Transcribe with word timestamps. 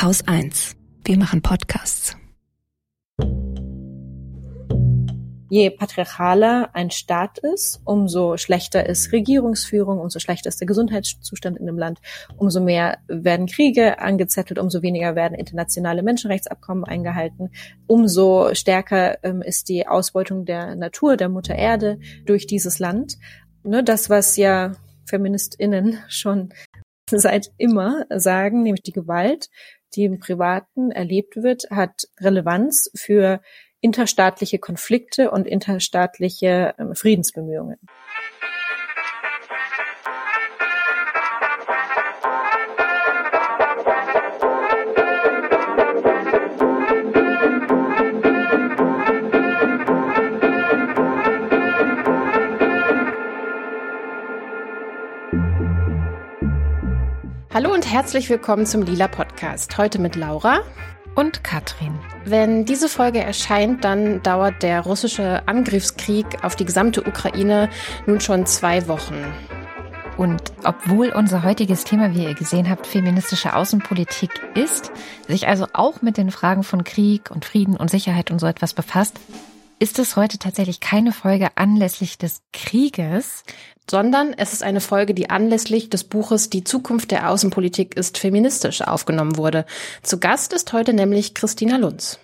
Haus 0.00 0.22
1. 0.28 0.76
Wir 1.04 1.18
machen 1.18 1.42
Podcasts. 1.42 2.16
Je 5.50 5.70
patriarchaler 5.70 6.70
ein 6.72 6.92
Staat 6.92 7.38
ist, 7.38 7.80
umso 7.84 8.36
schlechter 8.36 8.88
ist 8.88 9.10
Regierungsführung, 9.10 9.98
umso 9.98 10.20
schlechter 10.20 10.50
ist 10.50 10.60
der 10.60 10.68
Gesundheitszustand 10.68 11.58
in 11.58 11.66
dem 11.66 11.76
Land, 11.76 11.98
umso 12.36 12.60
mehr 12.60 12.98
werden 13.08 13.48
Kriege 13.48 13.98
angezettelt, 13.98 14.60
umso 14.60 14.82
weniger 14.82 15.16
werden 15.16 15.34
internationale 15.34 16.04
Menschenrechtsabkommen 16.04 16.84
eingehalten, 16.84 17.50
umso 17.88 18.54
stärker 18.54 19.18
ähm, 19.24 19.42
ist 19.42 19.68
die 19.68 19.88
Ausbeutung 19.88 20.44
der 20.44 20.76
Natur, 20.76 21.16
der 21.16 21.28
Mutter 21.28 21.56
Erde 21.56 21.98
durch 22.24 22.46
dieses 22.46 22.78
Land. 22.78 23.16
Ne, 23.64 23.82
das, 23.82 24.08
was 24.08 24.36
ja 24.36 24.74
FeministInnen 25.06 25.98
schon 26.06 26.50
seit 27.10 27.50
immer 27.56 28.06
sagen, 28.10 28.62
nämlich 28.62 28.82
die 28.82 28.92
Gewalt, 28.92 29.48
die 29.94 30.04
im 30.04 30.18
Privaten 30.18 30.90
erlebt 30.90 31.36
wird, 31.36 31.70
hat 31.70 32.08
Relevanz 32.20 32.90
für 32.94 33.40
interstaatliche 33.80 34.58
Konflikte 34.58 35.30
und 35.30 35.46
interstaatliche 35.46 36.74
ähm, 36.78 36.94
Friedensbemühungen. 36.94 37.78
Hallo 57.60 57.74
und 57.74 57.92
herzlich 57.92 58.30
willkommen 58.30 58.66
zum 58.66 58.82
Lila 58.82 59.08
Podcast. 59.08 59.78
Heute 59.78 59.98
mit 59.98 60.14
Laura 60.14 60.60
und 61.16 61.42
Katrin. 61.42 61.98
Wenn 62.24 62.64
diese 62.64 62.88
Folge 62.88 63.18
erscheint, 63.18 63.84
dann 63.84 64.22
dauert 64.22 64.62
der 64.62 64.82
russische 64.82 65.42
Angriffskrieg 65.48 66.44
auf 66.44 66.54
die 66.54 66.64
gesamte 66.64 67.02
Ukraine 67.02 67.68
nun 68.06 68.20
schon 68.20 68.46
zwei 68.46 68.86
Wochen. 68.86 69.16
Und 70.16 70.40
obwohl 70.62 71.08
unser 71.08 71.42
heutiges 71.42 71.82
Thema, 71.82 72.14
wie 72.14 72.26
ihr 72.26 72.34
gesehen 72.34 72.70
habt, 72.70 72.86
feministische 72.86 73.56
Außenpolitik 73.56 74.30
ist, 74.54 74.92
sich 75.26 75.48
also 75.48 75.66
auch 75.72 76.00
mit 76.00 76.16
den 76.16 76.30
Fragen 76.30 76.62
von 76.62 76.84
Krieg 76.84 77.28
und 77.32 77.44
Frieden 77.44 77.76
und 77.76 77.90
Sicherheit 77.90 78.30
und 78.30 78.38
so 78.38 78.46
etwas 78.46 78.72
befasst, 78.72 79.18
ist 79.80 79.98
es 79.98 80.14
heute 80.14 80.38
tatsächlich 80.38 80.78
keine 80.78 81.10
Folge 81.10 81.48
anlässlich 81.56 82.18
des 82.18 82.40
Krieges, 82.52 83.42
sondern 83.90 84.32
es 84.32 84.52
ist 84.52 84.62
eine 84.62 84.80
Folge, 84.80 85.14
die 85.14 85.30
anlässlich 85.30 85.90
des 85.90 86.04
Buches 86.04 86.50
Die 86.50 86.64
Zukunft 86.64 87.10
der 87.10 87.30
Außenpolitik 87.30 87.96
ist 87.96 88.18
feministisch 88.18 88.82
aufgenommen 88.82 89.36
wurde. 89.36 89.64
Zu 90.02 90.18
Gast 90.18 90.52
ist 90.52 90.72
heute 90.72 90.92
nämlich 90.92 91.34
Christina 91.34 91.76
Lunz. 91.76 92.18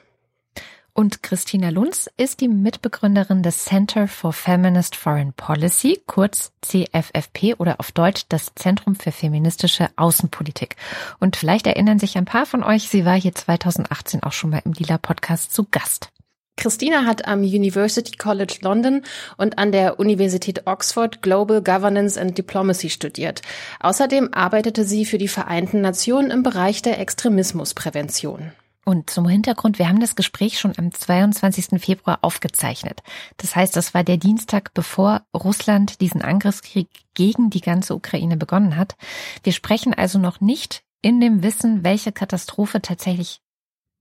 Und 0.97 1.25
Christina 1.25 1.71
Lunz 1.71 2.09
ist 2.17 2.41
die 2.41 2.47
Mitbegründerin 2.47 3.43
des 3.43 3.65
Center 3.65 4.07
for 4.07 4.33
Feminist 4.33 4.95
Foreign 4.95 5.33
Policy, 5.33 6.01
kurz 6.07 6.53
CFFP 6.63 7.55
oder 7.59 7.81
auf 7.81 7.91
Deutsch 7.91 8.27
das 8.29 8.53
Zentrum 8.55 8.95
für 8.95 9.11
feministische 9.11 9.89
Außenpolitik. 9.97 10.77
Und 11.19 11.35
vielleicht 11.35 11.67
erinnern 11.67 11.99
sich 11.99 12.17
ein 12.17 12.27
paar 12.27 12.47
von 12.47 12.63
euch, 12.63 12.89
sie 12.89 13.05
war 13.05 13.21
hier 13.21 13.35
2018 13.35 14.23
auch 14.23 14.31
schon 14.31 14.51
mal 14.51 14.63
im 14.65 14.73
Lila 14.73 14.99
Podcast 14.99 15.53
zu 15.53 15.65
Gast. 15.69 16.14
Christina 16.57 17.05
hat 17.05 17.27
am 17.27 17.41
University 17.41 18.17
College 18.17 18.59
London 18.63 19.03
und 19.37 19.59
an 19.59 19.73
der 19.73 19.99
Universität 19.99 20.67
Oxford 20.67 21.21
Global 21.21 21.63
Governance 21.63 22.21
and 22.21 22.39
Diplomacy 22.39 22.91
studiert. 22.91 23.43
Außerdem 23.81 24.33
arbeitete 24.33 24.85
sie 24.85 25.05
für 25.05 25.19
die 25.19 25.29
Vereinten 25.29 25.81
Nationen 25.81 26.31
im 26.31 26.43
Bereich 26.43 26.83
der 26.83 27.01
Extremismusprävention. 27.01 28.53
Und 28.85 29.09
zum 29.09 29.27
Hintergrund, 29.27 29.79
wir 29.79 29.89
haben 29.89 30.01
das 30.01 30.15
Gespräch 30.15 30.59
schon 30.59 30.75
am 30.77 30.93
22. 30.93 31.81
Februar 31.83 32.19
aufgezeichnet. 32.21 33.03
Das 33.39 33.57
heißt, 33.57 33.75
das 33.77 33.95
war 33.95 34.05
der 34.05 34.19
Dienstag, 34.19 34.75
bevor 34.75 35.23
Russland 35.35 36.03
diesen 36.03 36.21
Angriffskrieg 36.21 36.89
gegen 37.15 37.49
die 37.49 37.63
ganze 37.63 37.95
Ukraine 37.95 38.37
begonnen 38.37 38.77
hat. 38.77 38.97
Wir 39.43 39.53
sprechen 39.53 39.95
also 39.95 40.19
noch 40.19 40.41
nicht 40.41 40.83
in 41.01 41.21
dem 41.21 41.43
Wissen, 41.43 41.83
welche 41.83 42.13
Katastrophe 42.13 42.83
tatsächlich 42.83 43.41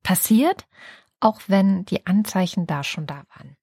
passiert, 0.03 0.65
auch 1.23 1.41
wenn 1.47 1.85
die 1.85 2.05
Anzeichen 2.05 2.67
da 2.67 2.83
schon 2.83 3.07
da 3.07 3.23
waren. 3.35 3.55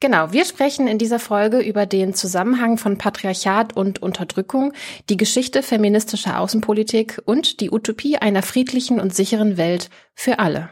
Genau, 0.00 0.32
wir 0.32 0.44
sprechen 0.44 0.86
in 0.86 0.98
dieser 0.98 1.18
Folge 1.18 1.58
über 1.58 1.84
den 1.84 2.14
Zusammenhang 2.14 2.78
von 2.78 2.96
Patriarchat 2.96 3.76
und 3.76 4.00
Unterdrückung, 4.00 4.72
die 5.08 5.16
Geschichte 5.16 5.62
feministischer 5.62 6.40
Außenpolitik 6.40 7.20
und 7.24 7.60
die 7.60 7.70
Utopie 7.70 8.16
einer 8.16 8.42
friedlichen 8.42 9.00
und 9.00 9.14
sicheren 9.14 9.56
Welt 9.56 9.90
für 10.14 10.38
alle. 10.38 10.70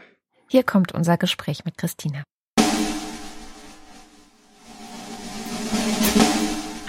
Hier 0.49 0.63
kommt 0.63 0.93
unser 0.93 1.17
Gespräch 1.17 1.65
mit 1.65 1.77
Christina. 1.77 2.23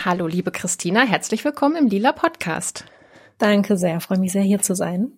Hallo, 0.04 0.26
liebe 0.26 0.50
Christina, 0.50 1.02
herzlich 1.02 1.44
willkommen 1.44 1.76
im 1.76 1.88
Lila 1.88 2.12
Podcast. 2.12 2.86
Danke 3.38 3.76
sehr, 3.76 4.00
freue 4.00 4.18
mich 4.18 4.32
sehr 4.32 4.42
hier 4.42 4.60
zu 4.60 4.74
sein. 4.74 5.12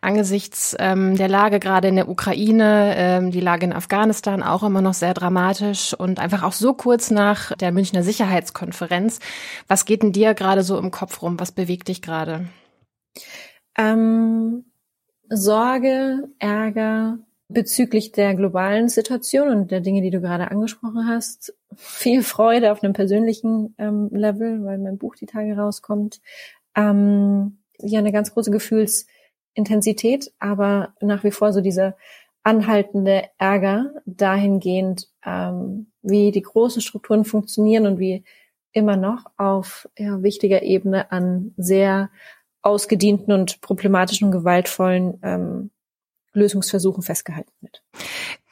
Angesichts 0.00 0.76
ähm, 0.78 1.16
der 1.16 1.28
Lage 1.28 1.58
gerade 1.58 1.88
in 1.88 1.96
der 1.96 2.08
Ukraine, 2.08 2.94
ähm, 2.96 3.30
die 3.32 3.40
Lage 3.40 3.66
in 3.66 3.72
Afghanistan 3.72 4.44
auch 4.44 4.62
immer 4.62 4.82
noch 4.82 4.94
sehr 4.94 5.14
dramatisch 5.14 5.92
und 5.92 6.20
einfach 6.20 6.44
auch 6.44 6.52
so 6.52 6.74
kurz 6.74 7.10
nach 7.10 7.56
der 7.56 7.72
Münchner 7.72 8.04
Sicherheitskonferenz. 8.04 9.18
Was 9.66 9.84
geht 9.84 10.04
denn 10.04 10.12
dir 10.12 10.34
gerade 10.34 10.62
so 10.62 10.78
im 10.78 10.92
Kopf 10.92 11.22
rum? 11.22 11.40
Was 11.40 11.50
bewegt 11.50 11.88
dich 11.88 12.02
gerade? 12.02 12.46
Ähm, 13.76 14.64
Sorge, 15.28 16.28
Ärger 16.38 17.18
bezüglich 17.48 18.12
der 18.12 18.34
globalen 18.34 18.88
Situation 18.88 19.48
und 19.48 19.70
der 19.70 19.80
Dinge, 19.80 20.02
die 20.02 20.10
du 20.10 20.20
gerade 20.20 20.50
angesprochen 20.50 21.08
hast. 21.08 21.54
Viel 21.74 22.22
Freude 22.22 22.72
auf 22.72 22.82
einem 22.82 22.92
persönlichen 22.92 23.74
ähm, 23.78 24.08
Level, 24.12 24.64
weil 24.64 24.78
mein 24.78 24.98
Buch 24.98 25.14
die 25.14 25.26
Tage 25.26 25.56
rauskommt 25.56 26.20
ähm, 26.76 27.58
ja 27.78 27.98
eine 27.98 28.12
ganz 28.12 28.32
große 28.32 28.50
Gefühlsintensität, 28.50 30.32
aber 30.38 30.94
nach 31.00 31.24
wie 31.24 31.30
vor 31.30 31.52
so 31.52 31.60
dieser 31.60 31.96
anhaltende 32.42 33.24
Ärger 33.38 33.92
dahingehend, 34.06 35.08
ähm, 35.24 35.90
wie 36.02 36.30
die 36.30 36.42
großen 36.42 36.80
Strukturen 36.80 37.24
funktionieren 37.24 37.86
und 37.86 37.98
wie 37.98 38.24
immer 38.72 38.96
noch 38.96 39.24
auf 39.36 39.88
ja, 39.98 40.22
wichtiger 40.22 40.62
Ebene 40.62 41.10
an 41.10 41.54
sehr 41.56 42.10
ausgedienten 42.62 43.32
und 43.32 43.60
problematischen 43.60 44.26
und 44.26 44.32
gewaltvollen 44.32 45.18
ähm, 45.22 45.70
Lösungsversuchen 46.34 47.02
festgehalten 47.02 47.52
wird. 47.60 47.82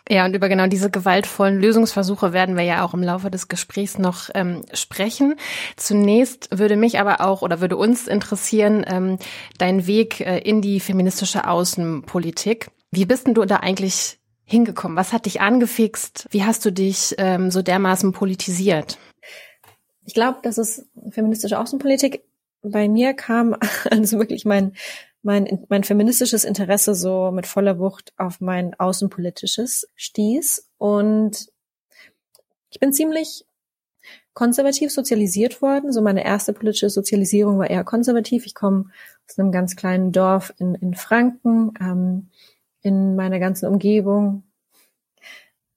Ja, 0.08 0.26
und 0.26 0.34
über 0.34 0.50
genau 0.50 0.66
diese 0.66 0.90
gewaltvollen 0.90 1.58
Lösungsversuche 1.58 2.34
werden 2.34 2.56
wir 2.56 2.64
ja 2.64 2.84
auch 2.84 2.92
im 2.92 3.02
Laufe 3.02 3.30
des 3.30 3.48
Gesprächs 3.48 3.96
noch 3.96 4.28
ähm, 4.34 4.62
sprechen. 4.74 5.36
Zunächst 5.76 6.48
würde 6.50 6.76
mich 6.76 7.00
aber 7.00 7.22
auch 7.22 7.40
oder 7.40 7.62
würde 7.62 7.78
uns 7.78 8.06
interessieren, 8.06 8.84
ähm, 8.86 9.18
dein 9.56 9.86
Weg 9.86 10.20
äh, 10.20 10.38
in 10.38 10.60
die 10.60 10.80
feministische 10.80 11.48
Außenpolitik. 11.48 12.68
Wie 12.90 13.06
bist 13.06 13.26
denn 13.26 13.34
du 13.34 13.46
da 13.46 13.56
eigentlich 13.56 14.18
hingekommen? 14.44 14.96
Was 14.98 15.14
hat 15.14 15.24
dich 15.24 15.40
angefixt? 15.40 16.26
Wie 16.30 16.44
hast 16.44 16.64
du 16.66 16.70
dich 16.70 17.14
ähm, 17.16 17.50
so 17.50 17.62
dermaßen 17.62 18.12
politisiert? 18.12 18.98
Ich 20.04 20.12
glaube, 20.12 20.40
dass 20.42 20.58
es 20.58 20.86
feministische 21.10 21.58
Außenpolitik 21.58 22.24
bei 22.62 22.88
mir 22.88 23.14
kam, 23.14 23.56
also 23.90 24.18
wirklich 24.18 24.44
mein 24.44 24.74
mein, 25.24 25.66
mein 25.68 25.84
feministisches 25.84 26.44
Interesse 26.44 26.94
so 26.94 27.30
mit 27.32 27.46
voller 27.46 27.78
Wucht 27.78 28.12
auf 28.16 28.40
mein 28.40 28.78
außenpolitisches 28.78 29.88
stieß. 29.96 30.70
Und 30.78 31.48
ich 32.70 32.80
bin 32.80 32.92
ziemlich 32.92 33.44
konservativ 34.34 34.92
sozialisiert 34.92 35.62
worden. 35.62 35.92
So 35.92 36.02
meine 36.02 36.24
erste 36.24 36.52
politische 36.52 36.90
Sozialisierung 36.90 37.58
war 37.58 37.70
eher 37.70 37.84
konservativ. 37.84 38.46
Ich 38.46 38.54
komme 38.54 38.86
aus 39.28 39.38
einem 39.38 39.52
ganz 39.52 39.76
kleinen 39.76 40.12
Dorf 40.12 40.52
in, 40.58 40.74
in 40.74 40.94
Franken. 40.94 41.72
Ähm, 41.80 42.30
in 42.84 43.16
meiner 43.16 43.40
ganzen 43.40 43.66
Umgebung, 43.66 44.44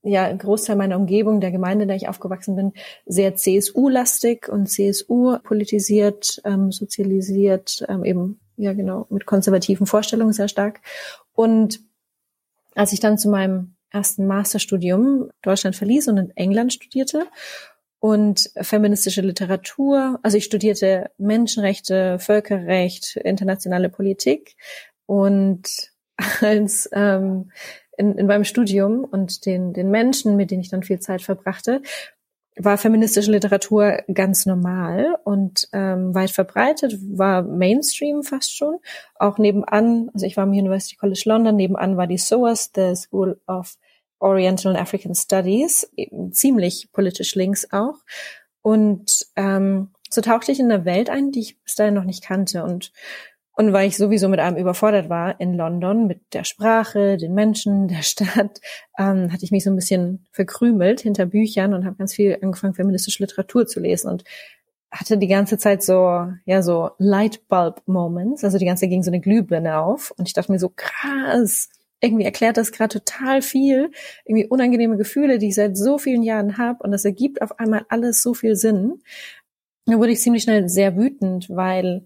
ja, 0.03 0.25
ein 0.25 0.37
Großteil 0.37 0.75
meiner 0.75 0.97
Umgebung, 0.97 1.41
der 1.41 1.51
Gemeinde, 1.51 1.83
in 1.83 1.87
der 1.87 1.97
ich 1.97 2.07
aufgewachsen 2.07 2.55
bin, 2.55 2.73
sehr 3.05 3.35
CSU-lastig 3.35 4.47
und 4.47 4.67
CSU 4.67 5.37
politisiert, 5.39 6.41
ähm, 6.45 6.71
sozialisiert, 6.71 7.83
ähm, 7.87 8.03
eben 8.03 8.39
ja 8.57 8.73
genau, 8.73 9.07
mit 9.09 9.25
konservativen 9.25 9.87
Vorstellungen 9.87 10.33
sehr 10.33 10.47
stark. 10.47 10.81
Und 11.33 11.79
als 12.75 12.91
ich 12.91 12.99
dann 12.99 13.17
zu 13.17 13.29
meinem 13.29 13.75
ersten 13.89 14.27
Masterstudium 14.27 15.29
Deutschland 15.41 15.75
verließ 15.75 16.09
und 16.09 16.17
in 16.17 16.31
England 16.35 16.73
studierte 16.73 17.27
und 17.99 18.51
feministische 18.61 19.21
Literatur, 19.21 20.19
also 20.21 20.37
ich 20.37 20.43
studierte 20.43 21.09
Menschenrechte, 21.17 22.19
Völkerrecht, 22.19 23.15
internationale 23.17 23.89
Politik 23.89 24.55
und 25.05 25.67
als 26.41 26.89
ähm, 26.93 27.51
in, 27.97 28.15
in 28.17 28.27
meinem 28.27 28.43
Studium 28.43 29.03
und 29.03 29.45
den, 29.45 29.73
den 29.73 29.89
Menschen, 29.89 30.35
mit 30.35 30.51
denen 30.51 30.61
ich 30.61 30.69
dann 30.69 30.83
viel 30.83 30.99
Zeit 30.99 31.21
verbrachte, 31.21 31.81
war 32.59 32.77
feministische 32.77 33.31
Literatur 33.31 34.03
ganz 34.13 34.45
normal 34.45 35.17
und 35.23 35.67
ähm, 35.73 36.13
weit 36.15 36.31
verbreitet, 36.31 36.97
war 37.01 37.43
Mainstream 37.43 38.23
fast 38.23 38.55
schon. 38.55 38.79
Auch 39.15 39.37
nebenan, 39.37 40.09
also 40.13 40.25
ich 40.25 40.37
war 40.37 40.43
am 40.43 40.51
University 40.51 40.95
College 40.95 41.23
London, 41.25 41.55
nebenan 41.55 41.97
war 41.97 42.07
die 42.07 42.17
SOAS, 42.17 42.71
the 42.75 42.95
School 42.95 43.39
of 43.47 43.77
Oriental 44.19 44.71
and 44.71 44.81
African 44.81 45.13
Studies, 45.13 45.91
ziemlich 46.31 46.91
politisch 46.91 47.35
links 47.35 47.71
auch. 47.71 47.95
Und 48.61 49.27
ähm, 49.35 49.91
so 50.09 50.21
tauchte 50.21 50.51
ich 50.51 50.59
in 50.59 50.71
eine 50.71 50.85
Welt 50.85 51.09
ein, 51.09 51.31
die 51.31 51.41
ich 51.41 51.61
bis 51.61 51.75
dahin 51.75 51.93
noch 51.93 52.03
nicht 52.03 52.23
kannte. 52.23 52.63
Und 52.63 52.91
und 53.57 53.73
weil 53.73 53.87
ich 53.87 53.97
sowieso 53.97 54.29
mit 54.29 54.39
allem 54.39 54.55
überfordert 54.55 55.09
war 55.09 55.39
in 55.41 55.55
London, 55.55 56.05
mit 56.05 56.21
der 56.33 56.43
Sprache, 56.43 57.17
den 57.17 57.33
Menschen, 57.33 57.87
der 57.87 58.03
Stadt, 58.03 58.61
ähm, 58.99 59.33
hatte 59.33 59.43
ich 59.43 59.51
mich 59.51 59.63
so 59.63 59.71
ein 59.71 59.75
bisschen 59.75 60.27
verkrümelt 60.31 61.01
hinter 61.01 61.25
Büchern 61.25 61.73
und 61.73 61.83
habe 61.83 61.95
ganz 61.97 62.13
viel 62.13 62.37
angefangen, 62.39 62.75
feministische 62.75 63.23
Literatur 63.23 63.65
zu 63.65 63.79
lesen 63.79 64.11
und 64.11 64.23
hatte 64.91 65.17
die 65.17 65.27
ganze 65.27 65.57
Zeit 65.57 65.81
so, 65.81 66.27
ja, 66.45 66.61
so 66.61 66.91
Lightbulb-Moments, 66.99 68.43
also 68.43 68.59
die 68.59 68.65
ganze 68.65 68.81
Zeit 68.81 68.91
ging 68.91 69.03
so 69.03 69.09
eine 69.09 69.19
Glühbirne 69.19 69.79
auf 69.79 70.13
und 70.17 70.27
ich 70.27 70.33
dachte 70.33 70.51
mir 70.51 70.59
so, 70.59 70.71
krass, 70.73 71.69
irgendwie 71.99 72.25
erklärt 72.25 72.57
das 72.57 72.71
gerade 72.71 72.99
total 72.99 73.41
viel, 73.41 73.89
irgendwie 74.23 74.45
unangenehme 74.45 74.97
Gefühle, 74.97 75.39
die 75.39 75.47
ich 75.47 75.55
seit 75.55 75.75
so 75.75 75.97
vielen 75.97 76.21
Jahren 76.21 76.59
habe 76.59 76.83
und 76.83 76.91
das 76.91 77.05
ergibt 77.05 77.41
auf 77.41 77.59
einmal 77.59 77.87
alles 77.89 78.21
so 78.21 78.35
viel 78.35 78.55
Sinn. 78.55 79.01
Da 79.87 79.97
wurde 79.97 80.11
ich 80.11 80.21
ziemlich 80.21 80.43
schnell 80.43 80.69
sehr 80.69 80.95
wütend, 80.95 81.49
weil 81.49 82.05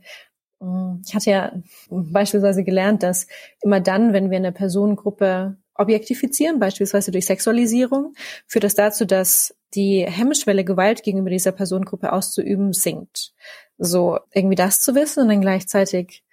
ich 1.03 1.15
hatte 1.15 1.29
ja 1.29 1.51
beispielsweise 1.89 2.63
gelernt, 2.63 3.03
dass 3.03 3.27
immer 3.61 3.79
dann, 3.79 4.13
wenn 4.13 4.29
wir 4.29 4.37
eine 4.37 4.51
Personengruppe 4.51 5.57
objektifizieren, 5.73 6.59
beispielsweise 6.59 7.11
durch 7.11 7.25
Sexualisierung, 7.25 8.13
führt 8.45 8.63
das 8.63 8.75
dazu, 8.75 9.05
dass 9.05 9.55
die 9.73 10.05
Hemmschwelle, 10.07 10.63
Gewalt 10.63 11.01
gegenüber 11.01 11.29
dieser 11.29 11.51
Personengruppe 11.51 12.13
auszuüben, 12.13 12.73
sinkt. 12.73 13.33
So 13.77 14.19
irgendwie 14.33 14.55
das 14.55 14.81
zu 14.81 14.93
wissen 14.93 15.23
und 15.23 15.29
dann 15.29 15.41
gleichzeitig 15.41 16.23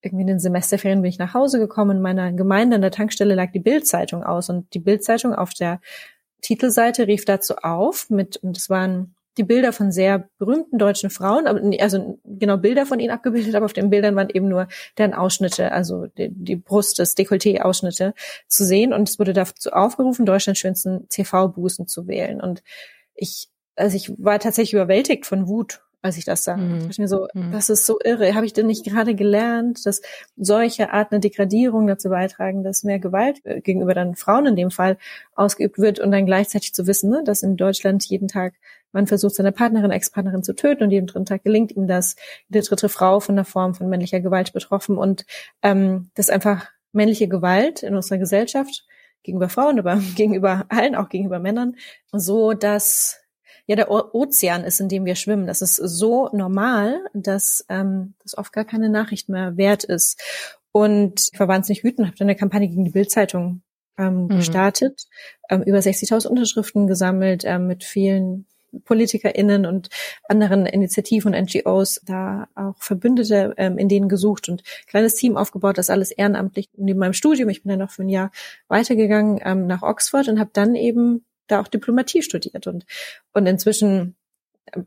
irgendwie 0.00 0.22
in 0.22 0.28
den 0.28 0.40
Semesterferien 0.40 1.02
bin 1.02 1.10
ich 1.10 1.18
nach 1.18 1.34
Hause 1.34 1.58
gekommen. 1.58 1.98
In 1.98 2.02
meiner 2.02 2.32
Gemeinde 2.32 2.76
an 2.76 2.82
der 2.82 2.90
Tankstelle 2.90 3.34
lag 3.34 3.52
die 3.52 3.60
Bildzeitung 3.60 4.22
aus 4.22 4.48
und 4.48 4.72
die 4.74 4.80
Bildzeitung 4.80 5.34
auf 5.34 5.52
der 5.52 5.80
Titelseite 6.40 7.06
rief 7.06 7.24
dazu 7.24 7.56
auf 7.56 8.10
mit, 8.10 8.36
und 8.36 8.56
es 8.56 8.70
waren 8.70 9.14
die 9.36 9.44
Bilder 9.44 9.72
von 9.72 9.92
sehr 9.92 10.28
berühmten 10.38 10.78
deutschen 10.78 11.10
Frauen, 11.10 11.46
also 11.80 12.18
genau 12.24 12.56
Bilder 12.56 12.86
von 12.86 13.00
ihnen 13.00 13.10
abgebildet, 13.10 13.54
aber 13.54 13.66
auf 13.66 13.72
den 13.72 13.90
Bildern 13.90 14.16
waren 14.16 14.30
eben 14.30 14.48
nur 14.48 14.68
deren 14.98 15.14
Ausschnitte, 15.14 15.72
also 15.72 16.06
die, 16.06 16.28
die 16.30 16.56
Brust, 16.56 16.98
das 16.98 17.16
Dekolleté-Ausschnitte 17.16 18.14
zu 18.46 18.64
sehen. 18.64 18.92
Und 18.92 19.08
es 19.08 19.18
wurde 19.18 19.32
dazu 19.32 19.70
aufgerufen, 19.70 20.26
Deutschlands 20.26 20.60
schönsten 20.60 21.08
CV-Bußen 21.08 21.86
zu 21.86 22.06
wählen. 22.06 22.40
Und 22.40 22.62
ich, 23.14 23.48
also 23.76 23.96
ich 23.96 24.12
war 24.18 24.38
tatsächlich 24.38 24.74
überwältigt 24.74 25.26
von 25.26 25.48
Wut 25.48 25.82
als 26.04 26.18
ich 26.18 26.26
das 26.26 26.44
sah. 26.44 26.58
Mhm. 26.58 26.88
Ich 26.90 26.98
mir 26.98 27.08
so, 27.08 27.28
mhm. 27.32 27.50
das 27.50 27.70
ist 27.70 27.86
so 27.86 27.98
irre. 28.04 28.34
Habe 28.34 28.44
ich 28.44 28.52
denn 28.52 28.66
nicht 28.66 28.84
gerade 28.84 29.14
gelernt, 29.14 29.86
dass 29.86 30.02
solche 30.36 30.92
Art 30.92 31.10
eine 31.10 31.20
Degradierung 31.20 31.86
dazu 31.86 32.10
beitragen, 32.10 32.62
dass 32.62 32.84
mehr 32.84 32.98
Gewalt 32.98 33.40
äh, 33.44 33.62
gegenüber 33.62 33.94
dann 33.94 34.14
Frauen 34.14 34.44
in 34.44 34.54
dem 34.54 34.70
Fall 34.70 34.98
ausgeübt 35.34 35.78
wird 35.78 36.00
und 36.00 36.10
dann 36.10 36.26
gleichzeitig 36.26 36.74
zu 36.74 36.86
wissen, 36.86 37.08
ne, 37.08 37.22
dass 37.24 37.42
in 37.42 37.56
Deutschland 37.56 38.04
jeden 38.04 38.28
Tag 38.28 38.52
man 38.92 39.06
versucht, 39.06 39.34
seine 39.34 39.50
Partnerin, 39.50 39.90
Ex-Partnerin 39.90 40.42
zu 40.42 40.54
töten 40.54 40.84
und 40.84 40.90
jeden 40.90 41.06
dritten 41.06 41.24
Tag 41.24 41.42
gelingt 41.42 41.72
ihm 41.72 41.86
das. 41.86 42.16
Jede 42.48 42.64
dritte 42.64 42.90
Frau 42.90 43.18
von 43.20 43.34
einer 43.34 43.46
Form 43.46 43.74
von 43.74 43.88
männlicher 43.88 44.20
Gewalt 44.20 44.52
betroffen 44.52 44.98
und 44.98 45.24
ähm, 45.62 46.10
das 46.14 46.28
einfach 46.28 46.68
männliche 46.92 47.28
Gewalt 47.28 47.82
in 47.82 47.94
unserer 47.94 48.18
Gesellschaft 48.18 48.84
gegenüber 49.22 49.48
Frauen, 49.48 49.78
aber 49.78 49.96
gegenüber 50.16 50.66
allen, 50.68 50.94
auch 50.94 51.08
gegenüber 51.08 51.38
Männern, 51.38 51.76
so 52.12 52.52
dass 52.52 53.23
ja 53.66 53.76
der 53.76 53.90
Ozean 53.90 54.64
ist, 54.64 54.80
in 54.80 54.88
dem 54.88 55.04
wir 55.04 55.14
schwimmen. 55.14 55.46
Das 55.46 55.62
ist 55.62 55.76
so 55.76 56.28
normal, 56.32 57.00
dass 57.14 57.64
ähm, 57.68 58.14
das 58.22 58.36
oft 58.36 58.52
gar 58.52 58.64
keine 58.64 58.88
Nachricht 58.88 59.28
mehr 59.28 59.56
wert 59.56 59.84
ist. 59.84 60.20
Und 60.72 61.28
ich 61.32 61.38
war 61.38 61.48
wahnsinnig 61.48 61.84
wütend, 61.84 62.08
habe 62.08 62.16
dann 62.16 62.28
eine 62.28 62.36
Kampagne 62.36 62.68
gegen 62.68 62.84
die 62.84 62.90
Bildzeitung 62.90 63.62
ähm, 63.96 64.24
mhm. 64.24 64.28
gestartet, 64.28 65.04
ähm, 65.48 65.62
über 65.62 65.78
60.000 65.78 66.26
Unterschriften 66.26 66.86
gesammelt, 66.86 67.44
ähm, 67.44 67.66
mit 67.66 67.84
vielen 67.84 68.46
PolitikerInnen 68.84 69.66
und 69.66 69.88
anderen 70.24 70.66
Initiativen 70.66 71.32
und 71.32 71.40
NGOs 71.40 72.00
da 72.04 72.48
auch 72.56 72.74
Verbündete 72.78 73.54
ähm, 73.56 73.78
in 73.78 73.88
denen 73.88 74.08
gesucht 74.08 74.48
und 74.48 74.64
kleines 74.88 75.14
Team 75.14 75.36
aufgebaut, 75.36 75.78
das 75.78 75.90
alles 75.90 76.10
ehrenamtlich 76.10 76.68
neben 76.76 76.98
meinem 76.98 77.12
Studium. 77.12 77.48
Ich 77.50 77.62
bin 77.62 77.70
dann 77.70 77.78
noch 77.78 77.92
für 77.92 78.02
ein 78.02 78.08
Jahr 78.08 78.32
weitergegangen 78.66 79.40
ähm, 79.44 79.66
nach 79.68 79.82
Oxford 79.82 80.28
und 80.28 80.40
habe 80.40 80.50
dann 80.52 80.74
eben 80.74 81.24
da 81.46 81.60
auch 81.60 81.68
Diplomatie 81.68 82.22
studiert 82.22 82.66
und, 82.66 82.84
und 83.32 83.46
inzwischen 83.46 84.16
äh, 84.66 84.80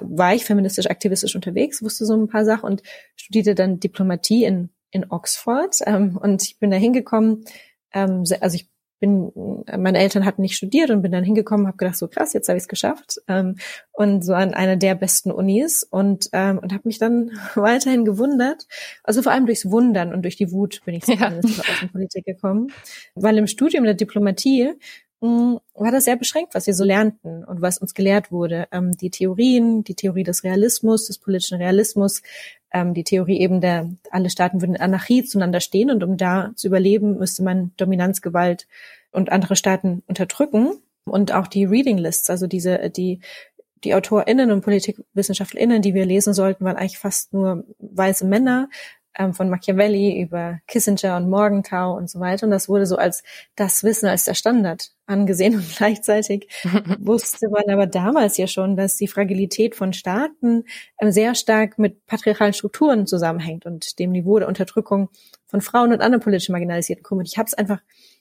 war 0.00 0.34
ich 0.34 0.44
feministisch 0.44 0.88
aktivistisch 0.88 1.34
unterwegs, 1.34 1.82
wusste 1.82 2.06
so 2.06 2.14
ein 2.14 2.28
paar 2.28 2.44
Sachen 2.44 2.64
und 2.64 2.82
studierte 3.16 3.54
dann 3.54 3.80
Diplomatie 3.80 4.44
in, 4.44 4.70
in 4.90 5.10
Oxford. 5.10 5.76
Ähm, 5.86 6.16
und 6.16 6.42
ich 6.42 6.58
bin 6.58 6.70
da 6.70 6.76
hingekommen, 6.76 7.44
ähm, 7.92 8.24
also 8.40 8.54
ich 8.54 8.68
bin, 9.00 9.30
meine 9.76 9.98
Eltern 9.98 10.24
hatten 10.24 10.42
nicht 10.42 10.56
studiert 10.56 10.90
und 10.90 11.02
bin 11.02 11.12
dann 11.12 11.24
hingekommen, 11.24 11.66
habe 11.66 11.76
gedacht, 11.76 11.96
so 11.96 12.08
krass, 12.08 12.32
jetzt 12.32 12.48
habe 12.48 12.56
ich 12.56 12.64
es 12.64 12.68
geschafft. 12.68 13.20
Ähm, 13.28 13.56
und 13.92 14.24
so 14.24 14.34
an 14.34 14.54
einer 14.54 14.76
der 14.76 14.94
besten 14.94 15.30
Unis 15.30 15.84
und, 15.84 16.28
ähm, 16.32 16.58
und 16.58 16.72
habe 16.72 16.82
mich 16.84 16.98
dann 16.98 17.30
weiterhin 17.54 18.04
gewundert. 18.04 18.66
Also 19.04 19.22
vor 19.22 19.32
allem 19.32 19.46
durchs 19.46 19.70
Wundern 19.70 20.12
und 20.12 20.22
durch 20.22 20.36
die 20.36 20.50
Wut 20.50 20.80
bin 20.84 20.94
ich 20.94 21.04
zur 21.04 21.14
ja. 21.14 21.28
Außenpolitik 21.28 22.24
gekommen. 22.24 22.72
Weil 23.14 23.38
im 23.38 23.46
Studium 23.46 23.84
der 23.84 23.94
Diplomatie 23.94 24.72
Mm, 25.20 25.56
war 25.74 25.90
das 25.90 26.04
sehr 26.04 26.16
beschränkt, 26.16 26.54
was 26.54 26.66
wir 26.66 26.74
so 26.74 26.84
lernten 26.84 27.44
und 27.44 27.60
was 27.60 27.78
uns 27.78 27.94
gelehrt 27.94 28.30
wurde. 28.30 28.68
Ähm, 28.70 28.96
die 28.96 29.10
Theorien, 29.10 29.82
die 29.82 29.94
Theorie 29.94 30.22
des 30.22 30.44
Realismus, 30.44 31.06
des 31.06 31.18
politischen 31.18 31.58
Realismus, 31.58 32.22
ähm, 32.72 32.94
die 32.94 33.04
Theorie 33.04 33.40
eben 33.40 33.60
der, 33.60 33.90
alle 34.10 34.30
Staaten 34.30 34.60
würden 34.60 34.76
in 34.76 34.80
Anarchie 34.80 35.24
zueinander 35.24 35.60
stehen 35.60 35.90
und 35.90 36.04
um 36.04 36.16
da 36.16 36.52
zu 36.54 36.68
überleben, 36.68 37.18
müsste 37.18 37.42
man 37.42 37.72
Dominanzgewalt 37.76 38.68
und 39.10 39.32
andere 39.32 39.56
Staaten 39.56 40.02
unterdrücken. 40.06 40.72
Und 41.04 41.32
auch 41.32 41.46
die 41.46 41.64
Reading 41.64 41.98
Lists, 41.98 42.28
also 42.28 42.46
diese, 42.46 42.90
die, 42.90 43.20
die 43.82 43.94
AutorInnen 43.94 44.50
und 44.50 44.60
PolitikwissenschaftlerInnen, 44.60 45.82
die 45.82 45.94
wir 45.94 46.04
lesen 46.04 46.34
sollten, 46.34 46.64
waren 46.64 46.76
eigentlich 46.76 46.98
fast 46.98 47.32
nur 47.32 47.64
weiße 47.78 48.26
Männer, 48.26 48.68
ähm, 49.16 49.34
von 49.34 49.48
Machiavelli 49.48 50.20
über 50.20 50.58
Kissinger 50.66 51.16
und 51.16 51.28
Morgenthau 51.28 51.96
und 51.96 52.08
so 52.08 52.20
weiter. 52.20 52.44
Und 52.44 52.50
das 52.50 52.68
wurde 52.68 52.86
so 52.86 52.96
als 52.96 53.22
das 53.56 53.82
Wissen, 53.82 54.06
als 54.06 54.24
der 54.24 54.34
Standard 54.34 54.90
angesehen. 55.06 55.54
Und 55.56 55.64
gleichzeitig 55.76 56.48
wusste 56.98 57.48
man 57.48 57.64
aber 57.68 57.86
damals 57.86 58.36
ja 58.36 58.46
schon, 58.46 58.76
dass 58.76 58.96
die 58.96 59.08
Fragilität 59.08 59.74
von 59.74 59.92
Staaten 59.92 60.64
ähm, 61.00 61.10
sehr 61.10 61.34
stark 61.34 61.78
mit 61.78 62.06
patriarchalen 62.06 62.52
Strukturen 62.52 63.06
zusammenhängt 63.06 63.66
und 63.66 63.98
dem 63.98 64.12
Niveau 64.12 64.38
der 64.38 64.48
Unterdrückung 64.48 65.08
von 65.46 65.60
Frauen 65.60 65.92
und 65.92 66.00
anderen 66.00 66.22
politisch 66.22 66.48
marginalisierten 66.48 67.02
Gruppen. 67.02 67.24
Ich 67.24 67.38
habe 67.38 67.46
es 67.46 67.54
einfach 67.54 67.80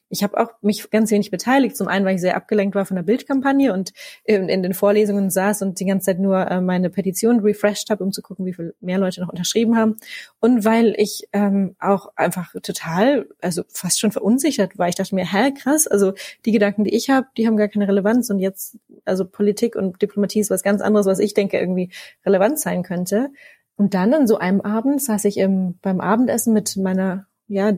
ich 0.09 0.23
habe 0.23 0.39
auch 0.39 0.51
mich 0.61 0.89
ganz 0.89 1.11
wenig 1.11 1.31
beteiligt. 1.31 1.75
Zum 1.75 1.87
einen, 1.87 2.05
weil 2.05 2.15
ich 2.15 2.21
sehr 2.21 2.35
abgelenkt 2.35 2.75
war 2.75 2.85
von 2.85 2.95
der 2.95 3.03
Bildkampagne 3.03 3.73
und 3.73 3.91
in, 4.23 4.47
in 4.49 4.63
den 4.63 4.73
Vorlesungen 4.73 5.29
saß 5.29 5.61
und 5.63 5.79
die 5.79 5.85
ganze 5.85 6.05
Zeit 6.05 6.19
nur 6.19 6.49
äh, 6.49 6.61
meine 6.61 6.89
Petition 6.89 7.39
refreshed 7.39 7.89
habe, 7.89 8.03
um 8.03 8.11
zu 8.11 8.21
gucken, 8.21 8.45
wie 8.45 8.53
viel 8.53 8.75
mehr 8.79 8.97
Leute 8.97 9.21
noch 9.21 9.29
unterschrieben 9.29 9.77
haben. 9.77 9.97
Und 10.39 10.63
weil 10.63 10.93
ich 10.97 11.27
ähm, 11.33 11.75
auch 11.79 12.11
einfach 12.15 12.53
total, 12.63 13.27
also 13.41 13.63
fast 13.67 13.99
schon 13.99 14.11
verunsichert 14.11 14.77
war. 14.77 14.87
Ich 14.87 14.95
dachte 14.95 15.15
mir, 15.15 15.31
hä, 15.31 15.51
krass, 15.51 15.87
also 15.87 16.13
die 16.45 16.51
Gedanken, 16.51 16.83
die 16.85 16.95
ich 16.95 17.09
habe, 17.09 17.27
die 17.35 17.47
haben 17.47 17.57
gar 17.57 17.67
keine 17.67 17.87
Relevanz. 17.87 18.29
Und 18.29 18.39
jetzt, 18.39 18.77
also 19.03 19.25
Politik 19.25 19.75
und 19.75 20.01
Diplomatie 20.01 20.39
ist 20.39 20.49
was 20.49 20.63
ganz 20.63 20.81
anderes, 20.81 21.05
was 21.05 21.19
ich 21.19 21.33
denke 21.33 21.59
irgendwie 21.59 21.91
relevant 22.25 22.59
sein 22.59 22.83
könnte. 22.83 23.29
Und 23.75 23.93
dann 23.93 24.13
an 24.13 24.25
so 24.25 24.37
einem 24.37 24.61
Abend 24.61 25.01
saß 25.01 25.25
ich 25.25 25.37
im, 25.37 25.77
beim 25.81 25.99
Abendessen 26.01 26.53
mit 26.53 26.77
meiner 26.77 27.27
ja, 27.47 27.71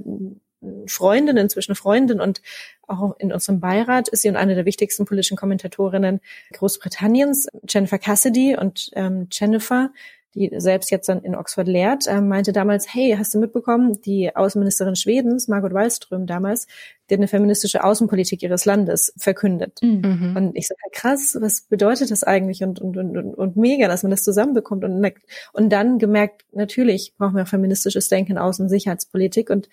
Freundin, 0.88 1.38
inzwischen 1.38 1.76
Freundin 1.76 2.20
und 2.20 2.42
auch 2.88 3.16
in 3.20 3.32
unserem 3.32 3.60
Beirat 3.60 4.10
ist 4.10 4.24
sie 4.24 4.30
und 4.30 4.36
eine 4.36 4.56
der 4.56 4.66
wichtigsten 4.66 5.06
politischen 5.06 5.38
Kommentatorinnen 5.38 6.20
Großbritanniens, 6.54 7.48
Jennifer 7.68 8.00
Cassidy. 8.00 8.58
Und 8.58 8.90
ähm, 8.94 9.28
Jennifer, 9.32 9.92
die 10.36 10.52
selbst 10.58 10.92
jetzt 10.92 11.08
dann 11.08 11.24
in 11.24 11.36
Oxford 11.36 11.68
lehrt, 11.68 12.06
ähm, 12.08 12.28
meinte 12.28 12.52
damals, 12.52 12.94
hey, 12.94 13.16
hast 13.18 13.34
du 13.34 13.40
mitbekommen, 13.40 14.02
die 14.02 14.36
Außenministerin 14.36 14.96
Schwedens, 14.96 15.48
Margot 15.48 15.74
Wallström 15.74 16.28
damals, 16.28 16.68
die 17.10 17.16
hat 17.16 17.20
eine 17.20 17.28
feministische 17.28 17.84
Außenpolitik 17.84 18.44
ihres 18.44 18.66
Landes 18.66 19.14
verkündet. 19.18 19.80
Mhm. 19.82 20.36
Und 20.36 20.56
ich 20.56 20.68
sage, 20.68 20.80
krass, 20.92 21.38
was 21.40 21.62
bedeutet 21.62 22.12
das 22.12 22.24
eigentlich? 22.24 22.64
Und, 22.64 22.80
und, 22.80 22.98
und, 22.98 23.16
und 23.16 23.56
mega, 23.56 23.88
dass 23.88 24.04
man 24.04 24.12
das 24.12 24.24
zusammenbekommt 24.24 24.84
und, 24.84 25.14
und 25.54 25.70
dann 25.70 26.00
gemerkt, 26.00 26.46
natürlich 26.52 27.14
brauchen 27.18 27.36
wir 27.36 27.44
auch 27.44 27.48
feministisches 27.48 28.10
Denken, 28.10 28.38
Außen- 28.38 28.64
und 28.64 28.70
Sicherheitspolitik. 28.70 29.50
Und 29.50 29.70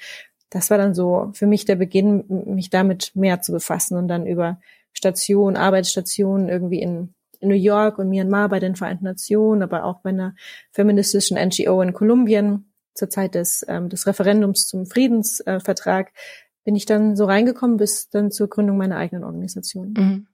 das 0.50 0.70
war 0.70 0.78
dann 0.78 0.94
so 0.94 1.30
für 1.32 1.46
mich 1.46 1.64
der 1.64 1.76
Beginn, 1.76 2.24
mich 2.46 2.70
damit 2.70 3.12
mehr 3.14 3.40
zu 3.40 3.52
befassen 3.52 3.96
und 3.96 4.08
dann 4.08 4.26
über 4.26 4.60
Stationen, 4.92 5.56
Arbeitsstationen 5.56 6.48
irgendwie 6.48 6.80
in, 6.80 7.14
in 7.40 7.48
New 7.48 7.54
York 7.54 7.98
und 7.98 8.08
Myanmar 8.08 8.48
bei 8.48 8.60
den 8.60 8.76
Vereinten 8.76 9.04
Nationen, 9.04 9.62
aber 9.62 9.84
auch 9.84 10.00
bei 10.00 10.10
einer 10.10 10.34
feministischen 10.72 11.36
NGO 11.36 11.82
in 11.82 11.92
Kolumbien 11.92 12.72
zur 12.94 13.10
Zeit 13.10 13.34
des, 13.34 13.64
ähm, 13.68 13.88
des 13.88 14.06
Referendums 14.06 14.66
zum 14.66 14.86
Friedensvertrag 14.86 16.12
bin 16.64 16.74
ich 16.74 16.86
dann 16.86 17.14
so 17.14 17.26
reingekommen 17.26 17.76
bis 17.76 18.08
dann 18.08 18.30
zur 18.30 18.48
Gründung 18.48 18.76
meiner 18.76 18.96
eigenen 18.96 19.24
Organisation. 19.24 19.94
Mhm. 19.96 20.26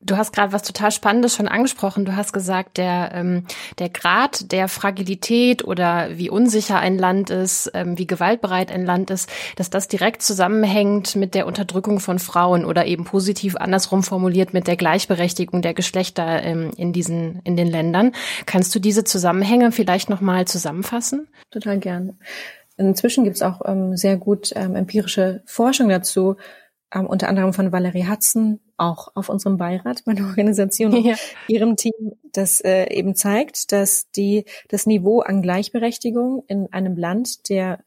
Du 0.00 0.16
hast 0.16 0.32
gerade 0.32 0.52
was 0.52 0.62
total 0.62 0.90
Spannendes 0.90 1.34
schon 1.34 1.48
angesprochen. 1.48 2.04
Du 2.04 2.16
hast 2.16 2.32
gesagt, 2.32 2.76
der, 2.76 3.10
ähm, 3.14 3.44
der 3.78 3.88
Grad 3.88 4.52
der 4.52 4.68
Fragilität 4.68 5.64
oder 5.64 6.08
wie 6.16 6.30
unsicher 6.30 6.78
ein 6.78 6.98
Land 6.98 7.30
ist, 7.30 7.70
ähm, 7.74 7.98
wie 7.98 8.06
gewaltbereit 8.06 8.70
ein 8.70 8.84
Land 8.84 9.10
ist, 9.10 9.30
dass 9.56 9.70
das 9.70 9.88
direkt 9.88 10.22
zusammenhängt 10.22 11.16
mit 11.16 11.34
der 11.34 11.46
Unterdrückung 11.46 12.00
von 12.00 12.18
Frauen 12.18 12.64
oder 12.64 12.86
eben 12.86 13.04
positiv 13.04 13.56
andersrum 13.56 14.02
formuliert 14.02 14.52
mit 14.52 14.66
der 14.66 14.76
Gleichberechtigung 14.76 15.62
der 15.62 15.74
Geschlechter 15.74 16.42
ähm, 16.42 16.70
in 16.76 16.92
diesen, 16.92 17.40
in 17.44 17.56
den 17.56 17.68
Ländern. 17.68 18.12
Kannst 18.46 18.74
du 18.74 18.78
diese 18.78 19.04
Zusammenhänge 19.04 19.72
vielleicht 19.72 20.10
nochmal 20.10 20.46
zusammenfassen? 20.46 21.28
Total 21.50 21.78
gern. 21.78 22.18
Inzwischen 22.78 23.24
gibt 23.24 23.36
es 23.36 23.42
auch 23.42 23.62
ähm, 23.64 23.96
sehr 23.96 24.16
gut 24.16 24.52
ähm, 24.54 24.76
empirische 24.76 25.42
Forschung 25.46 25.88
dazu, 25.88 26.36
ähm, 26.96 27.06
unter 27.06 27.28
anderem 27.28 27.52
von 27.52 27.72
Valerie 27.72 28.08
Hudson, 28.08 28.60
auch 28.76 29.08
auf 29.14 29.28
unserem 29.28 29.56
Beirat, 29.56 30.02
meiner 30.06 30.26
Organisation, 30.26 30.92
ja. 31.04 31.16
ihrem 31.48 31.76
Team, 31.76 32.12
das 32.32 32.60
äh, 32.60 32.92
eben 32.92 33.14
zeigt, 33.14 33.72
dass 33.72 34.10
die 34.10 34.44
das 34.68 34.86
Niveau 34.86 35.20
an 35.20 35.42
Gleichberechtigung 35.42 36.44
in 36.46 36.72
einem 36.72 36.96
Land 36.96 37.48
der 37.48 37.80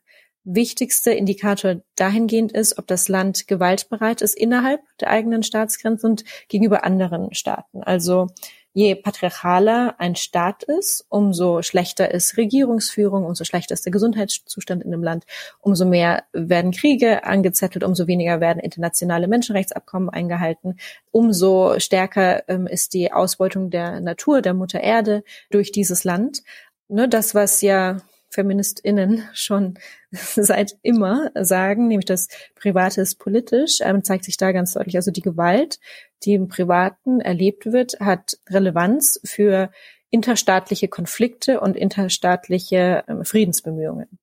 wichtigste 0.44 1.12
Indikator 1.12 1.82
dahingehend 1.96 2.52
ist, 2.52 2.78
ob 2.78 2.88
das 2.88 3.08
Land 3.08 3.48
gewaltbereit 3.48 4.22
ist 4.22 4.36
innerhalb 4.36 4.82
der 5.00 5.10
eigenen 5.10 5.44
Staatsgrenzen 5.44 6.12
und 6.12 6.24
gegenüber 6.48 6.84
anderen 6.84 7.34
Staaten. 7.34 7.84
Also 7.84 8.28
je 8.74 8.96
patriarchaler 8.96 9.96
ein 9.98 10.16
Staat 10.16 10.64
ist, 10.64 11.06
umso 11.10 11.62
schlechter 11.62 12.12
ist 12.12 12.38
Regierungsführung, 12.38 13.26
umso 13.26 13.44
schlechter 13.44 13.74
ist 13.74 13.86
der 13.86 13.92
Gesundheitszustand 13.92 14.84
in 14.84 14.92
dem 14.92 15.04
Land, 15.04 15.26
umso 15.60 15.86
mehr 15.86 16.24
werden 16.34 16.72
Kriege 16.72 17.24
angezettelt, 17.24 17.84
umso 17.84 18.08
weniger 18.08 18.40
werden 18.40 18.60
internationale 18.60 19.28
Menschenrechtsabkommen 19.28 20.10
eingehalten, 20.10 20.78
umso 21.12 21.80
stärker 21.80 22.48
ähm, 22.48 22.68
ist 22.68 22.94
die 22.94 23.12
Ausbeutung 23.12 23.70
der 23.70 24.00
Natur, 24.02 24.42
der 24.42 24.54
Mutter 24.54 24.82
Erde 24.82 25.24
durch 25.50 25.72
dieses 25.72 26.04
Land. 26.04 26.44
Ne, 26.88 27.08
das, 27.08 27.36
was 27.36 27.62
ja 27.62 27.98
FeministInnen 28.30 29.24
schon 29.34 29.76
seit 30.12 30.78
immer 30.82 31.32
sagen, 31.36 31.88
nämlich 31.88 32.06
das 32.06 32.28
Private 32.56 33.02
ist 33.02 33.16
politisch, 33.16 33.80
ähm, 33.82 34.04
zeigt 34.04 34.26
sich 34.26 34.38
da 34.38 34.52
ganz 34.52 34.74
deutlich. 34.74 34.96
Also 34.96 35.12
die 35.12 35.22
Gewalt, 35.22 35.80
die 36.24 36.34
im 36.34 36.48
Privaten 36.48 37.22
erlebt 37.22 37.66
wird, 37.66 38.00
hat 38.00 38.38
Relevanz 38.50 39.20
für 39.24 39.72
interstaatliche 40.12 40.88
Konflikte 40.88 41.60
und 41.60 41.76
interstaatliche 41.76 43.04
ähm, 43.08 43.26
Friedensbemühungen. 43.26 44.19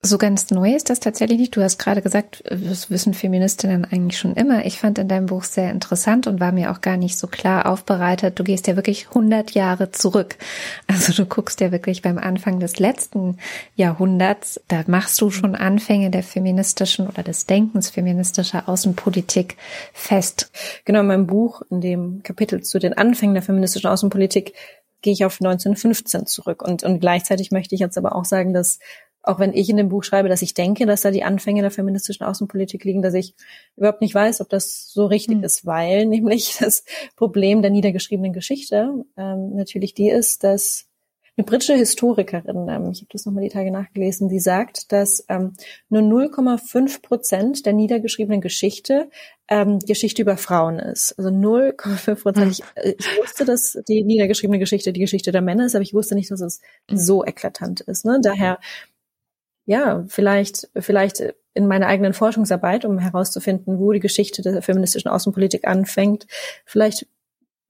So 0.00 0.16
ganz 0.16 0.52
neu 0.52 0.76
ist 0.76 0.90
das 0.90 1.00
tatsächlich 1.00 1.40
nicht. 1.40 1.56
Du 1.56 1.60
hast 1.60 1.76
gerade 1.76 2.02
gesagt, 2.02 2.44
das 2.48 2.88
wissen 2.88 3.14
Feministinnen 3.14 3.84
eigentlich 3.84 4.16
schon 4.16 4.34
immer. 4.34 4.64
Ich 4.64 4.78
fand 4.78 4.96
in 4.98 5.08
deinem 5.08 5.26
Buch 5.26 5.42
sehr 5.42 5.72
interessant 5.72 6.28
und 6.28 6.38
war 6.38 6.52
mir 6.52 6.70
auch 6.70 6.80
gar 6.80 6.96
nicht 6.96 7.18
so 7.18 7.26
klar 7.26 7.66
aufbereitet. 7.66 8.38
Du 8.38 8.44
gehst 8.44 8.68
ja 8.68 8.76
wirklich 8.76 9.08
100 9.08 9.50
Jahre 9.52 9.90
zurück. 9.90 10.36
Also 10.86 11.12
du 11.12 11.26
guckst 11.26 11.60
ja 11.60 11.72
wirklich 11.72 12.00
beim 12.02 12.16
Anfang 12.16 12.60
des 12.60 12.78
letzten 12.78 13.38
Jahrhunderts. 13.74 14.60
Da 14.68 14.84
machst 14.86 15.20
du 15.20 15.30
schon 15.30 15.56
Anfänge 15.56 16.10
der 16.10 16.22
feministischen 16.22 17.08
oder 17.08 17.24
des 17.24 17.46
Denkens 17.46 17.90
feministischer 17.90 18.68
Außenpolitik 18.68 19.56
fest. 19.92 20.52
Genau, 20.84 21.00
in 21.00 21.06
meinem 21.08 21.26
Buch, 21.26 21.62
in 21.70 21.80
dem 21.80 22.22
Kapitel 22.22 22.62
zu 22.62 22.78
den 22.78 22.92
Anfängen 22.92 23.34
der 23.34 23.42
feministischen 23.42 23.90
Außenpolitik, 23.90 24.54
gehe 25.02 25.12
ich 25.12 25.24
auf 25.24 25.40
1915 25.40 26.26
zurück. 26.26 26.62
Und, 26.62 26.82
und 26.82 27.00
gleichzeitig 27.00 27.50
möchte 27.50 27.74
ich 27.74 27.80
jetzt 27.80 27.98
aber 27.98 28.14
auch 28.14 28.24
sagen, 28.24 28.52
dass 28.52 28.78
auch 29.22 29.38
wenn 29.38 29.52
ich 29.52 29.68
in 29.68 29.76
dem 29.76 29.88
Buch 29.88 30.04
schreibe, 30.04 30.28
dass 30.28 30.42
ich 30.42 30.54
denke, 30.54 30.86
dass 30.86 31.02
da 31.02 31.10
die 31.10 31.24
Anfänge 31.24 31.62
der 31.62 31.70
feministischen 31.70 32.24
Außenpolitik 32.24 32.84
liegen, 32.84 33.02
dass 33.02 33.14
ich 33.14 33.34
überhaupt 33.76 34.00
nicht 34.00 34.14
weiß, 34.14 34.40
ob 34.40 34.48
das 34.48 34.90
so 34.90 35.06
richtig 35.06 35.38
mhm. 35.38 35.44
ist, 35.44 35.66
weil 35.66 36.06
nämlich 36.06 36.56
das 36.58 36.84
Problem 37.16 37.62
der 37.62 37.70
niedergeschriebenen 37.70 38.32
Geschichte 38.32 39.04
ähm, 39.16 39.54
natürlich 39.54 39.94
die 39.94 40.10
ist, 40.10 40.44
dass 40.44 40.88
eine 41.38 41.44
britische 41.44 41.74
Historikerin, 41.74 42.68
ähm, 42.68 42.90
ich 42.90 42.98
habe 42.98 43.08
das 43.12 43.24
nochmal 43.24 43.44
die 43.44 43.48
Tage 43.48 43.70
nachgelesen, 43.70 44.28
die 44.28 44.40
sagt, 44.40 44.90
dass 44.90 45.24
ähm, 45.28 45.52
nur 45.88 46.02
0,5 46.02 47.00
Prozent 47.00 47.64
der 47.64 47.74
niedergeschriebenen 47.74 48.40
Geschichte 48.40 49.08
ähm, 49.46 49.78
Geschichte 49.78 50.22
über 50.22 50.36
Frauen 50.36 50.80
ist. 50.80 51.14
Also 51.16 51.30
0,5 51.30 52.22
Prozent. 52.22 52.46
Mhm. 52.46 52.50
Ich, 52.50 52.62
äh, 52.74 52.94
ich, 52.98 53.18
wusste, 53.18 53.44
dass 53.44 53.78
die 53.88 54.02
niedergeschriebene 54.02 54.58
Geschichte 54.58 54.92
die 54.92 55.00
Geschichte 55.00 55.30
der 55.30 55.40
Männer 55.40 55.66
ist, 55.66 55.76
aber 55.76 55.82
ich 55.82 55.94
wusste 55.94 56.16
nicht, 56.16 56.30
dass 56.30 56.40
es 56.40 56.60
hm. 56.88 56.98
so 56.98 57.24
eklatant 57.24 57.80
ist. 57.82 58.04
Ne? 58.04 58.18
Daher 58.20 58.58
ja, 59.68 60.02
vielleicht, 60.08 60.66
vielleicht 60.74 61.22
in 61.52 61.66
meiner 61.66 61.88
eigenen 61.88 62.14
Forschungsarbeit, 62.14 62.86
um 62.86 62.98
herauszufinden, 62.98 63.78
wo 63.78 63.92
die 63.92 64.00
Geschichte 64.00 64.40
der 64.40 64.62
feministischen 64.62 65.10
Außenpolitik 65.10 65.68
anfängt, 65.68 66.26
vielleicht 66.64 67.06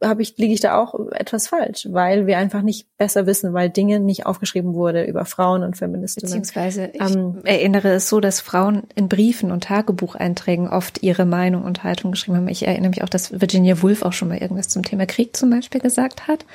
habe 0.01 0.23
ich, 0.23 0.37
liege 0.37 0.55
ich 0.55 0.61
da 0.61 0.81
auch 0.81 0.95
etwas 1.11 1.49
falsch, 1.49 1.89
weil 1.91 2.29
wir 2.29 2.39
einfach 2.39 2.63
nicht 2.63 2.87
besser 2.99 3.27
wissen, 3.27 3.53
weil 3.53 3.69
Dinge 3.69 3.99
nicht 3.99 4.27
aufgeschrieben 4.27 4.75
wurde 4.75 5.03
über 5.03 5.25
Frauen 5.25 5.65
und 5.65 5.77
Feministinnen. 5.77 6.29
Beziehungsweise 6.29 6.91
ich 6.93 7.01
ähm, 7.01 7.41
erinnere 7.43 7.89
es 7.89 8.09
so, 8.09 8.21
dass 8.21 8.41
Frauen 8.41 8.85
in 8.95 9.09
Briefen 9.09 9.51
und 9.51 9.65
Tagebucheinträgen 9.65 10.69
oft 10.69 11.03
ihre 11.03 11.25
Meinung 11.25 11.65
und 11.65 11.83
Haltung 11.83 12.13
geschrieben 12.13 12.37
haben. 12.37 12.47
Ich 12.47 12.65
erinnere 12.65 12.91
mich 12.91 13.03
auch, 13.03 13.09
dass 13.09 13.41
Virginia 13.41 13.83
Woolf 13.83 14.03
auch 14.03 14.13
schon 14.13 14.29
mal 14.29 14.39
irgendwas 14.39 14.69
zum 14.69 14.85
Thema 14.85 15.05
Krieg 15.07 15.37
zum 15.37 15.51
Beispiel 15.51 15.81
gesagt 15.81 16.29
hat. 16.29 16.47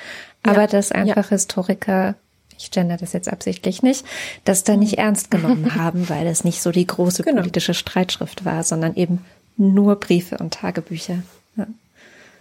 Aber 0.42 0.62
ja, 0.62 0.66
dass 0.68 0.90
einfach 0.90 1.26
ja. 1.26 1.28
Historiker 1.36 2.14
ich 2.58 2.70
gender 2.70 2.96
das 2.96 3.12
jetzt 3.12 3.32
absichtlich 3.32 3.82
nicht, 3.82 4.04
das 4.44 4.64
da 4.64 4.76
nicht 4.76 4.98
ernst 4.98 5.30
genommen 5.30 5.74
haben, 5.76 6.08
weil 6.08 6.26
es 6.26 6.44
nicht 6.44 6.62
so 6.62 6.70
die 6.70 6.86
große 6.86 7.22
genau. 7.22 7.40
politische 7.40 7.74
Streitschrift 7.74 8.44
war, 8.44 8.62
sondern 8.62 8.94
eben 8.96 9.24
nur 9.56 9.96
Briefe 9.96 10.38
und 10.38 10.54
Tagebücher. 10.54 11.18
Ja. 11.56 11.66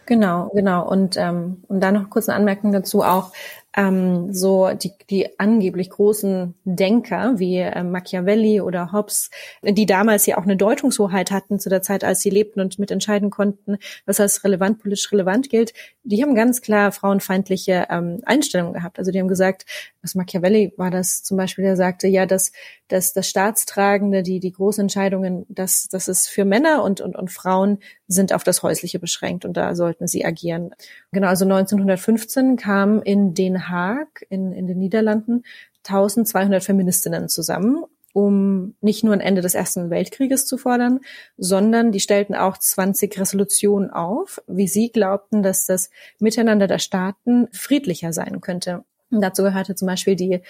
Genau, 0.05 0.51
genau. 0.53 0.87
Und 0.87 1.15
ähm, 1.17 1.63
und 1.67 1.79
da 1.79 1.91
noch 1.91 2.09
kurz 2.09 2.27
eine 2.27 2.37
Anmerkung 2.37 2.71
dazu 2.71 3.03
auch 3.03 3.31
ähm, 3.75 4.33
so 4.33 4.69
die, 4.73 4.91
die 5.09 5.39
angeblich 5.39 5.89
großen 5.89 6.53
Denker 6.63 7.39
wie 7.39 7.57
äh, 7.57 7.83
Machiavelli 7.83 8.61
oder 8.61 8.91
Hobbes, 8.91 9.29
die 9.63 9.85
damals 9.85 10.25
ja 10.25 10.37
auch 10.37 10.43
eine 10.43 10.57
Deutungshoheit 10.57 11.31
hatten 11.31 11.59
zu 11.59 11.69
der 11.69 11.81
Zeit, 11.81 12.03
als 12.03 12.21
sie 12.21 12.29
lebten 12.29 12.61
und 12.61 12.79
mitentscheiden 12.79 13.29
konnten, 13.29 13.77
was 14.05 14.19
als 14.19 14.43
relevant, 14.43 14.79
politisch 14.79 15.11
relevant 15.11 15.49
gilt, 15.49 15.73
die 16.03 16.21
haben 16.21 16.35
ganz 16.35 16.61
klar 16.61 16.91
frauenfeindliche 16.91 17.87
ähm, 17.89 18.19
Einstellungen 18.25 18.73
gehabt. 18.73 18.99
Also 18.99 19.11
die 19.11 19.19
haben 19.19 19.27
gesagt, 19.27 19.65
was 20.01 20.15
Machiavelli 20.15 20.73
war 20.77 20.91
das 20.91 21.23
zum 21.23 21.37
Beispiel, 21.37 21.63
der 21.63 21.77
sagte, 21.77 22.07
ja, 22.07 22.25
dass, 22.25 22.51
dass 22.89 23.13
das 23.13 23.29
Staatstragende, 23.29 24.21
die, 24.21 24.39
die 24.39 24.51
großen 24.51 24.81
Entscheidungen, 24.81 25.45
dass, 25.49 25.87
dass 25.87 26.07
es 26.07 26.27
für 26.27 26.45
Männer 26.45 26.83
und, 26.83 27.01
und, 27.01 27.15
und 27.15 27.31
Frauen 27.31 27.79
sind 28.07 28.33
auf 28.33 28.43
das 28.43 28.63
Häusliche 28.63 28.99
beschränkt 28.99 29.45
und 29.45 29.55
da 29.55 29.75
sollten 29.75 30.07
sie 30.07 30.25
agieren. 30.25 30.71
Genau, 31.11 31.27
also 31.27 31.45
1915 31.45 32.57
kam 32.57 33.01
in 33.01 33.33
Den 33.33 33.62
Haag, 33.69 34.25
in, 34.29 34.51
in 34.53 34.67
den 34.67 34.79
Niederlanden, 34.79 35.43
1200 35.83 36.63
Feministinnen 36.63 37.29
zusammen 37.29 37.85
um 38.13 38.75
nicht 38.79 39.03
nur 39.03 39.13
ein 39.13 39.21
Ende 39.21 39.41
des 39.41 39.55
Ersten 39.55 39.89
Weltkrieges 39.89 40.45
zu 40.45 40.57
fordern, 40.57 40.99
sondern 41.35 41.91
die 41.91 41.99
stellten 41.99 42.35
auch 42.35 42.57
20 42.57 43.19
Resolutionen 43.19 43.89
auf, 43.89 44.41
wie 44.47 44.67
sie 44.67 44.91
glaubten, 44.91 45.41
dass 45.41 45.65
das 45.65 45.89
Miteinander 46.19 46.67
der 46.67 46.77
Staaten 46.77 47.47
friedlicher 47.51 48.13
sein 48.13 48.39
könnte. 48.39 48.85
Und 49.09 49.21
dazu 49.21 49.41
gehörte 49.41 49.73
zum 49.73 49.87
Beispiel 49.87 50.15
die, 50.15 50.41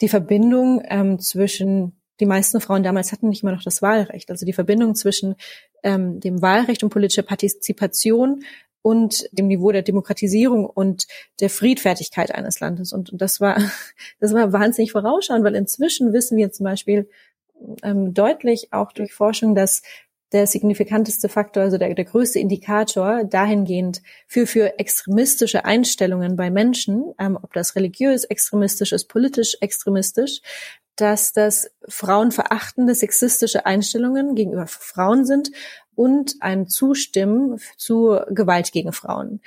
die 0.00 0.08
Verbindung 0.08 0.82
ähm, 0.88 1.18
zwischen 1.20 2.00
die 2.20 2.26
meisten 2.26 2.60
Frauen 2.60 2.84
damals 2.84 3.10
hatten 3.10 3.28
nicht 3.28 3.42
mal 3.42 3.52
noch 3.52 3.64
das 3.64 3.82
Wahlrecht. 3.82 4.30
Also 4.30 4.46
die 4.46 4.52
Verbindung 4.52 4.94
zwischen 4.94 5.34
ähm, 5.82 6.20
dem 6.20 6.40
Wahlrecht 6.42 6.84
und 6.84 6.90
politischer 6.90 7.22
Partizipation 7.22 8.44
und 8.84 9.26
dem 9.32 9.46
Niveau 9.46 9.72
der 9.72 9.80
Demokratisierung 9.80 10.66
und 10.66 11.06
der 11.40 11.48
Friedfertigkeit 11.48 12.34
eines 12.34 12.60
Landes. 12.60 12.92
Und, 12.92 13.10
und 13.10 13.22
das 13.22 13.40
war, 13.40 13.56
das 14.20 14.34
war 14.34 14.52
wahnsinnig 14.52 14.92
vorausschauend, 14.92 15.42
weil 15.42 15.54
inzwischen 15.54 16.12
wissen 16.12 16.36
wir 16.36 16.52
zum 16.52 16.64
Beispiel 16.64 17.08
ähm, 17.82 18.12
deutlich 18.12 18.74
auch 18.74 18.92
durch 18.92 19.14
Forschung, 19.14 19.54
dass 19.54 19.80
der 20.32 20.46
signifikanteste 20.46 21.30
Faktor, 21.30 21.62
also 21.62 21.78
der, 21.78 21.94
der 21.94 22.04
größte 22.04 22.38
Indikator 22.38 23.24
dahingehend 23.24 24.02
für, 24.26 24.46
für 24.46 24.78
extremistische 24.78 25.64
Einstellungen 25.64 26.36
bei 26.36 26.50
Menschen, 26.50 27.14
ähm, 27.18 27.38
ob 27.40 27.54
das 27.54 27.76
religiös 27.76 28.24
extremistisch 28.24 28.92
ist, 28.92 29.08
politisch 29.08 29.56
extremistisch, 29.62 30.42
dass 30.96 31.32
das 31.32 31.70
frauenverachtende, 31.88 32.94
sexistische 32.94 33.64
Einstellungen 33.64 34.34
gegenüber 34.34 34.66
Frauen 34.66 35.24
sind 35.24 35.50
und 35.96 36.36
ein 36.40 36.68
Zustimmen 36.68 37.58
zu 37.76 38.18
Gewalt 38.30 38.72
gegen 38.72 38.92
Frauen. 38.92 39.40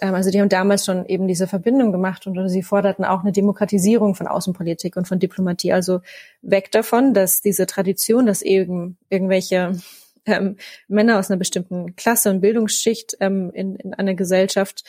Ähm, 0.00 0.14
also 0.14 0.30
die 0.30 0.40
haben 0.40 0.48
damals 0.48 0.84
schon 0.84 1.06
eben 1.06 1.28
diese 1.28 1.46
Verbindung 1.46 1.92
gemacht 1.92 2.26
und 2.26 2.48
sie 2.48 2.62
forderten 2.62 3.04
auch 3.04 3.20
eine 3.20 3.32
Demokratisierung 3.32 4.14
von 4.14 4.26
Außenpolitik 4.26 4.96
und 4.96 5.06
von 5.06 5.18
Diplomatie. 5.18 5.72
Also 5.72 6.00
weg 6.40 6.70
davon, 6.72 7.14
dass 7.14 7.40
diese 7.40 7.66
Tradition, 7.66 8.26
dass 8.26 8.42
eben 8.42 8.96
irgendwelche 9.08 9.72
ähm, 10.24 10.56
Männer 10.88 11.18
aus 11.18 11.30
einer 11.30 11.38
bestimmten 11.38 11.96
Klasse 11.96 12.30
und 12.30 12.40
Bildungsschicht 12.40 13.16
ähm, 13.20 13.50
in, 13.52 13.76
in 13.76 13.94
einer 13.94 14.14
Gesellschaft 14.14 14.84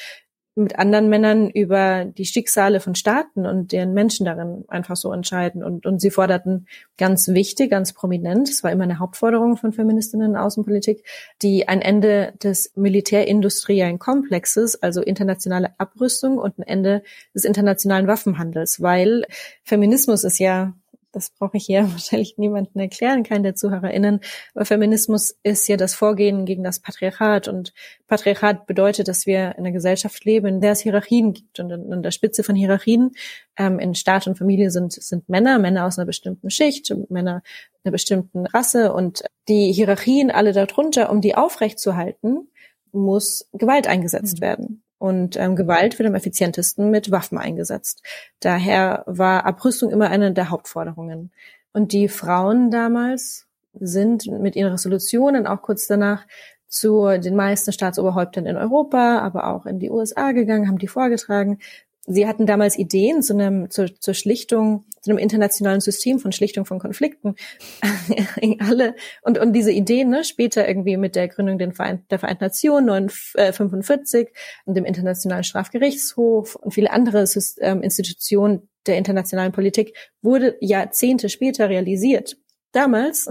mit 0.56 0.78
anderen 0.78 1.10
Männern 1.10 1.50
über 1.50 2.06
die 2.06 2.26
Schicksale 2.26 2.80
von 2.80 2.94
Staaten 2.94 3.46
und 3.46 3.72
deren 3.72 3.94
Menschen 3.94 4.26
darin 4.26 4.66
einfach 4.68 4.96
so 4.96 5.12
entscheiden. 5.12 5.64
Und, 5.64 5.86
und 5.86 6.00
sie 6.00 6.12
forderten 6.12 6.68
ganz 6.98 7.30
wichtig, 7.30 7.72
ganz 7.72 7.94
prominent, 7.94 8.50
es 8.50 8.64
war 8.64 8.72
immer 8.72 8.84
eine 8.84 9.00
Hauptforderung 9.00 9.58
von 9.58 9.74
Feministinnen 9.74 10.32
in 10.32 10.38
Außenpolitik, 10.38 11.04
die 11.42 11.68
ein 11.68 11.82
Ende 11.82 12.34
des 12.44 12.72
militärindustriellen 12.76 13.98
Komplexes, 13.98 14.82
also 14.82 15.02
internationale 15.02 15.72
Abrüstung 15.80 16.38
und 16.38 16.60
ein 16.60 16.64
Ende 16.64 17.04
des 17.34 17.46
internationalen 17.46 18.08
Waffenhandels, 18.08 18.82
weil 18.82 19.26
Feminismus 19.64 20.24
ist 20.24 20.40
ja 20.40 20.74
das 21.14 21.30
brauche 21.30 21.56
ich 21.58 21.66
hier 21.66 21.84
wahrscheinlich 21.92 22.38
niemanden 22.38 22.80
erklären, 22.80 23.24
keinen 23.24 23.44
der 23.44 23.56
ZuhörerInnen. 23.56 24.20
Aber 24.54 24.66
Feminismus 24.66 25.36
ist 25.44 25.68
ja 25.70 25.78
das 25.78 25.96
Vorgehen 25.96 26.46
gegen 26.46 26.64
das 26.64 26.80
Patriarchat. 26.80 27.48
Und 27.48 27.74
Patriarchat 28.08 28.66
bedeutet, 28.66 29.08
dass 29.08 29.26
wir 29.26 29.54
in 29.54 29.60
einer 29.60 29.72
Gesellschaft 29.72 30.26
leben, 30.26 30.48
in 30.48 30.62
der 30.62 30.74
es 30.74 30.82
Hierarchien 30.82 31.34
gibt. 31.34 31.60
Und 31.60 31.72
an 31.72 32.04
der 32.04 32.12
Spitze 32.12 32.44
von 32.44 32.56
Hierarchien 32.56 33.12
ähm, 33.58 33.80
in 33.80 33.96
Staat 33.96 34.28
und 34.28 34.38
Familie 34.38 34.72
sind, 34.72 34.92
sind 34.92 35.30
Männer, 35.30 35.60
Männer 35.60 35.86
aus 35.86 35.98
einer 35.98 36.06
bestimmten 36.06 36.50
Schicht, 36.50 36.94
Männer 37.10 37.44
einer 37.84 37.92
bestimmten 37.92 38.46
Rasse. 38.46 38.94
Und 38.94 39.24
die 39.48 39.72
Hierarchien 39.72 40.32
alle 40.32 40.52
darunter, 40.52 41.10
um 41.10 41.22
die 41.22 41.36
aufrechtzuerhalten, 41.36 42.50
muss 42.92 43.48
Gewalt 43.54 43.88
eingesetzt 43.88 44.38
mhm. 44.38 44.42
werden. 44.42 44.83
Und 45.04 45.36
ähm, 45.36 45.58
Gewalt 45.58 46.00
wird 46.00 46.08
am 46.08 46.16
effizientesten 46.16 46.90
mit 46.90 47.12
Waffen 47.12 47.38
eingesetzt. 47.38 48.04
Daher 48.40 49.04
war 49.06 49.46
Abrüstung 49.46 49.92
immer 49.92 50.10
eine 50.10 50.32
der 50.32 50.50
Hauptforderungen. 50.50 51.30
Und 51.74 51.92
die 51.92 52.08
Frauen 52.08 52.72
damals 52.72 53.46
sind 53.74 54.28
mit 54.28 54.56
ihren 54.56 54.72
Resolutionen 54.72 55.46
auch 55.46 55.62
kurz 55.62 55.88
danach 55.88 56.26
zu 56.70 57.18
den 57.18 57.36
meisten 57.36 57.74
Staatsoberhäuptern 57.74 58.46
in 58.46 58.56
Europa, 58.56 59.20
aber 59.20 59.48
auch 59.48 59.66
in 59.66 59.78
die 59.78 59.90
USA 59.90 60.32
gegangen, 60.32 60.70
haben 60.70 60.78
die 60.78 60.88
vorgetragen, 60.88 61.60
Sie 62.06 62.28
hatten 62.28 62.46
damals 62.46 62.78
Ideen 62.78 63.22
zu 63.22 63.34
einem, 63.34 63.70
zur, 63.70 63.96
zur 63.98 64.14
Schlichtung, 64.14 64.86
zu 65.02 65.10
einem 65.10 65.20
internationalen 65.20 65.80
System 65.80 66.20
von 66.20 66.34
Schlichtung 66.34 66.66
von 66.66 66.80
Konflikten. 66.80 67.36
Alle, 68.60 68.96
und, 69.22 69.38
und 69.38 69.54
diese 69.54 69.72
Ideen, 69.72 70.10
ne, 70.10 70.26
später 70.26 70.68
irgendwie 70.68 70.98
mit 70.98 71.16
der 71.16 71.30
Gründung 71.30 71.58
der 71.58 71.72
Vereinten, 71.72 72.06
der 72.10 72.20
Vereinten 72.20 72.44
Nationen 72.44 72.90
1945 72.90 74.28
äh, 74.28 74.32
und 74.66 74.76
dem 74.76 74.84
Internationalen 74.84 75.46
Strafgerichtshof 75.46 76.56
und 76.56 76.74
viele 76.74 76.92
andere 76.92 77.26
ähm, 77.62 77.82
Institutionen 77.82 78.68
der 78.86 78.98
internationalen 78.98 79.54
Politik, 79.54 79.96
wurde 80.22 80.58
Jahrzehnte 80.60 81.30
später 81.30 81.70
realisiert. 81.70 82.38
Damals, 82.74 83.30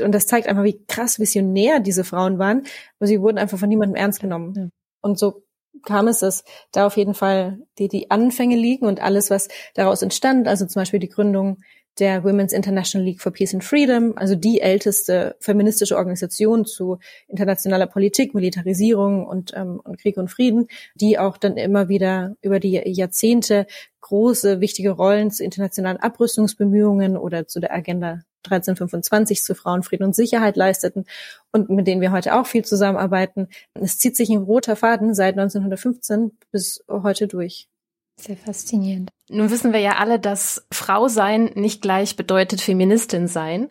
und 0.00 0.12
das 0.12 0.26
zeigt 0.26 0.48
einfach, 0.48 0.64
wie 0.64 0.84
krass 0.88 1.20
visionär 1.20 1.78
diese 1.78 2.02
Frauen 2.02 2.38
waren, 2.38 2.62
aber 2.98 3.06
sie 3.06 3.20
wurden 3.20 3.38
einfach 3.38 3.58
von 3.58 3.68
niemandem 3.68 3.94
ernst 3.94 4.20
genommen. 4.20 4.54
Ja. 4.56 4.68
Und 5.00 5.18
so 5.18 5.43
kam 5.82 6.08
es, 6.08 6.20
dass 6.20 6.44
da 6.72 6.86
auf 6.86 6.96
jeden 6.96 7.14
Fall 7.14 7.58
die, 7.78 7.88
die 7.88 8.10
Anfänge 8.10 8.56
liegen 8.56 8.86
und 8.86 9.02
alles, 9.02 9.30
was 9.30 9.48
daraus 9.74 10.02
entstand, 10.02 10.48
also 10.48 10.66
zum 10.66 10.80
Beispiel 10.80 11.00
die 11.00 11.08
Gründung 11.08 11.58
der 11.98 12.24
Women's 12.24 12.52
International 12.52 13.06
League 13.06 13.20
for 13.20 13.32
Peace 13.32 13.54
and 13.54 13.62
Freedom, 13.62 14.14
also 14.16 14.34
die 14.34 14.60
älteste 14.60 15.36
feministische 15.38 15.96
Organisation 15.96 16.64
zu 16.64 16.98
internationaler 17.28 17.86
Politik, 17.86 18.34
Militarisierung 18.34 19.26
und, 19.26 19.52
ähm, 19.54 19.80
und 19.82 19.98
Krieg 19.98 20.16
und 20.16 20.28
Frieden, 20.28 20.66
die 20.94 21.18
auch 21.18 21.36
dann 21.36 21.56
immer 21.56 21.88
wieder 21.88 22.36
über 22.42 22.58
die 22.58 22.82
Jahrzehnte 22.84 23.66
große, 24.00 24.60
wichtige 24.60 24.90
Rollen 24.90 25.30
zu 25.30 25.44
internationalen 25.44 25.98
Abrüstungsbemühungen 25.98 27.16
oder 27.16 27.46
zu 27.46 27.60
der 27.60 27.72
Agenda 27.72 28.22
1325 28.44 29.42
zu 29.42 29.54
Frauenfrieden 29.54 30.06
und 30.06 30.14
Sicherheit 30.14 30.56
leisteten 30.56 31.04
und 31.52 31.70
mit 31.70 31.86
denen 31.86 32.00
wir 32.00 32.12
heute 32.12 32.34
auch 32.34 32.46
viel 32.46 32.64
zusammenarbeiten. 32.64 33.48
Es 33.74 33.98
zieht 33.98 34.16
sich 34.16 34.30
ein 34.30 34.42
roter 34.42 34.76
Faden 34.76 35.14
seit 35.14 35.38
1915 35.38 36.32
bis 36.50 36.84
heute 36.88 37.26
durch. 37.28 37.68
Sehr 38.16 38.36
faszinierend. 38.36 39.10
Nun 39.28 39.50
wissen 39.50 39.72
wir 39.72 39.80
ja 39.80 39.96
alle, 39.96 40.20
dass 40.20 40.66
Frau 40.70 41.08
sein 41.08 41.50
nicht 41.54 41.82
gleich 41.82 42.14
bedeutet 42.14 42.60
Feministin 42.60 43.26
sein 43.26 43.70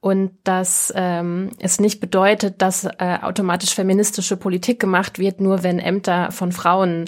und 0.00 0.32
dass 0.44 0.92
ähm, 0.94 1.50
es 1.58 1.80
nicht 1.80 1.98
bedeutet, 1.98 2.60
dass 2.60 2.84
äh, 2.84 3.18
automatisch 3.22 3.74
feministische 3.74 4.36
Politik 4.36 4.78
gemacht 4.78 5.18
wird, 5.18 5.40
nur 5.40 5.62
wenn 5.62 5.78
Ämter 5.78 6.32
von 6.32 6.52
Frauen 6.52 7.06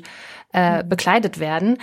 äh, 0.52 0.84
bekleidet 0.84 1.38
werden. 1.38 1.78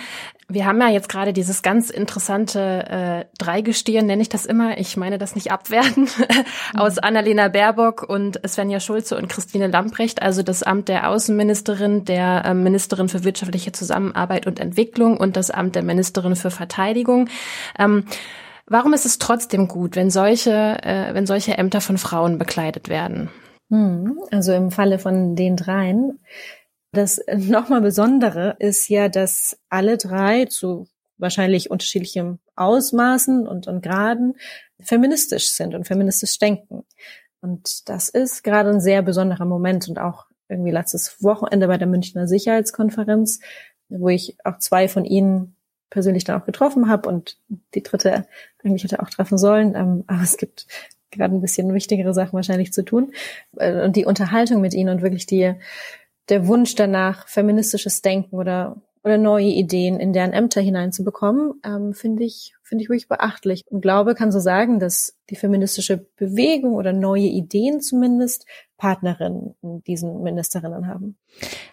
Wir 0.50 0.64
haben 0.64 0.80
ja 0.80 0.88
jetzt 0.88 1.10
gerade 1.10 1.34
dieses 1.34 1.62
ganz 1.62 1.90
interessante 1.90 2.84
äh, 2.88 3.24
Dreigestirn, 3.38 4.06
nenne 4.06 4.22
ich 4.22 4.30
das 4.30 4.46
immer, 4.46 4.78
ich 4.78 4.96
meine 4.96 5.18
das 5.18 5.34
nicht 5.34 5.52
abwerten, 5.52 6.08
aus 6.74 6.96
mhm. 6.96 7.02
Annalena 7.02 7.48
Baerbock 7.48 8.02
und 8.08 8.40
Svenja 8.46 8.80
Schulze 8.80 9.18
und 9.18 9.28
Christine 9.28 9.66
Lamprecht, 9.66 10.22
also 10.22 10.42
das 10.42 10.62
Amt 10.62 10.88
der 10.88 11.10
Außenministerin, 11.10 12.04
der 12.04 12.44
äh, 12.46 12.54
Ministerin 12.54 13.10
für 13.10 13.24
wirtschaftliche 13.24 13.72
Zusammenarbeit 13.72 14.46
und 14.46 14.58
Entwicklung 14.58 15.18
und 15.18 15.36
das 15.36 15.50
Amt 15.50 15.74
der 15.74 15.82
Ministerin 15.82 16.34
für 16.34 16.50
Verteidigung. 16.50 17.28
Ähm, 17.78 18.04
warum 18.66 18.94
ist 18.94 19.04
es 19.04 19.18
trotzdem 19.18 19.68
gut, 19.68 19.96
wenn 19.96 20.10
solche, 20.10 20.82
äh, 20.82 21.12
wenn 21.12 21.26
solche 21.26 21.58
Ämter 21.58 21.82
von 21.82 21.98
Frauen 21.98 22.38
bekleidet 22.38 22.88
werden? 22.88 23.28
Hm, 23.70 24.18
also 24.30 24.52
im 24.52 24.70
Falle 24.70 24.98
von 24.98 25.36
den 25.36 25.56
dreien 25.56 26.18
das 26.92 27.20
nochmal 27.36 27.80
Besondere 27.80 28.56
ist 28.58 28.88
ja, 28.88 29.08
dass 29.08 29.58
alle 29.68 29.98
drei 29.98 30.46
zu 30.46 30.88
wahrscheinlich 31.18 31.70
unterschiedlichem 31.70 32.38
Ausmaßen 32.56 33.46
und, 33.46 33.66
und 33.66 33.82
Graden 33.82 34.36
feministisch 34.80 35.50
sind 35.50 35.74
und 35.74 35.86
feministisch 35.86 36.38
denken. 36.38 36.84
Und 37.40 37.88
das 37.88 38.08
ist 38.08 38.42
gerade 38.42 38.70
ein 38.70 38.80
sehr 38.80 39.02
besonderer 39.02 39.44
Moment 39.44 39.88
und 39.88 39.98
auch 39.98 40.26
irgendwie 40.48 40.70
letztes 40.70 41.22
Wochenende 41.22 41.66
bei 41.66 41.76
der 41.76 41.86
Münchner 41.86 42.26
Sicherheitskonferenz, 42.26 43.40
wo 43.88 44.08
ich 44.08 44.36
auch 44.44 44.58
zwei 44.58 44.88
von 44.88 45.04
ihnen 45.04 45.56
persönlich 45.90 46.24
dann 46.24 46.40
auch 46.40 46.46
getroffen 46.46 46.88
habe 46.88 47.08
und 47.08 47.38
die 47.74 47.82
dritte 47.82 48.26
eigentlich 48.62 48.84
hätte 48.84 49.02
auch 49.02 49.10
treffen 49.10 49.38
sollen. 49.38 49.74
Ähm, 49.74 50.04
aber 50.06 50.22
es 50.22 50.36
gibt 50.36 50.66
gerade 51.10 51.34
ein 51.34 51.40
bisschen 51.40 51.72
wichtigere 51.72 52.12
Sachen 52.12 52.34
wahrscheinlich 52.34 52.72
zu 52.72 52.84
tun. 52.84 53.12
Äh, 53.56 53.84
und 53.84 53.96
die 53.96 54.04
Unterhaltung 54.04 54.60
mit 54.60 54.74
ihnen 54.74 54.90
und 54.90 55.02
wirklich 55.02 55.26
die 55.26 55.54
der 56.28 56.46
Wunsch 56.46 56.74
danach, 56.74 57.28
feministisches 57.28 58.02
Denken 58.02 58.36
oder 58.36 58.76
oder 59.04 59.16
neue 59.16 59.46
Ideen 59.46 60.00
in 60.00 60.12
deren 60.12 60.32
Ämter 60.32 60.60
hineinzubekommen, 60.60 61.54
ähm, 61.64 61.94
finde 61.94 62.24
ich 62.24 62.54
finde 62.62 62.84
ich 62.84 62.90
wirklich 62.90 63.08
beachtlich 63.08 63.64
und 63.70 63.80
glaube, 63.80 64.14
kann 64.14 64.30
so 64.30 64.40
sagen, 64.40 64.78
dass 64.78 65.16
die 65.30 65.36
feministische 65.36 66.06
Bewegung 66.16 66.74
oder 66.74 66.92
neue 66.92 67.22
Ideen 67.22 67.80
zumindest 67.80 68.44
Partnerinnen 68.76 69.54
in 69.62 69.82
diesen 69.84 70.22
Ministerinnen 70.22 70.86
haben. 70.86 71.16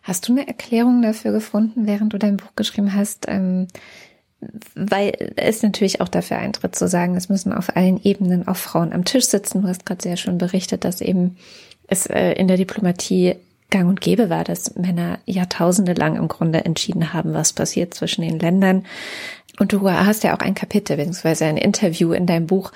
Hast 0.03 0.27
du 0.27 0.31
eine 0.31 0.47
Erklärung 0.47 1.01
dafür 1.01 1.33
gefunden, 1.33 1.85
während 1.85 2.13
du 2.13 2.17
dein 2.17 2.37
Buch 2.37 2.55
geschrieben 2.55 2.93
hast? 2.93 3.25
Ähm, 3.27 3.67
weil 4.75 5.33
es 5.35 5.63
natürlich 5.63 6.01
auch 6.01 6.09
dafür 6.09 6.37
eintritt 6.37 6.75
zu 6.75 6.87
sagen, 6.87 7.15
es 7.15 7.29
müssen 7.29 7.51
auf 7.51 7.75
allen 7.75 8.01
Ebenen 8.03 8.47
auch 8.47 8.57
Frauen 8.57 8.93
am 8.93 9.03
Tisch 9.03 9.25
sitzen. 9.25 9.61
Du 9.61 9.67
hast 9.67 9.85
gerade 9.85 10.03
sehr 10.03 10.17
schön 10.17 10.37
berichtet, 10.37 10.85
dass 10.85 11.01
eben 11.01 11.37
es 11.87 12.05
äh, 12.05 12.33
in 12.33 12.47
der 12.47 12.57
Diplomatie 12.57 13.35
gang 13.69 13.89
und 13.89 14.01
gäbe 14.01 14.29
war, 14.29 14.43
dass 14.43 14.75
Männer 14.75 15.19
Jahrtausende 15.25 15.93
lang 15.93 16.15
im 16.15 16.27
Grunde 16.27 16.65
entschieden 16.65 17.13
haben, 17.13 17.33
was 17.33 17.53
passiert 17.53 17.93
zwischen 17.93 18.21
den 18.21 18.39
Ländern. 18.39 18.85
Und 19.59 19.71
du 19.71 19.89
hast 19.89 20.23
ja 20.23 20.35
auch 20.35 20.39
ein 20.39 20.53
Kapitel 20.53 20.97
bzw. 20.97 21.45
ein 21.45 21.57
Interview 21.57 22.11
in 22.11 22.25
deinem 22.25 22.47
Buch, 22.47 22.71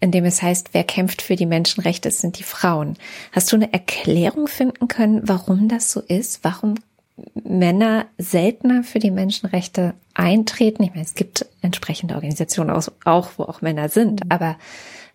in 0.00 0.12
dem 0.12 0.24
es 0.24 0.42
heißt, 0.42 0.70
wer 0.72 0.84
kämpft 0.84 1.22
für 1.22 1.36
die 1.36 1.46
Menschenrechte, 1.46 2.08
es 2.08 2.20
sind 2.20 2.38
die 2.38 2.44
Frauen. 2.44 2.96
Hast 3.32 3.52
du 3.52 3.56
eine 3.56 3.72
Erklärung 3.72 4.46
finden 4.46 4.88
können, 4.88 5.22
warum 5.24 5.68
das 5.68 5.92
so 5.92 6.00
ist? 6.00 6.42
Warum 6.42 6.76
Männer 7.34 8.06
seltener 8.16 8.82
für 8.82 8.98
die 8.98 9.10
Menschenrechte 9.10 9.94
eintreten? 10.14 10.82
Ich 10.84 10.90
meine, 10.90 11.02
es 11.02 11.14
gibt 11.14 11.46
entsprechende 11.60 12.14
Organisationen 12.14 12.70
auch, 12.70 13.30
wo 13.36 13.42
auch 13.42 13.60
Männer 13.60 13.88
sind, 13.88 14.22
aber 14.30 14.56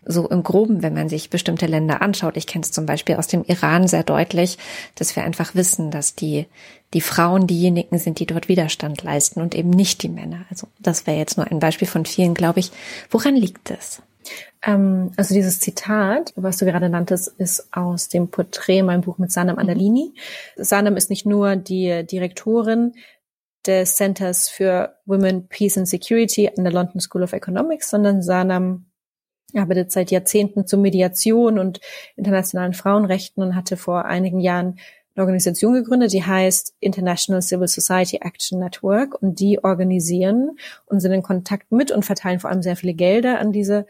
so 0.06 0.28
im 0.30 0.44
Groben, 0.44 0.84
wenn 0.84 0.94
man 0.94 1.10
sich 1.10 1.30
bestimmte 1.30 1.66
Länder 1.66 2.02
anschaut. 2.02 2.38
Ich 2.38 2.48
kenne 2.48 2.64
es 2.64 2.72
zum 2.72 2.86
Beispiel 2.86 3.16
aus 3.16 3.28
dem 3.28 3.44
Iran 3.44 3.88
sehr 3.88 4.04
deutlich, 4.04 4.58
dass 4.96 5.16
wir 5.16 5.24
einfach 5.24 5.56
wissen, 5.56 5.92
dass 5.92 6.16
die, 6.16 6.46
die 6.94 7.02
Frauen 7.02 7.48
diejenigen 7.48 7.98
sind, 7.98 8.20
die 8.20 8.26
dort 8.26 8.48
Widerstand 8.48 9.04
leisten 9.04 9.42
und 9.42 9.56
eben 9.56 9.70
nicht 9.70 10.04
die 10.04 10.10
Männer. 10.10 10.46
Also 10.50 10.68
das 10.80 11.08
wäre 11.08 11.18
jetzt 11.18 11.38
nur 11.38 11.50
ein 11.52 11.60
Beispiel 11.60 11.88
von 11.88 12.06
vielen, 12.06 12.34
glaube 12.34 12.60
ich. 12.60 12.72
Woran 13.10 13.36
liegt 13.36 13.72
es? 13.72 14.02
Ähm, 14.64 15.12
also 15.18 15.34
dieses 15.34 15.60
Zitat, 15.60 16.34
was 16.36 16.58
du 16.58 16.66
gerade 16.66 16.90
nanntest, 16.90 17.28
ist 17.28 17.68
aus 17.72 18.10
dem 18.10 18.30
Porträt, 18.30 18.84
mein 18.84 19.02
Buch 19.02 19.18
mit 19.18 19.32
Sanam 19.32 19.58
Andalini. 19.58 20.14
Mhm. 20.58 20.64
Sanam 20.64 20.98
ist 20.98 21.10
nicht 21.10 21.26
nur 21.26 21.56
die 21.56 22.06
Direktorin 22.06 22.94
des 23.66 23.96
Centers 23.96 24.50
für 24.50 24.96
Women, 25.06 25.48
Peace 25.48 25.78
and 25.78 25.88
Security 25.88 26.50
an 26.56 26.64
der 26.64 26.74
London 26.74 27.02
School 27.02 27.24
of 27.24 27.34
Economics, 27.34 27.90
sondern 27.90 28.22
Sanam 28.22 28.86
arbeitet 29.54 29.92
seit 29.92 30.12
Jahrzehnten 30.12 30.68
zur 30.68 30.80
Mediation 30.80 31.60
und 31.60 31.80
internationalen 32.16 32.74
Frauenrechten 32.74 33.44
und 33.44 33.56
hatte 33.56 33.78
vor 33.78 34.06
einigen 34.06 34.40
Jahren 34.40 34.80
eine 35.16 35.24
Organisation 35.24 35.74
gegründet, 35.74 36.12
die 36.12 36.24
heißt 36.24 36.76
International 36.80 37.42
Civil 37.42 37.68
Society 37.68 38.18
Action 38.22 38.60
Network 38.60 39.22
und 39.22 39.40
die 39.40 39.64
organisieren 39.64 40.58
und 40.86 41.00
sind 41.00 41.14
in 41.14 41.24
Kontakt 41.24 41.72
mit 41.72 41.92
und 41.92 42.04
verteilen 42.04 42.40
vor 42.40 42.50
allem 42.50 42.62
sehr 42.62 42.76
viele 42.76 42.94
Gelder 42.94 43.40
an 43.40 43.54
diese 43.54 43.86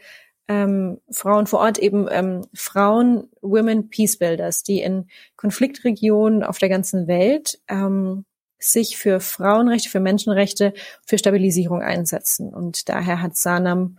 ähm, 0.48 1.00
Frauen 1.10 1.46
vor 1.48 1.60
Ort, 1.60 1.78
eben 1.78 2.06
ähm, 2.10 2.42
Frauen, 2.54 3.28
Women 3.40 3.90
Peace 3.90 4.18
Builders, 4.18 4.62
die 4.62 4.80
in 4.80 5.08
Konfliktregionen 5.34 6.44
auf 6.44 6.58
der 6.58 6.68
ganzen 6.68 7.08
Welt 7.08 7.58
ähm, 7.66 8.24
sich 8.58 8.96
für 8.96 9.20
Frauenrechte, 9.20 9.90
für 9.90 10.00
Menschenrechte, 10.00 10.72
für 11.04 11.18
Stabilisierung 11.18 11.82
einsetzen. 11.82 12.54
Und 12.54 12.88
daher 12.88 13.20
hat 13.20 13.36
Sanam, 13.36 13.98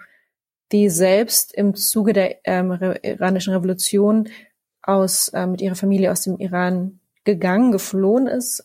die 0.71 0.89
selbst 0.89 1.53
im 1.53 1.75
Zuge 1.75 2.13
der 2.13 2.37
ähm, 2.45 2.71
iranischen 3.01 3.53
Revolution 3.53 4.29
aus 4.81 5.29
äh, 5.29 5.45
mit 5.45 5.61
ihrer 5.61 5.75
Familie 5.75 6.11
aus 6.11 6.21
dem 6.21 6.37
Iran 6.37 6.99
gegangen, 7.23 7.71
geflohen 7.71 8.27
ist, 8.27 8.63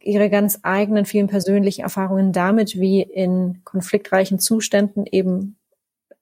ihre 0.00 0.30
ganz 0.30 0.58
eigenen 0.62 1.06
vielen 1.06 1.28
persönlichen 1.28 1.82
Erfahrungen 1.82 2.32
damit, 2.32 2.78
wie 2.78 3.02
in 3.02 3.62
konfliktreichen 3.64 4.38
Zuständen 4.38 5.06
eben 5.06 5.56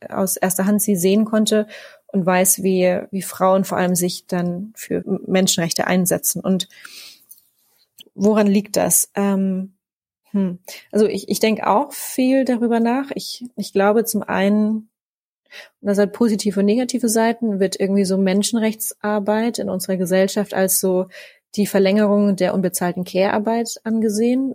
aus 0.08 0.36
erster 0.36 0.66
Hand 0.66 0.82
sie 0.82 0.96
sehen 0.96 1.24
konnte 1.24 1.66
und 2.06 2.24
weiß, 2.24 2.62
wie, 2.62 3.00
wie 3.10 3.22
Frauen 3.22 3.64
vor 3.64 3.78
allem 3.78 3.94
sich 3.94 4.26
dann 4.26 4.72
für 4.74 5.02
Menschenrechte 5.26 5.86
einsetzen. 5.86 6.40
Und 6.40 6.68
woran 8.14 8.46
liegt 8.46 8.76
das? 8.76 9.10
Ähm, 9.14 9.74
hm. 10.32 10.58
Also 10.92 11.06
ich, 11.06 11.28
ich 11.28 11.40
denke 11.40 11.66
auch 11.66 11.92
viel 11.92 12.44
darüber 12.44 12.80
nach. 12.80 13.10
Ich, 13.14 13.44
ich 13.56 13.72
glaube 13.72 14.04
zum 14.04 14.22
einen, 14.22 14.88
und 15.80 15.88
das 15.88 15.98
hat 15.98 16.12
positive 16.12 16.60
und 16.60 16.66
negative 16.66 17.08
Seiten, 17.08 17.58
wird 17.58 17.78
irgendwie 17.78 18.04
so 18.04 18.16
Menschenrechtsarbeit 18.16 19.58
in 19.58 19.68
unserer 19.68 19.96
Gesellschaft 19.96 20.54
als 20.54 20.80
so 20.80 21.08
die 21.56 21.66
Verlängerung 21.66 22.36
der 22.36 22.54
unbezahlten 22.54 23.04
Care-Arbeit 23.04 23.80
angesehen. 23.82 24.54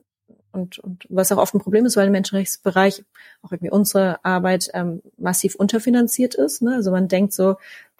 Und, 0.53 0.79
und 0.79 1.05
was 1.09 1.33
auch 1.33 1.38
oft 1.38 1.53
ein 1.53 1.59
Problem 1.59 1.85
ist, 1.85 1.97
weil 1.97 2.05
im 2.07 2.13
Menschenrechtsbereich 2.13 3.03
auch 3.41 3.51
irgendwie 3.51 3.71
unsere 3.71 4.23
Arbeit 4.23 4.69
ähm, 4.73 5.01
massiv 5.17 5.55
unterfinanziert 5.55 6.35
ist. 6.35 6.61
Ne? 6.61 6.75
Also 6.75 6.91
man 6.91 7.09
denkt 7.09 7.33
so 7.33 7.57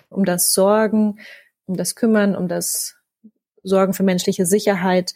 um 0.10 0.24
das 0.24 0.54
Sorgen, 0.54 1.20
um 1.66 1.76
das 1.76 1.96
Kümmern, 1.96 2.34
um 2.38 2.48
das 2.48 2.96
Sorgen 3.64 3.94
für 3.94 4.04
menschliche 4.04 4.46
Sicherheit, 4.46 5.14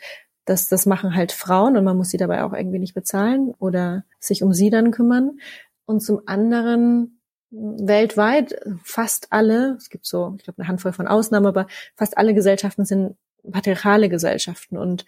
das, 0.50 0.68
das 0.68 0.86
machen 0.86 1.16
halt 1.16 1.32
Frauen 1.32 1.78
und 1.78 1.84
man 1.84 1.96
muss 1.96 2.10
sie 2.10 2.18
dabei 2.18 2.44
auch 2.44 2.54
irgendwie 2.54 2.80
nicht 2.80 2.96
bezahlen 2.96 3.54
oder 3.60 4.04
sich 4.20 4.42
um 4.42 4.52
sie 4.52 4.70
dann 4.72 4.92
kümmern. 4.92 5.40
Und 5.86 6.02
zum 6.02 6.22
anderen 6.26 7.20
weltweit 7.52 8.60
fast 8.84 9.28
alle, 9.32 9.76
es 9.78 9.90
gibt 9.90 10.06
so, 10.06 10.34
ich 10.38 10.44
glaube, 10.44 10.60
eine 10.60 10.68
Handvoll 10.68 10.94
von 10.94 11.08
Ausnahmen, 11.08 11.46
aber 11.46 11.68
fast 11.96 12.18
alle 12.18 12.34
Gesellschaften 12.34 12.86
sind 12.86 13.16
patriarchale 13.50 14.10
Gesellschaften 14.10 14.78
und 14.78 15.06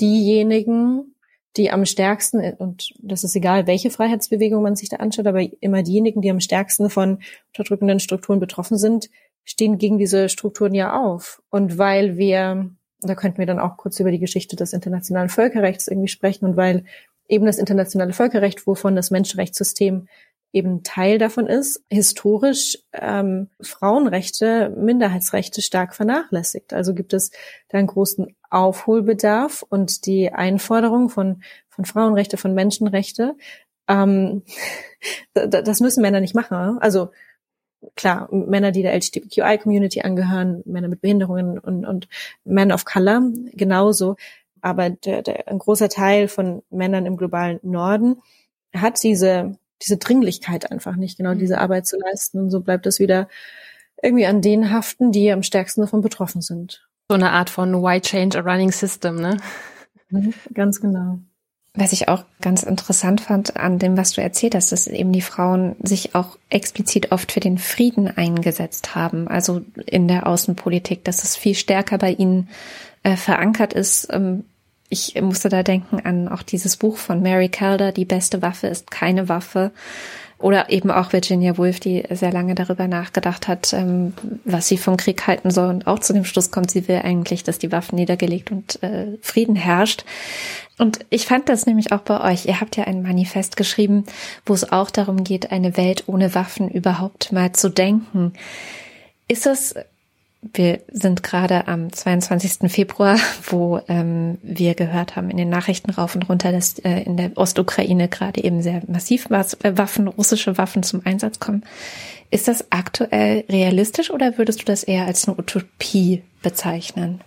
diejenigen, 0.00 1.14
die 1.56 1.70
am 1.70 1.84
stärksten, 1.84 2.40
und 2.54 2.94
das 2.98 3.24
ist 3.24 3.36
egal, 3.36 3.66
welche 3.66 3.90
Freiheitsbewegung 3.90 4.62
man 4.62 4.76
sich 4.76 4.88
da 4.88 4.96
anschaut, 4.96 5.26
aber 5.26 5.42
immer 5.60 5.82
diejenigen, 5.82 6.22
die 6.22 6.30
am 6.30 6.40
stärksten 6.40 6.88
von 6.88 7.20
unterdrückenden 7.48 8.00
Strukturen 8.00 8.40
betroffen 8.40 8.78
sind, 8.78 9.10
stehen 9.44 9.78
gegen 9.78 9.98
diese 9.98 10.28
Strukturen 10.28 10.74
ja 10.74 10.98
auf. 10.98 11.42
Und 11.50 11.78
weil 11.78 12.16
wir, 12.16 12.70
da 13.00 13.14
könnten 13.14 13.38
wir 13.38 13.46
dann 13.46 13.60
auch 13.60 13.76
kurz 13.76 14.00
über 14.00 14.10
die 14.10 14.18
Geschichte 14.18 14.56
des 14.56 14.72
internationalen 14.72 15.28
Völkerrechts 15.28 15.88
irgendwie 15.88 16.08
sprechen 16.08 16.44
und 16.44 16.56
weil 16.56 16.84
eben 17.28 17.46
das 17.46 17.58
internationale 17.58 18.12
Völkerrecht, 18.12 18.66
wovon 18.66 18.96
das 18.96 19.10
Menschenrechtssystem 19.10 20.08
eben 20.52 20.82
Teil 20.82 21.18
davon 21.18 21.46
ist, 21.46 21.84
historisch 21.90 22.78
ähm, 22.92 23.50
Frauenrechte, 23.60 24.74
Minderheitsrechte 24.76 25.60
stark 25.60 25.94
vernachlässigt. 25.94 26.72
Also 26.72 26.94
gibt 26.94 27.12
es 27.12 27.30
da 27.68 27.78
einen 27.78 27.86
großen 27.86 28.34
Aufholbedarf 28.48 29.62
und 29.68 30.06
die 30.06 30.32
Einforderung 30.32 31.10
von, 31.10 31.42
von 31.68 31.84
Frauenrechte, 31.84 32.38
von 32.38 32.54
Menschenrechte, 32.54 33.36
ähm, 33.88 34.42
das 35.34 35.80
müssen 35.80 36.02
Männer 36.02 36.20
nicht 36.20 36.34
machen. 36.34 36.78
Also 36.78 37.10
klar, 37.96 38.28
Männer, 38.32 38.72
die 38.72 38.82
der 38.82 38.94
LGBTQI-Community 38.94 40.02
angehören, 40.02 40.62
Männer 40.64 40.88
mit 40.88 41.00
Behinderungen 41.00 41.58
und, 41.58 41.84
und 41.84 42.08
Men 42.44 42.72
of 42.72 42.84
Color 42.84 43.30
genauso. 43.52 44.16
Aber 44.60 44.90
der, 44.90 45.22
der, 45.22 45.48
ein 45.48 45.58
großer 45.58 45.88
Teil 45.88 46.28
von 46.28 46.62
Männern 46.70 47.06
im 47.06 47.16
globalen 47.16 47.60
Norden 47.62 48.16
hat 48.74 49.02
diese 49.02 49.56
diese 49.82 49.96
Dringlichkeit 49.96 50.70
einfach 50.70 50.96
nicht, 50.96 51.18
genau 51.18 51.34
diese 51.34 51.54
mhm. 51.54 51.60
Arbeit 51.60 51.86
zu 51.86 51.96
leisten. 51.98 52.38
Und 52.38 52.50
so 52.50 52.60
bleibt 52.60 52.86
es 52.86 52.98
wieder 52.98 53.28
irgendwie 54.02 54.26
an 54.26 54.42
denen 54.42 54.70
haften, 54.70 55.12
die 55.12 55.30
am 55.32 55.42
stärksten 55.42 55.80
davon 55.80 56.02
betroffen 56.02 56.40
sind. 56.40 56.88
So 57.08 57.14
eine 57.14 57.30
Art 57.30 57.50
von 57.50 57.82
Why 57.82 58.00
Change 58.00 58.38
a 58.38 58.42
Running 58.42 58.70
System, 58.70 59.16
ne? 59.16 59.38
Mhm, 60.10 60.34
ganz 60.52 60.80
genau. 60.80 61.18
Was 61.74 61.92
ich 61.92 62.08
auch 62.08 62.24
ganz 62.40 62.62
interessant 62.62 63.20
fand 63.20 63.56
an 63.56 63.78
dem, 63.78 63.96
was 63.96 64.12
du 64.12 64.20
erzählt 64.20 64.54
hast, 64.54 64.72
dass 64.72 64.86
eben 64.86 65.12
die 65.12 65.20
Frauen 65.20 65.76
sich 65.82 66.14
auch 66.14 66.38
explizit 66.48 67.12
oft 67.12 67.30
für 67.30 67.40
den 67.40 67.58
Frieden 67.58 68.08
eingesetzt 68.08 68.94
haben, 68.94 69.28
also 69.28 69.62
in 69.86 70.08
der 70.08 70.26
Außenpolitik, 70.26 71.04
dass 71.04 71.22
es 71.22 71.36
viel 71.36 71.54
stärker 71.54 71.98
bei 71.98 72.12
ihnen 72.12 72.48
äh, 73.04 73.16
verankert 73.16 73.74
ist, 73.74 74.08
ähm, 74.10 74.44
ich 74.88 75.20
musste 75.20 75.48
da 75.48 75.62
denken 75.62 76.00
an 76.00 76.28
auch 76.28 76.42
dieses 76.42 76.76
Buch 76.76 76.96
von 76.96 77.22
Mary 77.22 77.48
Calder, 77.48 77.92
Die 77.92 78.06
beste 78.06 78.40
Waffe 78.42 78.68
ist 78.68 78.90
keine 78.90 79.28
Waffe. 79.28 79.70
Oder 80.38 80.70
eben 80.70 80.92
auch 80.92 81.12
Virginia 81.12 81.58
Woolf, 81.58 81.80
die 81.80 82.04
sehr 82.10 82.30
lange 82.30 82.54
darüber 82.54 82.86
nachgedacht 82.86 83.48
hat, 83.48 83.72
ähm, 83.72 84.12
was 84.44 84.68
sie 84.68 84.78
vom 84.78 84.96
Krieg 84.96 85.26
halten 85.26 85.50
soll 85.50 85.68
und 85.68 85.86
auch 85.88 85.98
zu 85.98 86.12
dem 86.12 86.24
Schluss 86.24 86.52
kommt, 86.52 86.70
sie 86.70 86.86
will 86.86 87.00
eigentlich, 87.02 87.42
dass 87.42 87.58
die 87.58 87.72
Waffen 87.72 87.96
niedergelegt 87.96 88.52
und 88.52 88.80
äh, 88.82 89.18
Frieden 89.20 89.56
herrscht. 89.56 90.04
Und 90.78 91.00
ich 91.10 91.26
fand 91.26 91.48
das 91.48 91.66
nämlich 91.66 91.90
auch 91.90 92.02
bei 92.02 92.32
euch. 92.32 92.46
Ihr 92.46 92.60
habt 92.60 92.76
ja 92.76 92.84
ein 92.84 93.02
Manifest 93.02 93.56
geschrieben, 93.56 94.04
wo 94.46 94.54
es 94.54 94.70
auch 94.70 94.90
darum 94.90 95.24
geht, 95.24 95.50
eine 95.50 95.76
Welt 95.76 96.04
ohne 96.06 96.36
Waffen 96.36 96.70
überhaupt 96.70 97.32
mal 97.32 97.52
zu 97.52 97.68
denken. 97.68 98.32
Ist 99.26 99.44
das 99.44 99.74
wir 100.40 100.80
sind 100.92 101.22
gerade 101.22 101.66
am 101.66 101.92
22. 101.92 102.70
Februar, 102.70 103.18
wo 103.50 103.80
ähm, 103.88 104.38
wir 104.42 104.74
gehört 104.74 105.16
haben 105.16 105.30
in 105.30 105.36
den 105.36 105.48
Nachrichten 105.48 105.90
rauf 105.90 106.14
und 106.14 106.28
runter, 106.28 106.52
dass 106.52 106.78
äh, 106.78 107.02
in 107.02 107.16
der 107.16 107.36
Ostukraine 107.36 108.08
gerade 108.08 108.42
eben 108.42 108.62
sehr 108.62 108.82
massiv 108.86 109.30
äh, 109.30 109.76
Waffen, 109.76 110.06
russische 110.06 110.56
Waffen 110.56 110.82
zum 110.82 111.02
Einsatz 111.04 111.40
kommen. 111.40 111.64
Ist 112.30 112.46
das 112.46 112.70
aktuell 112.70 113.44
realistisch 113.48 114.10
oder 114.10 114.38
würdest 114.38 114.60
du 114.60 114.64
das 114.64 114.84
eher 114.84 115.06
als 115.06 115.26
eine 115.26 115.38
Utopie 115.38 116.22
bezeichnen? 116.42 117.20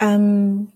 Ähm, 0.00 0.68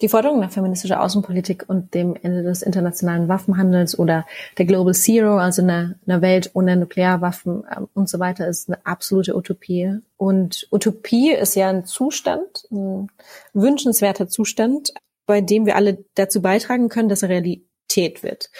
die 0.00 0.08
Forderung 0.08 0.40
nach 0.40 0.50
feministischer 0.50 1.00
Außenpolitik 1.00 1.64
und 1.68 1.94
dem 1.94 2.16
Ende 2.20 2.42
des 2.42 2.62
internationalen 2.62 3.28
Waffenhandels 3.28 3.98
oder 3.98 4.26
der 4.58 4.66
Global 4.66 4.94
Zero, 4.94 5.38
also 5.38 5.62
einer, 5.62 5.94
einer 6.06 6.20
Welt 6.22 6.50
ohne 6.54 6.76
Nuklearwaffen 6.76 7.64
ähm, 7.76 7.88
und 7.94 8.08
so 8.08 8.18
weiter, 8.18 8.48
ist 8.48 8.68
eine 8.68 8.84
absolute 8.84 9.36
Utopie. 9.36 9.98
Und 10.16 10.66
Utopie 10.72 11.32
ist 11.32 11.54
ja 11.54 11.68
ein 11.68 11.84
Zustand, 11.84 12.64
ein 12.72 13.08
wünschenswerter 13.52 14.28
Zustand, 14.28 14.92
bei 15.26 15.40
dem 15.40 15.66
wir 15.66 15.76
alle 15.76 16.04
dazu 16.14 16.42
beitragen 16.42 16.88
können, 16.88 17.08
dass 17.08 17.22
er 17.22 17.28
Realität 17.28 18.22
wird. 18.22 18.50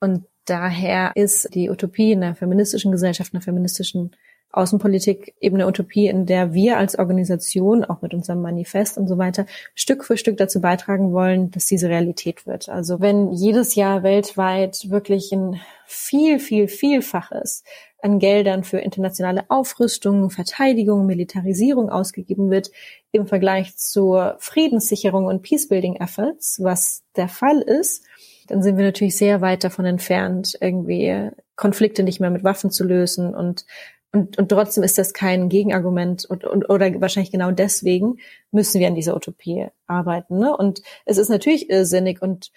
Und 0.00 0.26
daher 0.44 1.12
ist 1.14 1.54
die 1.54 1.70
Utopie 1.70 2.12
in 2.12 2.22
einer 2.22 2.34
feministischen 2.34 2.92
Gesellschaft, 2.92 3.32
einer 3.32 3.42
feministischen 3.42 4.16
Außenpolitik 4.52 5.34
eben 5.40 5.56
eine 5.56 5.68
Utopie, 5.68 6.08
in 6.08 6.26
der 6.26 6.52
wir 6.52 6.78
als 6.78 6.98
Organisation, 6.98 7.84
auch 7.84 8.02
mit 8.02 8.14
unserem 8.14 8.42
Manifest 8.42 8.98
und 8.98 9.06
so 9.06 9.16
weiter, 9.16 9.46
Stück 9.74 10.04
für 10.04 10.16
Stück 10.16 10.36
dazu 10.38 10.60
beitragen 10.60 11.12
wollen, 11.12 11.50
dass 11.52 11.66
diese 11.66 11.88
Realität 11.88 12.46
wird. 12.46 12.68
Also 12.68 13.00
wenn 13.00 13.30
jedes 13.32 13.76
Jahr 13.76 14.02
weltweit 14.02 14.90
wirklich 14.90 15.30
ein 15.32 15.60
viel, 15.86 16.40
viel, 16.40 16.66
vielfaches 16.68 17.62
an 18.02 18.18
Geldern 18.18 18.64
für 18.64 18.78
internationale 18.78 19.44
Aufrüstung, 19.48 20.30
Verteidigung, 20.30 21.06
Militarisierung 21.06 21.90
ausgegeben 21.90 22.50
wird, 22.50 22.70
im 23.12 23.26
Vergleich 23.26 23.76
zur 23.76 24.36
Friedenssicherung 24.38 25.26
und 25.26 25.42
Peacebuilding 25.42 25.96
Efforts, 25.96 26.60
was 26.62 27.02
der 27.16 27.28
Fall 27.28 27.60
ist, 27.60 28.04
dann 28.48 28.62
sind 28.62 28.76
wir 28.76 28.84
natürlich 28.84 29.16
sehr 29.16 29.40
weit 29.40 29.62
davon 29.62 29.84
entfernt, 29.84 30.56
irgendwie 30.60 31.30
Konflikte 31.54 32.02
nicht 32.02 32.20
mehr 32.20 32.30
mit 32.30 32.42
Waffen 32.42 32.70
zu 32.70 32.84
lösen 32.84 33.34
und 33.34 33.64
und, 34.12 34.38
und 34.38 34.48
trotzdem 34.48 34.82
ist 34.82 34.98
das 34.98 35.12
kein 35.12 35.48
Gegenargument 35.48 36.24
und, 36.24 36.44
und, 36.44 36.68
oder 36.68 37.00
wahrscheinlich 37.00 37.30
genau 37.30 37.52
deswegen 37.52 38.16
müssen 38.50 38.80
wir 38.80 38.88
an 38.88 38.96
dieser 38.96 39.14
Utopie 39.14 39.68
arbeiten. 39.86 40.38
Ne? 40.38 40.56
Und 40.56 40.82
es 41.04 41.16
ist 41.16 41.28
natürlich 41.28 41.70
irrsinnig 41.70 42.20
und, 42.20 42.50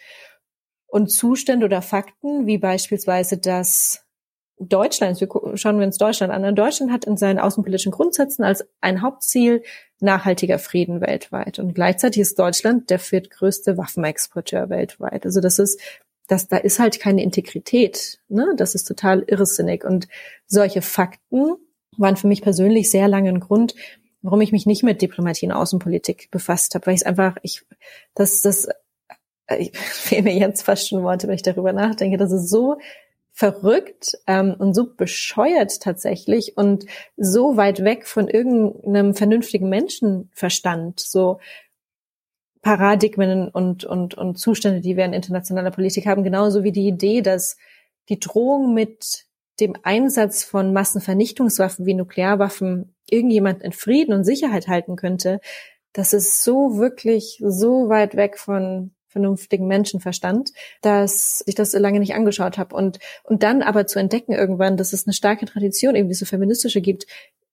und 0.87 1.11
Zustände 1.11 1.65
oder 1.65 1.83
Fakten, 1.83 2.47
wie 2.47 2.57
beispielsweise, 2.57 3.37
dass 3.37 4.03
Deutschland, 4.59 5.17
schauen 5.55 5.79
wir 5.79 5.85
uns 5.85 5.97
Deutschland 5.97 6.31
an, 6.31 6.55
Deutschland 6.55 6.91
hat 6.91 7.05
in 7.05 7.17
seinen 7.17 7.39
außenpolitischen 7.39 7.91
Grundsätzen 7.91 8.43
als 8.43 8.65
ein 8.81 9.01
Hauptziel 9.01 9.63
nachhaltiger 9.99 10.59
Frieden 10.59 11.01
weltweit. 11.01 11.59
Und 11.59 11.73
gleichzeitig 11.73 12.21
ist 12.21 12.39
Deutschland 12.39 12.89
der 12.89 12.99
viertgrößte 12.99 13.77
Waffenexporteur 13.77 14.69
weltweit. 14.69 15.25
Also 15.25 15.39
das 15.39 15.59
ist 15.59 15.79
das, 16.27 16.47
da 16.47 16.57
ist 16.57 16.79
halt 16.79 16.99
keine 16.99 17.23
Integrität. 17.23 18.19
Ne? 18.29 18.53
Das 18.57 18.75
ist 18.75 18.85
total 18.85 19.23
irrsinnig. 19.27 19.83
Und 19.83 20.07
solche 20.47 20.81
Fakten 20.81 21.55
waren 21.97 22.15
für 22.15 22.27
mich 22.27 22.41
persönlich 22.41 22.89
sehr 22.89 23.07
lange 23.07 23.29
ein 23.29 23.39
Grund, 23.39 23.75
warum 24.21 24.41
ich 24.41 24.51
mich 24.51 24.65
nicht 24.65 24.83
mit 24.83 25.01
Diplomatie 25.01 25.45
und 25.45 25.51
Außenpolitik 25.51 26.31
befasst 26.31 26.75
habe, 26.75 26.87
weil 26.87 26.95
ich 26.95 27.01
es 27.01 27.05
einfach, 27.05 27.35
ich, 27.43 27.65
das, 28.15 28.41
das, 28.41 28.67
ich 29.57 29.71
fehlen 29.77 30.23
mir 30.23 30.35
jetzt 30.35 30.63
fast 30.63 30.87
schon 30.87 31.03
Worte, 31.03 31.27
wenn 31.27 31.35
ich 31.35 31.43
darüber 31.43 31.73
nachdenke. 31.73 32.17
Das 32.17 32.31
ist 32.31 32.49
so 32.49 32.77
verrückt 33.35 34.15
ähm, 34.27 34.55
und 34.57 34.75
so 34.75 34.93
bescheuert 34.95 35.81
tatsächlich 35.81 36.55
und 36.55 36.85
so 37.17 37.57
weit 37.57 37.83
weg 37.83 38.05
von 38.05 38.27
irgendeinem 38.27 39.15
vernünftigen 39.15 39.69
Menschenverstand. 39.69 40.99
So 40.99 41.39
Paradigmen 42.63 43.49
und, 43.49 43.83
und, 43.83 44.15
und 44.15 44.39
Zustände, 44.39 44.79
die 44.79 44.97
wir 44.97 45.05
in 45.05 45.13
internationaler 45.13 45.69
Politik 45.69 46.07
haben, 46.07 46.23
genauso 46.23 46.63
wie 46.63 46.71
die 46.71 46.87
Idee, 46.87 47.21
dass 47.21 47.57
die 48.09 48.19
Drohung 48.19 48.73
mit 48.73 49.25
dem 49.59 49.75
Einsatz 49.83 50.43
von 50.43 50.73
Massenvernichtungswaffen 50.73 51.85
wie 51.85 51.93
Nuklearwaffen 51.93 52.95
irgendjemand 53.09 53.61
in 53.61 53.73
Frieden 53.73 54.13
und 54.13 54.23
Sicherheit 54.23 54.67
halten 54.67 54.95
könnte, 54.95 55.39
das 55.91 56.13
ist 56.13 56.43
so 56.43 56.77
wirklich 56.77 57.39
so 57.45 57.89
weit 57.89 58.15
weg 58.15 58.39
von 58.39 58.95
vernünftigen 59.09 59.67
Menschenverstand, 59.67 60.51
dass 60.81 61.43
ich 61.45 61.55
das 61.55 61.71
so 61.71 61.77
lange 61.77 61.99
nicht 61.99 62.15
angeschaut 62.15 62.57
habe. 62.57 62.75
Und, 62.75 62.97
und 63.23 63.43
dann 63.43 63.61
aber 63.61 63.85
zu 63.85 63.99
entdecken 63.99 64.31
irgendwann, 64.31 64.77
dass 64.77 64.93
es 64.93 65.05
eine 65.05 65.13
starke 65.13 65.45
Tradition, 65.45 65.95
irgendwie 65.95 66.15
so 66.15 66.25
feministische 66.25 66.81
gibt, 66.81 67.05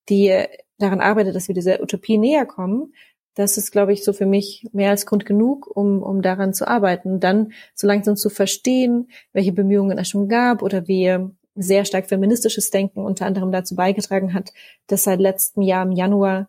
die 0.08 0.44
daran 0.78 1.00
arbeitet, 1.00 1.34
dass 1.34 1.48
wir 1.48 1.54
dieser 1.54 1.82
Utopie 1.82 2.16
näher 2.16 2.46
kommen, 2.46 2.94
das 3.34 3.56
ist, 3.56 3.70
glaube 3.70 3.92
ich, 3.92 4.04
so 4.04 4.12
für 4.12 4.26
mich 4.26 4.66
mehr 4.72 4.90
als 4.90 5.06
Grund 5.06 5.24
genug, 5.24 5.70
um, 5.74 6.02
um 6.02 6.22
daran 6.22 6.52
zu 6.52 6.66
arbeiten. 6.66 7.20
dann 7.20 7.52
so 7.74 7.86
langsam 7.86 8.16
zu 8.16 8.28
verstehen, 8.30 9.08
welche 9.32 9.52
Bemühungen 9.52 9.98
es 9.98 10.08
schon 10.08 10.28
gab 10.28 10.62
oder 10.62 10.88
wie 10.88 11.16
sehr 11.54 11.84
stark 11.84 12.06
feministisches 12.06 12.70
Denken 12.70 13.00
unter 13.00 13.26
anderem 13.26 13.52
dazu 13.52 13.74
beigetragen 13.74 14.34
hat, 14.34 14.52
dass 14.86 15.04
seit 15.04 15.20
letztem 15.20 15.62
Jahr 15.62 15.84
im 15.84 15.92
Januar 15.92 16.48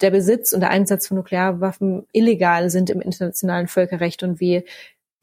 der 0.00 0.10
Besitz 0.10 0.52
und 0.52 0.60
der 0.60 0.70
Einsatz 0.70 1.06
von 1.06 1.16
Nuklearwaffen 1.16 2.06
illegal 2.12 2.70
sind 2.70 2.90
im 2.90 3.00
internationalen 3.00 3.66
Völkerrecht 3.66 4.22
und 4.22 4.40
wie 4.40 4.64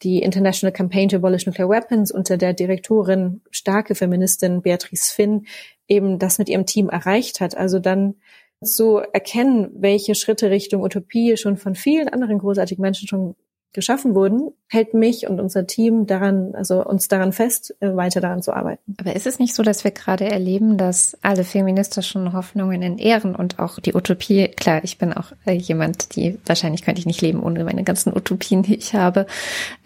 die 0.01 0.21
International 0.21 0.73
Campaign 0.73 1.09
to 1.09 1.17
Abolish 1.17 1.45
Nuclear 1.45 1.69
Weapons 1.69 2.11
unter 2.11 2.37
der 2.37 2.53
Direktorin, 2.53 3.41
starke 3.51 3.95
Feministin 3.95 4.61
Beatrice 4.61 5.13
Finn, 5.13 5.45
eben 5.87 6.19
das 6.19 6.39
mit 6.39 6.49
ihrem 6.49 6.65
Team 6.65 6.89
erreicht 6.89 7.39
hat. 7.39 7.55
Also 7.55 7.79
dann 7.79 8.15
zu 8.63 8.97
erkennen, 8.97 9.69
welche 9.75 10.15
Schritte 10.15 10.49
Richtung 10.49 10.83
Utopie 10.83 11.37
schon 11.37 11.57
von 11.57 11.75
vielen 11.75 12.09
anderen 12.09 12.39
großartigen 12.39 12.81
Menschen 12.81 13.07
schon 13.07 13.35
geschaffen 13.73 14.13
wurden, 14.13 14.51
hält 14.67 14.93
mich 14.93 15.27
und 15.27 15.39
unser 15.39 15.65
Team 15.65 16.05
daran, 16.05 16.53
also 16.53 16.85
uns 16.85 17.07
daran 17.07 17.33
fest, 17.33 17.75
äh, 17.79 17.95
weiter 17.95 18.21
daran 18.21 18.43
zu 18.43 18.53
arbeiten. 18.53 18.95
Aber 18.99 19.15
ist 19.15 19.25
es 19.25 19.39
nicht 19.39 19.55
so, 19.55 19.63
dass 19.63 19.83
wir 19.83 19.91
gerade 19.91 20.25
erleben, 20.25 20.77
dass 20.77 21.17
alle 21.23 21.43
feministischen 21.43 22.33
Hoffnungen 22.33 22.83
in 22.83 22.99
Ehren 22.99 23.35
und 23.35 23.57
auch 23.57 23.79
die 23.79 23.95
Utopie, 23.95 24.47
klar, 24.49 24.81
ich 24.83 24.99
bin 24.99 25.11
auch 25.11 25.31
äh, 25.45 25.53
jemand, 25.53 26.15
die 26.15 26.37
wahrscheinlich 26.45 26.83
könnte 26.83 26.99
ich 26.99 27.07
nicht 27.07 27.21
leben 27.21 27.41
ohne 27.41 27.63
meine 27.63 27.83
ganzen 27.83 28.15
Utopien, 28.15 28.61
die 28.61 28.75
ich 28.75 28.93
habe, 28.93 29.25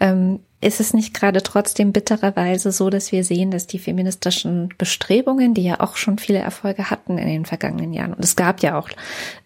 ähm, 0.00 0.40
ist 0.60 0.80
es 0.80 0.92
nicht 0.92 1.14
gerade 1.14 1.42
trotzdem 1.42 1.92
bittererweise 1.92 2.72
so, 2.72 2.90
dass 2.90 3.12
wir 3.12 3.22
sehen, 3.22 3.52
dass 3.52 3.68
die 3.68 3.78
feministischen 3.78 4.74
Bestrebungen, 4.76 5.54
die 5.54 5.62
ja 5.62 5.80
auch 5.80 5.96
schon 5.96 6.18
viele 6.18 6.40
Erfolge 6.40 6.90
hatten 6.90 7.16
in 7.16 7.28
den 7.28 7.46
vergangenen 7.46 7.92
Jahren, 7.92 8.12
und 8.12 8.24
es 8.24 8.34
gab 8.34 8.60
ja 8.62 8.78
auch 8.78 8.88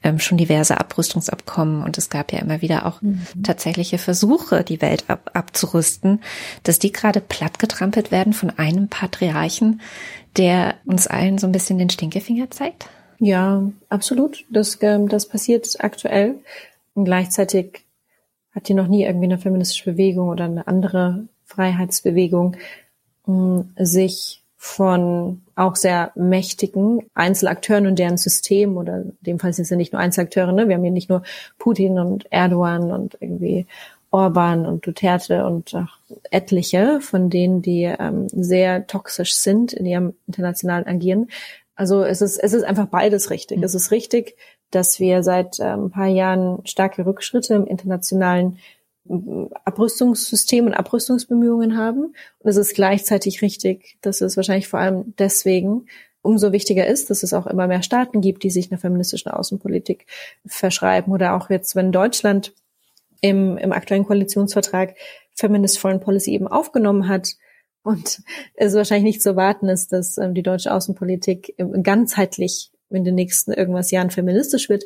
ähm, 0.03 0.19
schon 0.19 0.39
diverse 0.39 0.81
Abrüstungsabkommen 0.81 1.83
und 1.83 1.99
es 1.99 2.09
gab 2.09 2.33
ja 2.33 2.39
immer 2.39 2.63
wieder 2.63 2.87
auch 2.87 3.03
mhm. 3.03 3.27
tatsächliche 3.43 3.99
Versuche, 3.99 4.65
die 4.65 4.81
Welt 4.81 5.05
ab 5.09 5.31
abzurüsten, 5.35 6.23
dass 6.63 6.79
die 6.79 6.93
gerade 6.93 7.21
plattgetrampelt 7.21 8.11
werden 8.11 8.33
von 8.33 8.51
einem 8.51 8.89
Patriarchen, 8.89 9.81
der 10.37 10.77
uns 10.87 11.07
allen 11.07 11.39
so 11.39 11.47
ein 11.47 11.53
bisschen 11.53 11.79
den 11.79 11.91
Stinkefinger 11.91 12.51
zeigt? 12.51 12.89
Ja, 13.19 13.71
absolut. 13.89 14.45
Das, 14.51 14.79
ähm, 14.81 15.09
das 15.09 15.29
passiert 15.29 15.69
aktuell. 15.79 16.41
Und 16.95 17.05
gleichzeitig 17.05 17.85
hat 18.55 18.67
hier 18.67 18.77
noch 18.77 18.89
nie 18.89 19.05
irgendwie 19.05 19.27
eine 19.27 19.39
feministische 19.39 19.93
Bewegung 19.93 20.29
oder 20.29 20.45
eine 20.45 20.67
andere 20.67 21.25
Freiheitsbewegung 21.45 22.57
sich 23.77 24.43
von 24.57 25.43
auch 25.57 25.75
sehr 25.75 26.13
mächtigen 26.15 27.01
Einzelakteuren 27.15 27.87
und 27.87 27.99
deren 27.99 28.17
System 28.17 28.77
oder 28.77 28.99
in 28.99 29.17
dem 29.21 29.39
Fall 29.39 29.53
sind 29.53 29.65
es 29.65 29.71
ja 29.71 29.77
nicht 29.77 29.93
nur 29.93 30.01
Einzelakteure, 30.01 30.53
ne? 30.53 30.69
wir 30.69 30.77
haben 30.77 30.83
hier 30.83 30.93
nicht 30.93 31.11
nur 31.11 31.23
Putin 31.59 31.99
und 31.99 32.31
Erdogan 32.31 32.93
und 32.93 33.17
irgendwie 33.21 33.67
Orban 34.13 34.67
und 34.67 34.87
Duterte 34.87 35.45
und 35.47 35.75
auch 35.75 35.99
etliche 36.31 37.01
von 37.01 37.29
denen, 37.29 37.63
die 37.63 37.85
ähm, 37.85 38.29
sehr 38.29 38.87
toxisch 38.87 39.35
sind 39.35 39.73
in 39.73 39.87
ihrem 39.87 40.15
internationalen 40.27 40.87
Agieren. 40.87 41.29
Also 41.75 42.05
es 42.05 42.21
ist, 42.21 42.39
es 42.39 42.53
ist 42.53 42.63
einfach 42.63 42.87
beides 42.87 43.31
richtig. 43.31 43.59
Mhm. 43.59 43.65
Es 43.65 43.75
ist 43.75 43.91
richtig, 43.91 44.37
dass 44.73 44.99
wir 44.99 45.23
seit 45.23 45.61
äh, 45.61 45.65
ein 45.65 45.91
paar 45.91 46.09
Jahren 46.09 46.67
starke 46.67 47.07
Rückschritte 47.07 47.55
im 47.55 47.67
internationalen 47.67 48.59
Abrüstungssystem 49.65 50.67
und 50.67 50.75
Abrüstungsbemühungen 50.75 51.77
haben. 51.77 52.15
Und 52.39 52.51
es 52.51 52.57
ist 52.57 52.75
gleichzeitig 52.75 53.43
richtig, 53.43 53.99
dass 54.01 54.21
es 54.21 54.37
wahrscheinlich 54.37 54.69
vor 54.69 54.81
allem 54.81 55.15
deswegen 55.19 55.87
umso 56.23 56.53
wichtiger 56.53 56.87
ist, 56.87 57.11
dass 57.11 57.25
es 57.25 57.35
auch 57.35 57.49
immer 57.49 57.67
mehr 57.67 57.83
Staaten 57.83 58.21
gibt, 58.21 58.45
die 58.45 58.51
sich 58.51 58.71
einer 58.71 58.79
feministischen 58.79 59.33
Außenpolitik 59.33 60.07
verschreiben. 60.47 61.13
Oder 61.13 61.35
auch 61.35 61.51
jetzt, 61.51 61.75
wenn 61.75 61.91
Deutschland 61.91 62.55
im, 63.21 63.59
im 63.59 63.73
aktuellen 63.73 64.07
Koalitionsvertrag 64.07 64.95
Feminist 65.35 65.79
Foreign 65.79 66.01
Policy 66.01 66.33
eben 66.33 66.47
aufgenommen 66.47 67.09
hat, 67.09 67.35
und 67.85 68.23
es 68.55 68.75
wahrscheinlich 68.75 69.15
nicht 69.15 69.23
zu 69.23 69.31
erwarten 69.31 69.69
ist, 69.69 69.93
dass 69.93 70.17
ähm, 70.19 70.35
die 70.35 70.43
deutsche 70.43 70.73
Außenpolitik 70.73 71.57
ganzheitlich 71.83 72.71
in 72.95 73.05
den 73.05 73.15
nächsten 73.15 73.53
irgendwas 73.53 73.91
Jahren 73.91 74.11
feministisch 74.11 74.69
wird. 74.69 74.85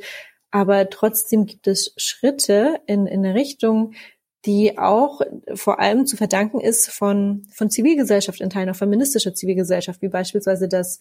Aber 0.50 0.88
trotzdem 0.88 1.46
gibt 1.46 1.66
es 1.66 1.92
Schritte 1.96 2.80
in, 2.86 3.06
in 3.06 3.24
eine 3.24 3.34
Richtung, 3.34 3.94
die 4.46 4.78
auch 4.78 5.20
vor 5.54 5.80
allem 5.80 6.06
zu 6.06 6.16
verdanken 6.16 6.60
ist 6.60 6.88
von, 6.88 7.46
von 7.52 7.68
Zivilgesellschaft 7.68 8.40
in 8.40 8.48
Teilen, 8.48 8.70
auch 8.70 8.76
feministischer 8.76 9.34
Zivilgesellschaft, 9.34 10.00
wie 10.02 10.08
beispielsweise, 10.08 10.68
dass 10.68 11.00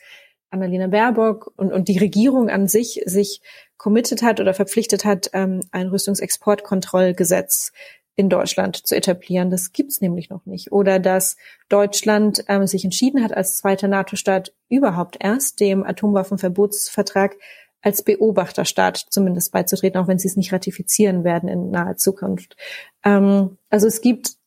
Annalena 0.50 0.88
Baerbock 0.88 1.54
und, 1.56 1.72
und 1.72 1.88
die 1.88 2.00
Regierung 2.00 2.50
an 2.50 2.68
sich 2.68 3.02
sich 3.06 3.42
committed 3.78 4.24
hat 4.24 4.40
oder 4.40 4.54
verpflichtet 4.54 5.06
hat, 5.06 5.30
ähm, 5.34 5.62
ein 5.72 5.88
Rüstungsexportkontrollgesetz 5.90 7.72
in 8.16 8.30
Deutschland 8.30 8.78
zu 8.88 8.96
etablieren. 8.96 9.50
Das 9.50 9.74
gibt's 9.74 10.02
nämlich 10.02 10.30
noch 10.30 10.46
nicht. 10.46 10.72
Oder 10.72 11.00
dass 11.00 11.36
Deutschland 11.70 12.46
ähm, 12.48 12.66
sich 12.66 12.86
entschieden 12.86 13.24
hat, 13.24 13.36
als 13.36 13.58
zweiter 13.58 13.88
NATO-Staat 13.88 14.54
überhaupt 14.70 15.18
erst 15.20 15.60
dem 15.60 15.84
Atomwaffenverbotsvertrag 15.84 17.36
als 17.82 18.02
Beobachterstaat 18.02 18.98
zumindest 19.10 19.52
beizutreten, 19.52 20.02
auch 20.02 20.08
wenn 20.08 20.18
sie 20.18 20.28
es 20.28 20.38
nicht 20.38 20.52
ratifizieren 20.52 21.24
werden 21.24 21.48
in 21.48 21.70
naher 21.70 21.98
Zukunft. 21.98 22.56
Ähm, 23.04 23.58
also 23.70 23.86
es 23.88 24.02
gibt, 24.02 24.38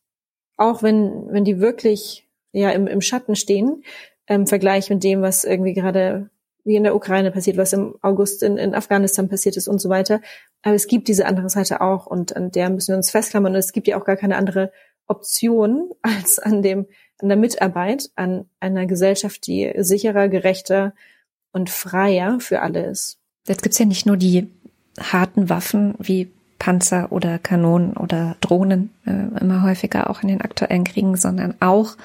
auch 0.57 0.83
wenn, 0.83 1.27
wenn 1.31 1.45
die 1.45 1.59
wirklich 1.59 2.27
ja 2.51 2.71
im, 2.71 2.87
im 2.87 3.01
Schatten 3.01 3.35
stehen, 3.35 3.83
im 4.25 4.45
Vergleich 4.45 4.89
mit 4.89 5.03
dem, 5.03 5.21
was 5.21 5.43
irgendwie 5.43 5.73
gerade 5.73 6.29
wie 6.69 6.75
in 6.75 6.83
der 6.83 6.95
Ukraine 6.95 7.31
passiert, 7.31 7.57
was 7.57 7.73
im 7.73 7.95
August 8.01 8.43
in, 8.43 8.57
in 8.57 8.75
Afghanistan 8.75 9.27
passiert 9.27 9.57
ist 9.57 9.67
und 9.67 9.81
so 9.81 9.89
weiter. 9.89 10.21
Aber 10.61 10.75
es 10.75 10.87
gibt 10.87 11.07
diese 11.07 11.25
andere 11.25 11.49
Seite 11.49 11.81
auch 11.81 12.05
und 12.05 12.35
an 12.35 12.51
der 12.51 12.69
müssen 12.69 12.89
wir 12.89 12.97
uns 12.97 13.09
festklammern. 13.09 13.53
Und 13.53 13.59
es 13.59 13.73
gibt 13.73 13.87
ja 13.87 13.99
auch 13.99 14.05
gar 14.05 14.15
keine 14.15 14.37
andere 14.37 14.71
Option 15.07 15.89
als 16.03 16.37
an 16.37 16.61
dem, 16.61 16.85
an 17.17 17.27
der 17.27 17.37
Mitarbeit 17.37 18.11
an 18.15 18.45
einer 18.59 18.85
Gesellschaft, 18.85 19.47
die 19.47 19.73
sicherer, 19.77 20.29
gerechter 20.29 20.93
und 21.51 21.71
freier 21.71 22.39
für 22.39 22.61
alle 22.61 22.85
ist. 22.85 23.17
Jetzt 23.47 23.63
gibt's 23.63 23.79
ja 23.79 23.85
nicht 23.85 24.05
nur 24.05 24.15
die 24.15 24.47
harten 24.99 25.49
Waffen 25.49 25.95
wie 25.97 26.29
Panzer 26.59 27.11
oder 27.11 27.39
Kanonen 27.39 27.97
oder 27.97 28.35
Drohnen, 28.41 28.91
äh, 29.07 29.41
immer 29.41 29.63
häufiger 29.63 30.09
auch 30.09 30.21
in 30.21 30.27
den 30.27 30.41
aktuellen 30.41 30.83
Kriegen, 30.83 31.17
sondern 31.17 31.55
auch 31.61 31.95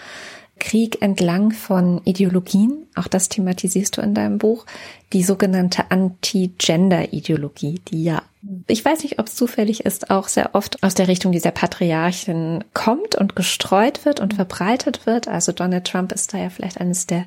Krieg 0.61 1.03
entlang 1.03 1.51
von 1.51 2.01
Ideologien, 2.05 2.87
auch 2.95 3.09
das 3.09 3.29
thematisierst 3.29 3.97
du 3.97 4.01
in 4.01 4.15
deinem 4.15 4.39
Buch, 4.39 4.67
die 5.13 5.25
sogenannte 5.25 5.91
Anti-Gender-Ideologie, 5.91 7.81
die 7.89 8.05
ja, 8.05 8.23
ich 8.67 8.85
weiß 8.85 9.03
nicht, 9.03 9.19
ob 9.19 9.27
es 9.27 9.35
zufällig 9.35 9.85
ist, 9.85 10.11
auch 10.11 10.29
sehr 10.29 10.55
oft 10.55 10.83
aus 10.83 10.95
der 10.95 11.09
Richtung 11.09 11.33
dieser 11.33 11.51
Patriarchen 11.51 12.65
kommt 12.73 13.17
und 13.17 13.35
gestreut 13.37 14.05
wird 14.05 14.21
und 14.21 14.35
verbreitet 14.35 15.07
wird. 15.07 15.29
Also 15.29 15.53
Donald 15.53 15.87
Trump 15.87 16.13
ist 16.13 16.33
da 16.33 16.39
ja 16.39 16.51
vielleicht 16.51 16.81
eines 16.81 17.07
der 17.07 17.27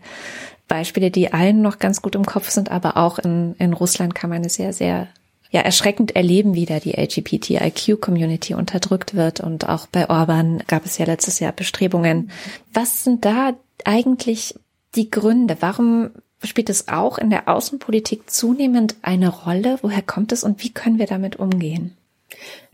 Beispiele, 0.67 1.11
die 1.11 1.33
allen 1.33 1.61
noch 1.61 1.79
ganz 1.79 2.01
gut 2.01 2.15
im 2.15 2.25
Kopf 2.25 2.49
sind, 2.49 2.71
aber 2.71 2.97
auch 2.97 3.19
in, 3.19 3.55
in 3.57 3.73
Russland 3.73 4.15
kann 4.15 4.29
man 4.29 4.43
es 4.43 4.55
sehr, 4.55 4.73
sehr 4.73 5.07
ja 5.51 5.62
erschreckend 5.62 6.15
erleben, 6.15 6.53
wie 6.53 6.65
da 6.65 6.79
die 6.79 6.93
LGBTIQ-Community 6.93 8.53
unterdrückt 8.53 9.15
wird. 9.15 9.39
Und 9.39 9.67
auch 9.69 9.88
bei 9.88 10.10
Orban 10.10 10.63
gab 10.67 10.86
es 10.86 10.97
ja 10.97 11.05
letztes 11.05 11.39
Jahr 11.39 11.51
Bestrebungen. 11.51 12.31
Was 12.73 13.03
sind 13.03 13.25
da 13.25 13.53
eigentlich 13.83 14.55
die 14.95 15.10
Gründe? 15.10 15.57
Warum 15.60 16.12
spielt 16.43 16.69
es 16.69 16.88
auch 16.88 17.17
in 17.17 17.29
der 17.29 17.47
Außenpolitik 17.47 18.29
zunehmend 18.29 18.95
eine 19.01 19.29
Rolle? 19.29 19.79
Woher 19.81 20.01
kommt 20.01 20.31
es 20.31 20.43
und 20.43 20.63
wie 20.63 20.71
können 20.71 20.99
wir 20.99 21.07
damit 21.07 21.38
umgehen? 21.38 21.95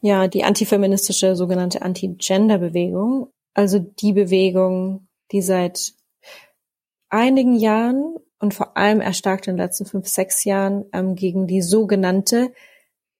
Ja, 0.01 0.27
die 0.27 0.43
antifeministische 0.43 1.35
sogenannte 1.35 1.81
Anti-Gender-Bewegung, 1.81 3.29
also 3.53 3.79
die 3.79 4.13
Bewegung, 4.13 5.07
die 5.31 5.41
seit 5.41 5.93
einigen 7.09 7.55
Jahren 7.55 8.15
und 8.43 8.53
vor 8.53 8.75
allem 8.75 8.99
erstarkt 8.99 9.47
in 9.47 9.53
den 9.55 9.65
letzten 9.65 9.85
fünf, 9.85 10.05
sechs 10.05 10.43
Jahren 10.43 10.83
ähm, 10.91 11.15
gegen 11.15 11.47
die 11.47 11.61
sogenannte 11.61 12.51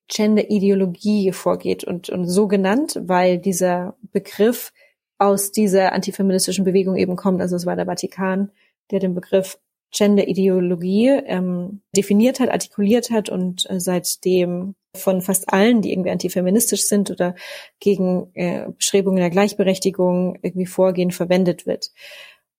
Gender-Ideologie 0.08 1.32
vorgeht 1.32 1.82
und, 1.82 2.10
und 2.10 2.28
so 2.28 2.46
genannt, 2.46 3.00
weil 3.02 3.38
dieser 3.38 3.96
Begriff 4.12 4.74
aus 5.16 5.50
dieser 5.50 5.94
antifeministischen 5.94 6.66
Bewegung 6.66 6.96
eben 6.96 7.16
kommt. 7.16 7.40
Also 7.40 7.56
es 7.56 7.64
war 7.64 7.74
der 7.74 7.86
Vatikan, 7.86 8.50
der 8.90 9.00
den 9.00 9.14
Begriff 9.14 9.58
Gender-Ideologie 9.92 11.08
ähm, 11.24 11.80
definiert 11.96 12.38
hat, 12.38 12.50
artikuliert 12.50 13.10
hat 13.10 13.30
und 13.30 13.64
äh, 13.70 13.80
seitdem 13.80 14.74
von 14.94 15.22
fast 15.22 15.50
allen, 15.54 15.80
die 15.80 15.92
irgendwie 15.92 16.10
antifeministisch 16.10 16.82
sind 16.82 17.10
oder 17.10 17.34
gegen 17.80 18.30
äh, 18.34 18.66
Bestrebungen 18.76 19.20
der 19.20 19.30
Gleichberechtigung 19.30 20.38
irgendwie 20.42 20.66
vorgehen, 20.66 21.12
verwendet 21.12 21.64
wird. 21.64 21.92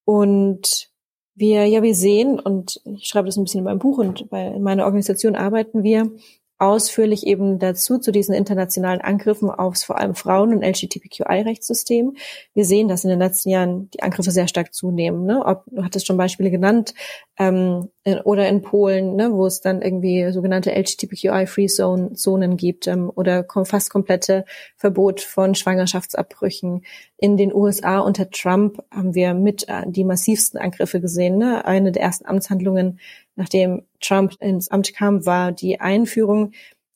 Und 0.03 0.94
wir, 1.35 1.65
ja, 1.65 1.83
wir 1.83 1.95
sehen, 1.95 2.39
und 2.39 2.81
ich 2.85 3.07
schreibe 3.07 3.27
das 3.27 3.37
ein 3.37 3.43
bisschen 3.43 3.59
in 3.59 3.65
meinem 3.65 3.79
Buch 3.79 3.97
und 3.97 4.29
bei 4.29 4.47
in 4.47 4.63
meiner 4.63 4.85
Organisation 4.85 5.35
arbeiten 5.35 5.83
wir, 5.83 6.09
ausführlich 6.57 7.27
eben 7.27 7.59
dazu, 7.59 7.97
zu 7.97 8.11
diesen 8.11 8.33
internationalen 8.33 9.01
Angriffen 9.01 9.49
aufs 9.49 9.83
vor 9.83 9.99
allem 9.99 10.15
Frauen- 10.15 10.53
und 10.53 10.63
LGBTQI-Rechtssystem. 10.63 12.15
Wir 12.53 12.65
sehen, 12.65 12.87
dass 12.87 13.03
in 13.03 13.09
den 13.09 13.19
letzten 13.19 13.49
Jahren 13.49 13.89
die 13.91 14.03
Angriffe 14.03 14.31
sehr 14.31 14.47
stark 14.47 14.73
zunehmen. 14.73 15.25
Ne? 15.25 15.45
Ob, 15.45 15.63
du 15.67 15.83
hattest 15.83 16.07
schon 16.07 16.17
Beispiele 16.17 16.51
genannt, 16.51 16.93
ähm, 17.37 17.89
in, 18.03 18.19
oder 18.19 18.47
in 18.47 18.61
Polen, 18.61 19.15
ne, 19.15 19.33
wo 19.33 19.45
es 19.45 19.59
dann 19.59 19.81
irgendwie 19.81 20.31
sogenannte 20.31 20.71
LGBTQI-Free-Zonen 20.71 22.55
gibt 22.55 22.87
ähm, 22.87 23.11
oder 23.13 23.43
kom 23.43 23.65
fast 23.65 23.89
komplette 23.89 24.45
Verbot 24.77 25.21
von 25.21 25.55
Schwangerschaftsabbrüchen. 25.55 26.85
In 27.17 27.35
den 27.35 27.53
USA 27.53 27.99
unter 27.99 28.29
Trump 28.29 28.81
haben 28.91 29.15
wir 29.15 29.33
mit 29.33 29.67
äh, 29.67 29.83
die 29.87 30.03
massivsten 30.03 30.59
Angriffe 30.59 31.01
gesehen. 31.01 31.37
Ne? 31.37 31.65
Eine 31.65 31.91
der 31.91 32.03
ersten 32.03 32.25
Amtshandlungen 32.25 32.99
nachdem 33.35 33.85
Trump 34.01 34.33
ins 34.39 34.69
Amt 34.69 34.93
kam, 34.93 35.25
war 35.25 35.51
die 35.51 35.79
Einführung 35.79 36.51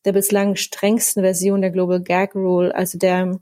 der 0.06 0.13
bislang 0.13 0.56
strengsten 0.56 1.23
Version 1.23 1.62
der 1.62 1.71
Global 1.71 2.02
Gag 2.02 2.36
Rule, 2.36 2.73
also 2.73 2.97
der, 2.97 3.39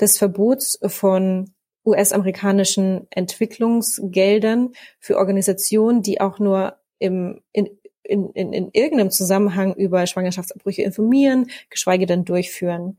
des 0.00 0.18
Verbots 0.18 0.78
von 0.86 1.52
US-amerikanischen 1.86 3.06
Entwicklungsgeldern 3.10 4.72
für 4.98 5.18
Organisationen, 5.18 6.02
die 6.02 6.20
auch 6.20 6.38
nur 6.38 6.78
im, 6.98 7.42
in, 7.52 7.68
in, 8.02 8.30
in, 8.30 8.52
in 8.52 8.70
irgendeinem 8.72 9.10
Zusammenhang 9.10 9.74
über 9.74 10.06
Schwangerschaftsabbrüche 10.06 10.82
informieren, 10.82 11.50
geschweige 11.70 12.06
denn 12.06 12.24
durchführen. 12.24 12.98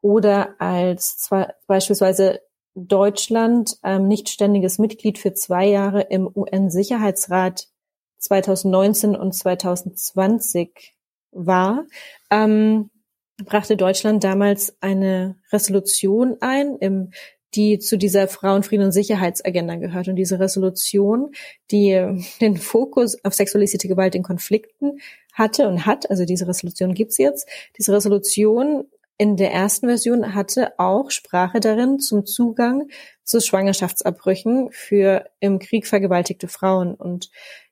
Oder 0.00 0.60
als 0.60 1.16
zwar, 1.18 1.54
beispielsweise 1.66 2.40
Deutschland 2.74 3.78
ähm, 3.84 4.08
nicht 4.08 4.28
ständiges 4.28 4.78
Mitglied 4.78 5.18
für 5.18 5.32
zwei 5.32 5.66
Jahre 5.66 6.02
im 6.02 6.28
UN-Sicherheitsrat 6.34 7.68
2019 8.24 9.16
und 9.16 9.34
2020 9.34 10.94
war, 11.32 11.84
ähm, 12.30 12.90
brachte 13.44 13.76
Deutschland 13.76 14.24
damals 14.24 14.76
eine 14.80 15.36
Resolution 15.52 16.36
ein, 16.40 16.76
im, 16.76 17.10
die 17.54 17.78
zu 17.78 17.98
dieser 17.98 18.28
Frauenfrieden- 18.28 18.86
und 18.86 18.92
Sicherheitsagenda 18.92 19.76
gehört. 19.76 20.08
Und 20.08 20.16
diese 20.16 20.40
Resolution, 20.40 21.32
die 21.70 22.24
den 22.40 22.56
Fokus 22.56 23.22
auf 23.24 23.34
sexualisierte 23.34 23.88
Gewalt 23.88 24.14
in 24.14 24.22
Konflikten 24.22 25.00
hatte 25.32 25.68
und 25.68 25.84
hat, 25.84 26.08
also 26.10 26.24
diese 26.24 26.48
Resolution 26.48 26.94
gibt's 26.94 27.18
jetzt, 27.18 27.48
diese 27.76 27.92
Resolution 27.92 28.86
in 29.16 29.36
der 29.36 29.52
ersten 29.52 29.86
Version 29.86 30.34
hatte 30.34 30.78
auch 30.78 31.10
Sprache 31.10 31.60
darin 31.60 32.00
zum 32.00 32.26
Zugang 32.26 32.88
zu 33.22 33.40
Schwangerschaftsabbrüchen 33.40 34.70
für 34.72 35.26
im 35.38 35.60
Krieg 35.60 35.86
vergewaltigte 35.86 36.48
Frauen. 36.48 36.94
Und 36.94 37.30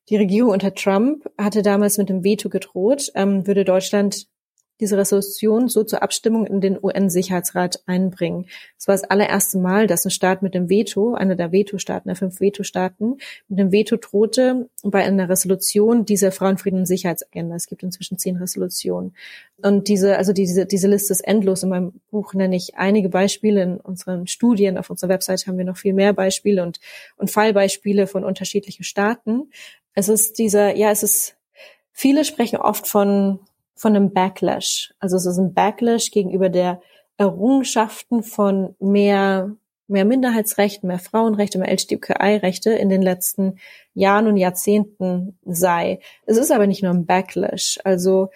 die 0.09 0.17
Regierung 0.17 0.51
unter 0.51 0.75
Trump 0.75 1.31
hatte 1.39 1.63
damals 1.63 1.99
mit 1.99 2.09
dem 2.09 2.25
Veto 2.25 2.49
gedroht, 2.49 3.11
ähm, 3.15 3.47
würde 3.47 3.65
Deutschland 3.65 4.27
diese 4.83 4.99
Resolution 4.99 5.69
so 5.69 5.85
zur 5.85 6.03
Abstimmung 6.03 6.45
in 6.45 6.61
den 6.61 6.77
UN-Sicherheitsrat 6.83 7.85
einbringen. 7.87 8.47
Es 8.77 8.89
war 8.89 8.95
das 8.95 9.05
allererste 9.05 9.59
Mal, 9.59 9.87
dass 9.87 10.05
ein 10.05 10.11
Staat 10.11 10.43
mit 10.43 10.55
dem 10.55 10.69
Veto, 10.69 11.15
einer 11.15 11.37
der 11.37 11.53
Veto-Staaten, 11.53 12.09
der 12.09 12.17
fünf 12.17 12.41
Veto-Staaten, 12.41 13.19
mit 13.49 13.59
dem 13.61 13.71
Veto 13.71 13.97
drohte 13.97 14.69
bei 14.83 15.05
einer 15.05 15.29
Resolution 15.29 16.05
dieser 16.05 16.33
Frauenfrieden- 16.33 16.81
und 16.81 16.87
Sicherheitsagenda. 16.87 17.55
Es 17.55 17.69
gibt 17.69 17.85
inzwischen 17.85 18.19
zehn 18.19 18.37
Resolutionen. 18.37 19.15
Und 19.63 19.87
diese, 19.87 20.19
also 20.19 20.33
diese, 20.33 20.67
diese 20.67 20.89
Liste 20.89 21.13
ist 21.13 21.21
endlos. 21.21 21.63
In 21.63 21.69
meinem 21.69 22.01
Buch 22.11 22.35
nenne 22.35 22.57
ich 22.57 22.75
einige 22.75 23.09
Beispiele 23.09 23.63
in 23.63 23.77
unseren 23.77 24.27
Studien. 24.27 24.79
Auf 24.79 24.91
unserer 24.91 25.11
Website 25.11 25.47
haben 25.47 25.59
wir 25.59 25.65
noch 25.65 25.77
viel 25.77 25.95
mehr 25.95 26.13
Beispiele 26.13 26.65
und, 26.65 26.81
und 27.17 27.31
Fallbeispiele 27.31 28.09
von 28.09 28.25
unterschiedlichen 28.25 28.83
Staaten. 28.83 29.53
Es 29.95 30.09
ist 30.09 30.39
dieser, 30.39 30.77
ja, 30.77 30.91
es 30.91 31.03
ist, 31.03 31.37
viele 31.93 32.25
sprechen 32.25 32.59
oft 32.59 32.87
von, 32.87 33.41
von 33.75 33.95
einem 33.95 34.13
Backlash. 34.13 34.95
Also 34.99 35.17
es 35.17 35.27
ist 35.27 35.39
ein 35.39 35.55
Backlash 35.55 36.11
gegenüber 36.11 36.49
der 36.49 36.81
Errungenschaften 37.19 38.23
von 38.23 38.75
mehr, 38.81 39.55
mehr 39.87 40.05
Minderheitsrechten, 40.05 40.89
mehr 40.89 40.99
Frauenrechte, 40.99 41.59
mehr 41.59 41.71
LGBTQI-Rechte 41.71 42.73
in 42.73 42.89
den 42.89 43.03
letzten 43.03 43.59
Jahren 43.95 44.27
und 44.27 44.37
Jahrzehnten 44.37 45.39
sei. 45.45 46.01
Es 46.25 46.39
ist 46.39 46.51
aber 46.51 46.67
nicht 46.67 46.83
nur 46.83 46.93
ein 46.93 47.07
Backlash. 47.07 47.79
Also 47.85 48.31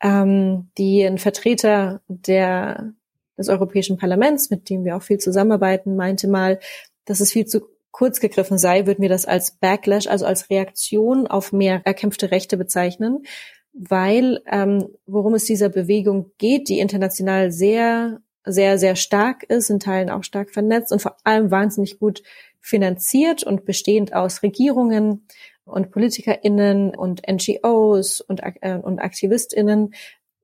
ähm, 0.00 0.70
die 0.78 1.02
ein 1.02 1.18
Vertreter 1.18 2.00
der 2.08 2.92
des 3.40 3.48
Europäischen 3.48 3.96
Parlaments, 3.96 4.50
mit 4.50 4.68
dem 4.68 4.84
wir 4.84 4.96
auch 4.96 5.02
viel 5.02 5.18
zusammenarbeiten, 5.18 5.96
meinte 5.96 6.28
mal, 6.28 6.60
dass 7.06 7.20
es 7.20 7.32
viel 7.32 7.46
zu 7.46 7.62
kurz 7.90 8.20
gegriffen 8.20 8.58
sei, 8.58 8.86
würden 8.86 9.02
wir 9.02 9.08
das 9.08 9.26
als 9.26 9.52
Backlash, 9.52 10.06
also 10.06 10.26
als 10.26 10.50
Reaktion 10.50 11.26
auf 11.26 11.52
mehr 11.52 11.82
erkämpfte 11.84 12.30
Rechte 12.30 12.56
bezeichnen, 12.56 13.24
weil 13.72 14.42
ähm, 14.50 14.88
worum 15.06 15.34
es 15.34 15.44
dieser 15.44 15.68
Bewegung 15.68 16.32
geht, 16.38 16.68
die 16.68 16.78
international 16.78 17.52
sehr, 17.52 18.20
sehr, 18.44 18.78
sehr 18.78 18.96
stark 18.96 19.44
ist, 19.44 19.70
in 19.70 19.80
Teilen 19.80 20.10
auch 20.10 20.24
stark 20.24 20.50
vernetzt 20.50 20.92
und 20.92 21.02
vor 21.02 21.16
allem 21.24 21.50
wahnsinnig 21.50 21.98
gut 21.98 22.22
finanziert 22.60 23.42
und 23.42 23.64
bestehend 23.64 24.12
aus 24.12 24.42
Regierungen 24.42 25.26
und 25.64 25.90
PolitikerInnen 25.90 26.94
und 26.94 27.22
NGOs 27.28 28.20
und, 28.20 28.40
äh, 28.60 28.76
und 28.76 28.98
AktivistInnen. 28.98 29.94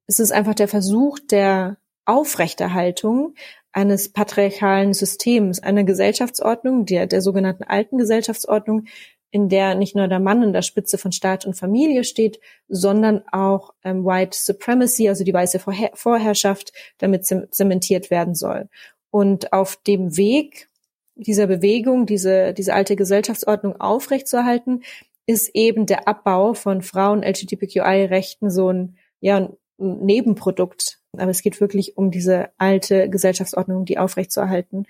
Es 0.07 0.19
ist 0.19 0.33
einfach 0.33 0.55
der 0.55 0.69
Versuch 0.69 1.19
der 1.19 1.79
Aufrechterhaltung 2.05 3.35
eines 3.77 4.09
patriarchalen 4.09 4.95
Systems, 4.95 5.63
einer 5.63 5.85
Gesellschaftsordnung, 5.85 6.87
der, 6.87 7.07
der 7.07 7.21
sogenannten 7.21 7.63
alten 7.63 7.99
Gesellschaftsordnung, 7.99 8.87
in 9.31 9.51
der 9.51 9.75
nicht 9.75 9.95
nur 9.95 10.09
der 10.09 10.19
Mann 10.19 10.43
in 10.43 10.55
der 10.55 10.63
Spitze 10.63 10.97
von 10.97 11.13
Staat 11.13 11.45
und 11.45 11.55
Familie 11.59 12.03
steht, 12.05 12.41
sondern 12.69 13.23
auch 13.33 13.75
ähm, 13.85 14.07
White 14.07 14.35
Supremacy, 14.41 15.11
also 15.11 15.25
die 15.25 15.35
weiße 15.35 15.59
Vorher 15.59 15.91
Vorherrschaft, 15.93 16.73
damit 16.97 17.27
zementiert 17.27 18.11
werden 18.11 18.35
soll. 18.35 18.71
Und 19.11 19.53
auf 19.53 19.77
dem 19.87 20.17
Weg 20.17 20.71
dieser 21.15 21.47
Bewegung, 21.47 22.07
diese, 22.07 22.55
diese 22.55 22.73
alte 22.73 22.97
Gesellschaftsordnung 22.97 23.79
aufrechtzuerhalten, 23.79 24.85
ist 25.27 25.51
eben 25.53 25.85
der 25.85 26.09
Abbau 26.09 26.55
von 26.55 26.81
Frauen, 26.81 27.23
LGBTQI-Rechten 27.23 28.49
so 28.49 28.73
ein, 28.73 28.97
ja, 29.21 29.37
ein 29.37 29.57
Nebenprodukt 29.79 30.99
aber 31.21 31.31
es 31.31 31.43
geht 31.43 31.61
wirklich 31.61 31.97
um 31.97 32.11
diese 32.11 32.51
alte 32.59 33.09
Gesellschaftsordnung, 33.09 33.85
die 33.85 33.99
aufrechtzuerhalten. 33.99 34.87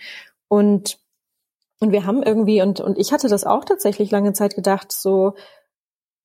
Und, 0.49 0.99
und 1.81 1.93
wir 1.93 2.07
haben 2.07 2.23
irgendwie, 2.23 2.63
und, 2.63 2.81
und 2.81 2.99
ich 2.99 3.13
hatte 3.13 3.29
das 3.29 3.45
auch 3.45 3.65
tatsächlich 3.65 4.11
lange 4.11 4.33
Zeit 4.33 4.55
gedacht, 4.55 4.93
so 4.93 5.35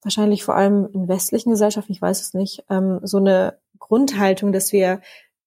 wahrscheinlich 0.03 0.43
vor 0.43 0.55
allem 0.55 0.89
in 0.93 1.07
westlichen 1.07 1.51
Gesellschaften, 1.51 1.91
ich 1.91 2.01
weiß 2.01 2.21
es 2.21 2.33
nicht, 2.33 2.63
ähm, 2.69 2.99
so 3.03 3.17
eine 3.17 3.57
Grundhaltung, 3.79 4.51
dass 4.51 4.71
wir 4.71 5.01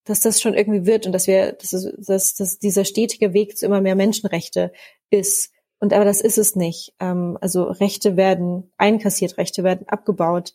dass 0.05 0.21
das 0.21 0.39
schon 0.39 0.53
irgendwie 0.53 0.85
wird 0.85 1.05
und 1.05 1.11
dass 1.11 1.27
wir, 1.27 1.53
dass, 1.53 1.71
dass, 1.97 2.35
dass 2.35 2.59
dieser 2.59 2.85
stetige 2.85 3.33
Weg 3.33 3.57
zu 3.57 3.65
immer 3.65 3.81
mehr 3.81 3.95
Menschenrechte 3.95 4.71
ist. 5.09 5.51
Und 5.79 5.93
aber 5.93 6.05
das 6.05 6.21
ist 6.21 6.37
es 6.37 6.55
nicht. 6.55 6.93
Ähm, 6.99 7.37
also 7.41 7.63
Rechte 7.63 8.15
werden 8.15 8.71
einkassiert, 8.77 9.37
Rechte 9.37 9.63
werden 9.63 9.87
abgebaut 9.89 10.53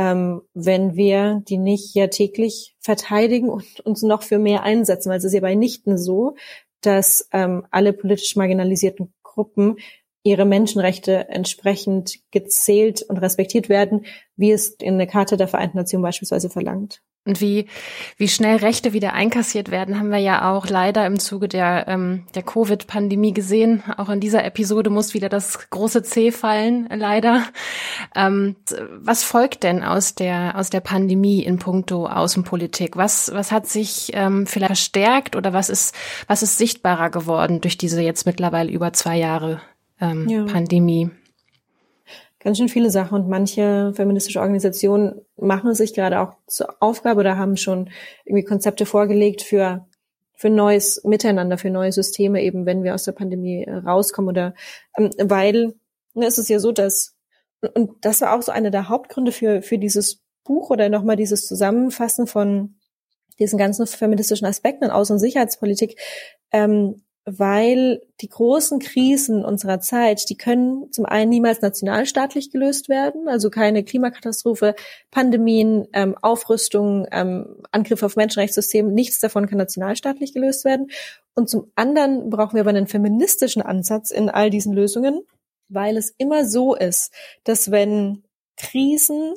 ähm, 0.00 0.40
wenn 0.54 0.96
wir 0.96 1.42
die 1.46 1.58
nicht 1.58 1.94
ja 1.94 2.06
täglich 2.06 2.74
verteidigen 2.80 3.50
und 3.50 3.80
uns 3.80 4.02
noch 4.02 4.22
für 4.22 4.38
mehr 4.38 4.62
einsetzen. 4.62 5.10
Weil 5.10 5.18
es 5.18 5.24
ist 5.24 5.34
ja 5.34 5.40
bei 5.40 5.54
Nichten 5.54 5.98
so, 5.98 6.36
dass 6.80 7.28
ähm, 7.32 7.66
alle 7.70 7.92
politisch 7.92 8.34
marginalisierten 8.34 9.12
Gruppen 9.22 9.76
ihre 10.22 10.46
Menschenrechte 10.46 11.28
entsprechend 11.28 12.18
gezählt 12.30 13.02
und 13.02 13.18
respektiert 13.18 13.68
werden, 13.68 14.06
wie 14.36 14.52
es 14.52 14.70
in 14.70 14.96
der 14.96 15.06
Charta 15.06 15.36
der 15.36 15.48
Vereinten 15.48 15.76
Nationen 15.76 16.02
beispielsweise 16.02 16.48
verlangt. 16.48 17.02
Und 17.26 17.42
wie, 17.42 17.66
wie 18.16 18.28
schnell 18.28 18.56
Rechte 18.56 18.94
wieder 18.94 19.12
einkassiert 19.12 19.70
werden, 19.70 19.98
haben 19.98 20.10
wir 20.10 20.18
ja 20.18 20.50
auch 20.50 20.66
leider 20.68 21.04
im 21.04 21.18
Zuge 21.18 21.48
der, 21.48 21.86
ähm, 21.86 22.24
der 22.34 22.42
Covid-Pandemie 22.42 23.34
gesehen. 23.34 23.82
Auch 23.98 24.08
in 24.08 24.20
dieser 24.20 24.42
Episode 24.42 24.88
muss 24.88 25.12
wieder 25.12 25.28
das 25.28 25.68
große 25.68 26.02
C 26.02 26.32
fallen, 26.32 26.88
leider. 26.90 27.44
Ähm, 28.16 28.56
was 28.96 29.22
folgt 29.22 29.64
denn 29.64 29.84
aus 29.84 30.14
der, 30.14 30.56
aus 30.56 30.70
der 30.70 30.80
Pandemie 30.80 31.42
in 31.42 31.58
puncto 31.58 32.06
Außenpolitik? 32.06 32.96
Was, 32.96 33.30
was 33.34 33.52
hat 33.52 33.66
sich 33.66 34.12
ähm, 34.14 34.46
vielleicht 34.46 34.68
verstärkt 34.68 35.36
oder 35.36 35.52
was 35.52 35.68
ist, 35.68 35.94
was 36.26 36.42
ist 36.42 36.56
sichtbarer 36.56 37.10
geworden 37.10 37.60
durch 37.60 37.76
diese 37.76 38.00
jetzt 38.00 38.24
mittlerweile 38.24 38.72
über 38.72 38.94
zwei 38.94 39.18
Jahre 39.18 39.60
ähm, 40.00 40.26
ja. 40.26 40.44
Pandemie? 40.44 41.10
Ganz 42.40 42.58
schön 42.58 42.68
viele 42.68 42.90
Sachen. 42.90 43.20
Und 43.20 43.28
manche 43.28 43.92
feministische 43.94 44.40
Organisationen 44.40 45.20
machen 45.36 45.70
es 45.70 45.78
sich 45.78 45.94
gerade 45.94 46.20
auch 46.20 46.34
zur 46.46 46.74
Aufgabe 46.80 47.20
oder 47.20 47.38
haben 47.38 47.56
schon 47.56 47.90
irgendwie 48.24 48.44
Konzepte 48.44 48.86
vorgelegt 48.86 49.42
für 49.42 49.86
für 50.34 50.48
neues 50.48 51.04
Miteinander, 51.04 51.58
für 51.58 51.68
neue 51.68 51.92
Systeme, 51.92 52.42
eben 52.42 52.64
wenn 52.64 52.82
wir 52.82 52.94
aus 52.94 53.04
der 53.04 53.12
Pandemie 53.12 53.64
äh, 53.64 53.74
rauskommen 53.74 54.30
oder 54.30 54.54
ähm, 54.96 55.10
weil 55.18 55.74
ne, 56.14 56.26
es 56.26 56.38
ist 56.38 56.48
ja 56.48 56.58
so, 56.58 56.72
dass 56.72 57.14
und 57.74 57.92
das 58.00 58.22
war 58.22 58.34
auch 58.34 58.40
so 58.40 58.50
einer 58.50 58.70
der 58.70 58.88
Hauptgründe 58.88 59.32
für 59.32 59.60
für 59.60 59.76
dieses 59.78 60.22
Buch 60.44 60.70
oder 60.70 60.88
nochmal 60.88 61.16
dieses 61.16 61.46
Zusammenfassen 61.46 62.26
von 62.26 62.76
diesen 63.38 63.58
ganzen 63.58 63.86
feministischen 63.86 64.46
Aspekten 64.46 64.84
in 64.84 64.90
Außen- 64.90 65.12
und 65.12 65.18
Sicherheitspolitik, 65.18 65.98
ähm, 66.52 67.02
weil 67.38 68.02
die 68.20 68.28
großen 68.28 68.80
Krisen 68.80 69.44
unserer 69.44 69.80
Zeit, 69.80 70.28
die 70.28 70.36
können 70.36 70.90
zum 70.92 71.06
einen 71.06 71.30
niemals 71.30 71.60
nationalstaatlich 71.60 72.50
gelöst 72.50 72.88
werden, 72.88 73.28
also 73.28 73.50
keine 73.50 73.84
Klimakatastrophe, 73.84 74.74
Pandemien, 75.10 75.86
ähm, 75.92 76.16
Aufrüstung, 76.20 77.06
ähm, 77.12 77.62
Angriffe 77.70 78.06
auf 78.06 78.16
Menschenrechtssysteme, 78.16 78.90
nichts 78.90 79.20
davon 79.20 79.46
kann 79.46 79.58
nationalstaatlich 79.58 80.34
gelöst 80.34 80.64
werden. 80.64 80.90
Und 81.34 81.48
zum 81.48 81.70
anderen 81.76 82.30
brauchen 82.30 82.54
wir 82.54 82.62
aber 82.62 82.70
einen 82.70 82.88
feministischen 82.88 83.62
Ansatz 83.62 84.10
in 84.10 84.28
all 84.28 84.50
diesen 84.50 84.72
Lösungen, 84.72 85.20
weil 85.68 85.96
es 85.96 86.14
immer 86.18 86.44
so 86.44 86.74
ist, 86.74 87.12
dass 87.44 87.70
wenn 87.70 88.24
Krisen 88.56 89.34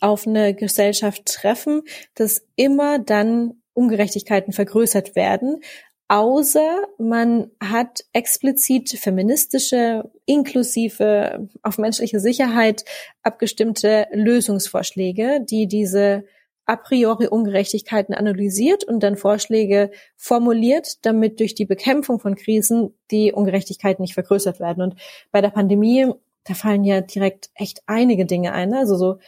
auf 0.00 0.26
eine 0.26 0.54
Gesellschaft 0.54 1.24
treffen, 1.24 1.82
dass 2.14 2.42
immer 2.56 2.98
dann 2.98 3.62
Ungerechtigkeiten 3.72 4.52
vergrößert 4.52 5.14
werden, 5.14 5.60
außer 6.08 6.86
man 6.98 7.50
hat 7.60 8.04
explizit 8.12 8.90
feministische, 8.90 10.10
inklusive, 10.24 11.48
auf 11.62 11.78
menschliche 11.78 12.18
Sicherheit 12.18 12.84
abgestimmte 13.22 14.06
Lösungsvorschläge, 14.12 15.40
die 15.48 15.68
diese 15.68 16.24
a 16.68 16.76
priori 16.76 17.26
Ungerechtigkeiten 17.26 18.14
analysiert 18.14 18.84
und 18.84 19.02
dann 19.02 19.16
Vorschläge 19.16 19.90
formuliert, 20.16 21.04
damit 21.06 21.40
durch 21.40 21.54
die 21.54 21.64
Bekämpfung 21.64 22.20
von 22.20 22.34
Krisen 22.36 22.94
die 23.10 23.32
Ungerechtigkeiten 23.32 24.02
nicht 24.02 24.12
vergrößert 24.12 24.60
werden. 24.60 24.82
Und 24.82 24.94
bei 25.30 25.40
der 25.40 25.48
Pandemie, 25.48 26.12
da 26.44 26.52
fallen 26.52 26.84
ja 26.84 27.00
direkt 27.00 27.48
echt 27.54 27.82
einige 27.86 28.26
Dinge 28.26 28.52
ein. 28.52 28.74
Also 28.74 28.96
so 28.96 29.18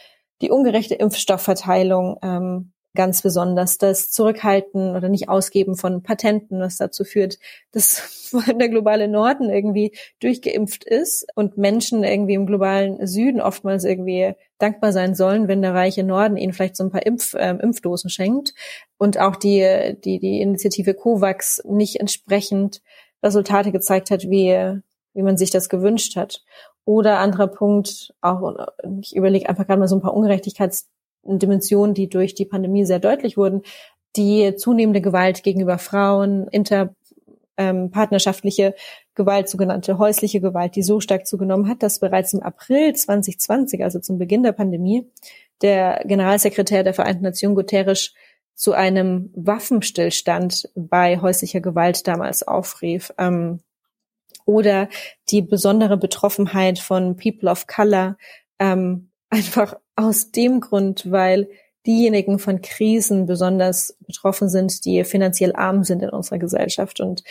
die 0.41 0.51
ungerechte 0.51 0.93
Impfstoffverteilung, 0.93 2.17
ähm, 2.21 2.71
ganz 2.93 3.21
besonders 3.21 3.77
das 3.77 4.11
Zurückhalten 4.11 4.95
oder 4.95 5.07
nicht 5.07 5.29
Ausgeben 5.29 5.75
von 5.75 6.03
Patenten, 6.03 6.59
was 6.59 6.77
dazu 6.77 7.03
führt, 7.03 7.39
dass 7.71 8.31
der 8.59 8.69
globale 8.69 9.07
Norden 9.07 9.49
irgendwie 9.49 9.93
durchgeimpft 10.19 10.83
ist 10.83 11.25
und 11.35 11.57
Menschen 11.57 12.03
irgendwie 12.03 12.33
im 12.33 12.45
globalen 12.45 13.05
Süden 13.07 13.39
oftmals 13.39 13.85
irgendwie 13.85 14.33
dankbar 14.57 14.91
sein 14.91 15.15
sollen, 15.15 15.47
wenn 15.47 15.61
der 15.61 15.73
reiche 15.73 16.03
Norden 16.03 16.37
ihnen 16.37 16.53
vielleicht 16.53 16.75
so 16.75 16.83
ein 16.83 16.91
paar 16.91 17.05
Impf, 17.05 17.33
äh, 17.33 17.51
Impfdosen 17.51 18.09
schenkt 18.09 18.53
und 18.97 19.19
auch 19.19 19.35
die, 19.35 19.95
die, 20.03 20.19
die 20.19 20.41
Initiative 20.41 20.93
COVAX 20.93 21.63
nicht 21.65 21.99
entsprechend 21.99 22.81
Resultate 23.23 23.71
gezeigt 23.71 24.11
hat, 24.11 24.29
wie, 24.29 24.79
wie 25.13 25.21
man 25.21 25.37
sich 25.37 25.49
das 25.49 25.69
gewünscht 25.69 26.15
hat. 26.15 26.43
Oder 26.83 27.19
anderer 27.19 27.47
Punkt, 27.47 28.13
auch 28.21 28.67
ich 29.01 29.15
überlege 29.15 29.47
einfach 29.47 29.67
gerade 29.67 29.79
mal 29.79 29.87
so 29.87 29.95
ein 29.95 30.01
paar 30.01 30.15
Ungerechtigkeits 30.15 30.89
Dimensionen, 31.23 31.93
die 31.93 32.09
durch 32.09 32.35
die 32.35 32.45
Pandemie 32.45 32.85
sehr 32.85 32.99
deutlich 32.99 33.37
wurden, 33.37 33.61
die 34.15 34.55
zunehmende 34.55 35.01
Gewalt 35.01 35.43
gegenüber 35.43 35.77
Frauen, 35.77 36.47
interpartnerschaftliche 36.49 38.63
ähm, 38.63 38.73
Gewalt, 39.15 39.49
sogenannte 39.49 39.97
häusliche 39.97 40.41
Gewalt, 40.41 40.75
die 40.75 40.83
so 40.83 40.99
stark 40.99 41.25
zugenommen 41.27 41.69
hat, 41.69 41.83
dass 41.83 41.99
bereits 41.99 42.33
im 42.33 42.41
April 42.41 42.93
2020, 42.93 43.83
also 43.83 43.99
zum 43.99 44.17
Beginn 44.17 44.43
der 44.43 44.53
Pandemie, 44.53 45.09
der 45.61 46.01
Generalsekretär 46.05 46.83
der 46.83 46.93
Vereinten 46.93 47.23
Nationen 47.23 47.55
Guterres 47.55 48.13
zu 48.55 48.73
einem 48.73 49.31
Waffenstillstand 49.35 50.69
bei 50.75 51.19
häuslicher 51.19 51.61
Gewalt 51.61 52.07
damals 52.07 52.47
aufrief. 52.47 53.13
Ähm, 53.17 53.61
oder 54.45 54.89
die 55.29 55.41
besondere 55.41 55.97
Betroffenheit 55.97 56.79
von 56.79 57.15
People 57.15 57.49
of 57.49 57.67
Color, 57.67 58.17
ähm, 58.59 59.09
einfach 59.29 59.75
aus 60.01 60.31
dem 60.31 60.59
Grund, 60.59 61.11
weil 61.11 61.47
diejenigen 61.85 62.39
von 62.39 62.61
Krisen 62.61 63.25
besonders 63.25 63.97
betroffen 64.05 64.49
sind, 64.49 64.85
die 64.85 65.03
finanziell 65.03 65.53
arm 65.53 65.83
sind 65.83 66.03
in 66.03 66.09
unserer 66.09 66.37
Gesellschaft. 66.37 66.99
Und 66.99 67.23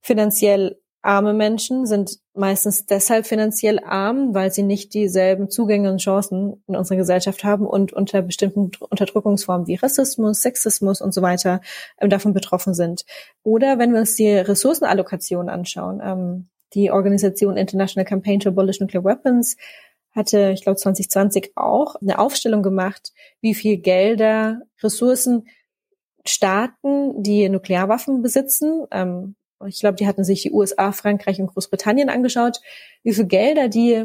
finanziell 0.00 0.76
arme 1.02 1.32
Menschen 1.32 1.86
sind 1.86 2.18
meistens 2.34 2.84
deshalb 2.84 3.26
finanziell 3.26 3.78
arm, 3.78 4.34
weil 4.34 4.50
sie 4.50 4.64
nicht 4.64 4.92
dieselben 4.92 5.48
Zugänge 5.48 5.90
und 5.90 5.98
Chancen 5.98 6.62
in 6.66 6.76
unserer 6.76 6.98
Gesellschaft 6.98 7.44
haben 7.44 7.66
und 7.66 7.92
unter 7.92 8.22
bestimmten 8.22 8.72
Unterdrückungsformen 8.80 9.66
wie 9.66 9.76
Rassismus, 9.76 10.42
Sexismus 10.42 11.00
und 11.00 11.14
so 11.14 11.22
weiter 11.22 11.60
ähm, 12.00 12.10
davon 12.10 12.34
betroffen 12.34 12.74
sind. 12.74 13.04
Oder 13.44 13.78
wenn 13.78 13.92
wir 13.92 14.00
uns 14.00 14.16
die 14.16 14.30
Ressourcenallokation 14.30 15.48
anschauen, 15.48 16.00
ähm, 16.02 16.48
die 16.74 16.90
Organisation 16.90 17.56
International 17.56 18.04
Campaign 18.04 18.40
to 18.40 18.48
Abolish 18.48 18.80
Nuclear 18.80 19.04
Weapons 19.04 19.56
hatte, 20.16 20.50
ich 20.52 20.62
glaube 20.62 20.78
2020 20.78 21.52
auch, 21.56 21.96
eine 21.96 22.18
Aufstellung 22.18 22.62
gemacht, 22.62 23.12
wie 23.40 23.54
viel 23.54 23.76
Gelder, 23.76 24.62
Ressourcen 24.82 25.46
Staaten, 26.26 27.22
die 27.22 27.48
Nuklearwaffen 27.48 28.22
besitzen, 28.22 28.86
ähm, 28.90 29.36
ich 29.64 29.80
glaube, 29.80 29.96
die 29.96 30.06
hatten 30.06 30.24
sich 30.24 30.42
die 30.42 30.52
USA, 30.52 30.92
Frankreich 30.92 31.40
und 31.40 31.46
Großbritannien 31.48 32.10
angeschaut, 32.10 32.60
wie 33.02 33.14
viel 33.14 33.26
Gelder 33.26 33.68
die, 33.68 34.04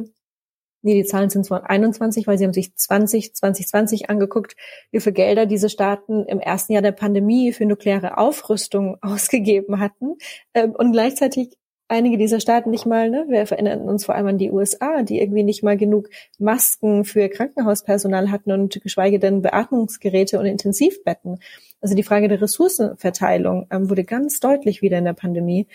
nee, 0.82 0.93
die 0.93 1.03
Zahlen 1.03 1.30
sind 1.30 1.45
zwar 1.45 1.70
21, 1.70 2.26
weil 2.26 2.38
sie 2.38 2.45
haben 2.45 2.53
sich 2.53 2.76
20, 2.76 3.36
2020 3.36 4.09
angeguckt, 4.09 4.55
wie 4.91 4.99
viel 4.99 5.12
Gelder 5.12 5.45
diese 5.45 5.70
Staaten 5.70 6.26
im 6.26 6.39
ersten 6.39 6.74
Jahr 6.74 6.82
der 6.82 6.93
Pandemie 6.93 7.51
für 7.51 7.66
nukleare 7.66 8.18
Aufrüstung 8.18 8.97
ausgegeben 9.01 9.80
hatten 9.80 10.16
ähm, 10.53 10.72
und 10.72 10.93
gleichzeitig 10.93 11.57
einige 11.92 12.18
dieser 12.18 12.39
Staaten 12.39 12.70
nicht 12.70 12.86
mal, 12.86 13.10
ne, 13.10 13.26
wir 13.28 13.39
erinnern 13.39 13.82
uns 13.82 14.06
vor 14.06 14.16
allem 14.16 14.28
an 14.28 14.38
die 14.38 14.50
USA, 14.50 15.04
die 15.04 15.20
irgendwie 15.20 15.44
nicht 15.44 15.62
mal 15.62 15.78
genug 15.78 16.10
Masken 16.39 17.04
für 17.04 17.30
Krankenhauspersonal 17.30 18.32
hatten 18.32 18.52
und 18.52 18.82
geschweige 18.82 19.20
denn 19.20 19.42
Beatmungsgeräte 19.42 20.39
und 20.39 20.46
Intensivbetten. 20.46 21.39
Also 21.82 21.94
die 21.94 22.04
Frage 22.04 22.30
der 22.30 22.42
Ressourcenverteilung 22.42 23.68
ähm, 23.70 23.89
wurde 23.89 24.06
ganz 24.06 24.39
deutlich 24.39 24.82
wieder 24.82 24.98
in 24.98 25.06
der 25.06 25.14
Pandemie. 25.14 25.68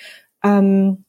Ähm, 0.42 1.04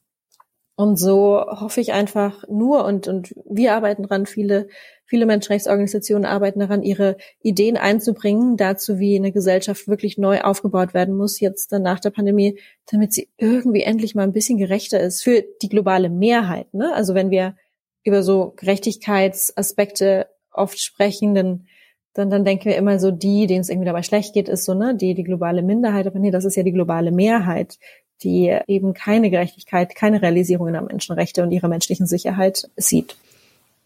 und 0.76 0.96
so 0.96 1.44
hoffe 1.48 1.80
ich 1.80 1.92
einfach 1.92 2.46
nur 2.48 2.84
und, 2.84 3.08
und 3.08 3.34
wir 3.48 3.74
arbeiten 3.74 4.04
dran, 4.04 4.26
viele, 4.26 4.68
viele 5.08 5.26
Menschenrechtsorganisationen 5.26 6.26
arbeiten 6.26 6.60
daran, 6.60 6.82
ihre 6.82 7.16
Ideen 7.40 7.76
einzubringen 7.76 8.56
dazu, 8.56 8.98
wie 8.98 9.16
eine 9.16 9.32
Gesellschaft 9.32 9.88
wirklich 9.88 10.18
neu 10.18 10.42
aufgebaut 10.42 10.94
werden 10.94 11.16
muss, 11.16 11.40
jetzt 11.40 11.72
dann 11.72 11.82
nach 11.82 11.98
der 11.98 12.10
Pandemie, 12.10 12.58
damit 12.90 13.12
sie 13.12 13.28
irgendwie 13.38 13.82
endlich 13.82 14.14
mal 14.14 14.22
ein 14.22 14.32
bisschen 14.32 14.58
gerechter 14.58 15.00
ist 15.00 15.22
für 15.22 15.42
die 15.62 15.68
globale 15.68 16.10
Mehrheit. 16.10 16.72
Ne? 16.74 16.94
Also 16.94 17.14
wenn 17.14 17.30
wir 17.30 17.56
über 18.04 18.22
so 18.22 18.52
Gerechtigkeitsaspekte 18.56 20.26
oft 20.52 20.78
sprechen, 20.78 21.34
dann, 21.34 21.66
dann, 22.12 22.30
dann 22.30 22.44
denken 22.44 22.66
wir 22.66 22.76
immer 22.76 22.98
so, 22.98 23.10
die, 23.10 23.46
denen 23.46 23.62
es 23.62 23.70
irgendwie 23.70 23.86
dabei 23.86 24.02
schlecht 24.02 24.34
geht, 24.34 24.48
ist 24.48 24.64
so, 24.64 24.74
ne, 24.74 24.94
die, 24.94 25.14
die 25.14 25.24
globale 25.24 25.62
Minderheit, 25.62 26.06
aber 26.06 26.18
nee, 26.18 26.30
das 26.30 26.44
ist 26.44 26.56
ja 26.56 26.62
die 26.62 26.72
globale 26.72 27.12
Mehrheit, 27.12 27.78
die 28.22 28.56
eben 28.66 28.94
keine 28.94 29.30
Gerechtigkeit, 29.30 29.94
keine 29.94 30.20
Realisierung 30.20 30.72
der 30.72 30.82
Menschenrechte 30.82 31.42
und 31.42 31.52
ihrer 31.52 31.68
menschlichen 31.68 32.06
Sicherheit 32.06 32.68
sieht. 32.76 33.16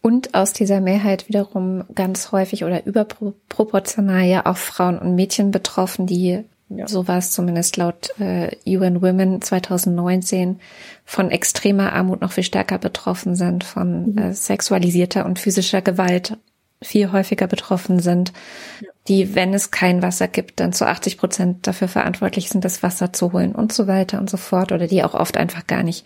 Und 0.05 0.33
aus 0.35 0.51
dieser 0.51 0.81
Mehrheit 0.81 1.29
wiederum 1.29 1.85
ganz 1.95 2.33
häufig 2.33 2.65
oder 2.65 2.85
überproportional 2.85 4.25
ja 4.25 4.45
auch 4.45 4.57
Frauen 4.57 4.99
und 4.99 5.15
Mädchen 5.15 5.51
betroffen, 5.51 6.07
die, 6.07 6.43
ja. 6.67 6.87
so 6.89 7.07
war 7.07 7.19
es 7.19 7.31
zumindest 7.31 7.77
laut 7.77 8.09
äh, 8.19 8.53
UN 8.67 9.01
Women 9.01 9.41
2019, 9.41 10.59
von 11.05 11.31
extremer 11.31 11.93
Armut 11.93 12.19
noch 12.19 12.33
viel 12.33 12.43
stärker 12.43 12.79
betroffen 12.79 13.35
sind, 13.35 13.63
von 13.63 14.11
mhm. 14.11 14.17
äh, 14.17 14.33
sexualisierter 14.33 15.25
und 15.25 15.39
physischer 15.39 15.81
Gewalt 15.81 16.37
viel 16.81 17.13
häufiger 17.13 17.47
betroffen 17.47 17.99
sind. 17.99 18.33
Ja 18.81 18.92
die, 19.07 19.35
wenn 19.35 19.53
es 19.53 19.69
kein 19.71 20.01
Wasser 20.01 20.29
gibt, 20.29 20.61
dann 20.61 20.71
zu 20.71 20.87
80 20.87 21.17
Prozent 21.17 21.67
dafür 21.67 21.89
verantwortlich 21.89 22.49
sind, 22.49 22.63
das 22.63 22.83
Wasser 22.83 23.11
zu 23.11 23.33
holen 23.33 23.53
und 23.53 23.73
so 23.73 23.85
weiter 23.87 24.17
und 24.19 24.29
so 24.29 24.37
fort. 24.37 24.71
Oder 24.71 24.87
die 24.87 25.03
auch 25.03 25.13
oft 25.13 25.35
einfach 25.35 25.67
gar 25.67 25.83
nicht 25.83 26.05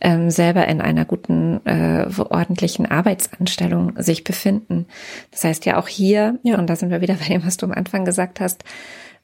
ähm, 0.00 0.30
selber 0.30 0.66
in 0.66 0.80
einer 0.80 1.04
guten, 1.04 1.64
äh, 1.66 2.06
ordentlichen 2.18 2.86
Arbeitsanstellung 2.86 3.92
sich 4.02 4.24
befinden. 4.24 4.86
Das 5.30 5.44
heißt 5.44 5.66
ja 5.66 5.78
auch 5.78 5.88
hier, 5.88 6.38
ja. 6.42 6.58
und 6.58 6.68
da 6.68 6.76
sind 6.76 6.90
wir 6.90 7.02
wieder 7.02 7.14
bei 7.14 7.26
dem, 7.26 7.44
was 7.44 7.58
du 7.58 7.66
am 7.66 7.72
Anfang 7.72 8.06
gesagt 8.06 8.40
hast, 8.40 8.64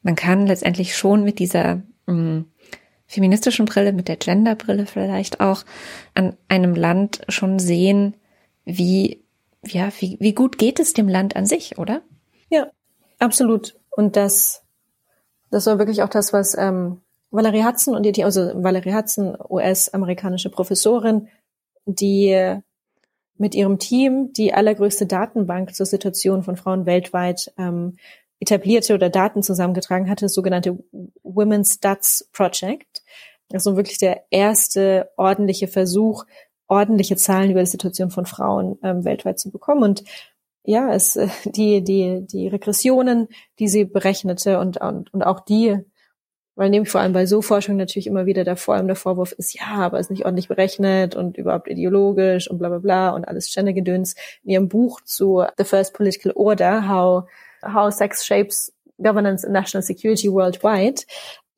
man 0.02 0.14
kann 0.14 0.46
letztendlich 0.46 0.94
schon 0.94 1.24
mit 1.24 1.38
dieser 1.38 1.82
mh, 2.06 2.12
mm, 2.14 2.44
feministischen 3.06 3.64
Brille, 3.64 3.92
mit 3.94 4.08
der 4.08 4.16
Genderbrille 4.16 4.84
vielleicht 4.84 5.40
auch, 5.40 5.64
an 6.14 6.36
einem 6.48 6.74
Land 6.74 7.22
schon 7.28 7.58
sehen, 7.58 8.14
wie, 8.64 9.24
ja, 9.64 9.90
wie, 10.00 10.18
wie 10.20 10.34
gut 10.34 10.58
geht 10.58 10.80
es 10.80 10.92
dem 10.92 11.08
Land 11.08 11.34
an 11.34 11.46
sich, 11.46 11.78
oder? 11.78 12.02
Ja, 12.50 12.66
Absolut. 13.18 13.78
Und 13.90 14.16
das, 14.16 14.62
das 15.50 15.66
war 15.66 15.78
wirklich 15.78 16.02
auch 16.02 16.08
das, 16.08 16.32
was 16.32 16.56
ähm, 16.56 17.00
Valerie 17.30 17.64
Hudson 17.64 17.94
und 17.94 18.02
die, 18.04 18.24
also 18.24 18.50
Valerie 18.62 18.94
Hudson, 18.94 19.36
US-amerikanische 19.48 20.50
Professorin, 20.50 21.28
die 21.86 22.60
mit 23.38 23.54
ihrem 23.54 23.78
Team 23.78 24.32
die 24.32 24.54
allergrößte 24.54 25.06
Datenbank 25.06 25.74
zur 25.74 25.86
Situation 25.86 26.42
von 26.42 26.56
Frauen 26.56 26.86
weltweit 26.86 27.52
ähm, 27.58 27.96
etablierte 28.40 28.94
oder 28.94 29.10
Daten 29.10 29.42
zusammengetragen 29.42 30.10
hatte, 30.10 30.26
das 30.26 30.34
sogenannte 30.34 30.78
Women's 31.22 31.74
Stats 31.74 32.28
Project. 32.32 33.02
Also 33.52 33.76
wirklich 33.76 33.98
der 33.98 34.24
erste 34.30 35.10
ordentliche 35.16 35.68
Versuch, 35.68 36.24
ordentliche 36.66 37.16
Zahlen 37.16 37.50
über 37.50 37.60
die 37.60 37.66
Situation 37.70 38.10
von 38.10 38.26
Frauen 38.26 38.78
ähm, 38.82 39.04
weltweit 39.04 39.38
zu 39.38 39.50
bekommen. 39.50 39.82
Und 39.82 40.04
ja, 40.66 40.92
es, 40.92 41.18
die, 41.44 41.82
die, 41.82 42.26
die 42.26 42.48
Regressionen, 42.48 43.28
die 43.58 43.68
sie 43.68 43.84
berechnete 43.84 44.58
und, 44.58 44.78
und, 44.78 45.12
und 45.14 45.22
auch 45.22 45.40
die, 45.40 45.78
weil 46.56 46.70
nämlich 46.70 46.90
vor 46.90 47.02
allem 47.02 47.12
bei 47.12 47.26
so 47.26 47.42
Forschung 47.42 47.76
natürlich 47.76 48.06
immer 48.06 48.26
wieder 48.26 48.42
der, 48.42 48.56
vor 48.56 48.74
allem 48.74 48.86
der 48.86 48.96
Vorwurf 48.96 49.32
ist, 49.32 49.54
ja, 49.54 49.66
aber 49.76 50.00
ist 50.00 50.10
nicht 50.10 50.24
ordentlich 50.24 50.48
berechnet 50.48 51.14
und 51.14 51.36
überhaupt 51.36 51.68
ideologisch 51.68 52.50
und 52.50 52.58
bla, 52.58 52.68
bla, 52.68 52.78
bla 52.78 53.10
und 53.10 53.28
alles 53.28 53.52
Gendergedöns. 53.52 54.14
In 54.42 54.50
ihrem 54.50 54.68
Buch 54.68 55.00
zu 55.02 55.44
The 55.58 55.64
First 55.64 55.94
Political 55.94 56.32
Order, 56.34 56.88
How, 56.88 57.28
How 57.62 57.92
Sex 57.92 58.24
Shapes 58.24 58.72
Governance 58.98 59.44
and 59.44 59.52
National 59.52 59.82
Security 59.82 60.32
Worldwide, 60.32 61.02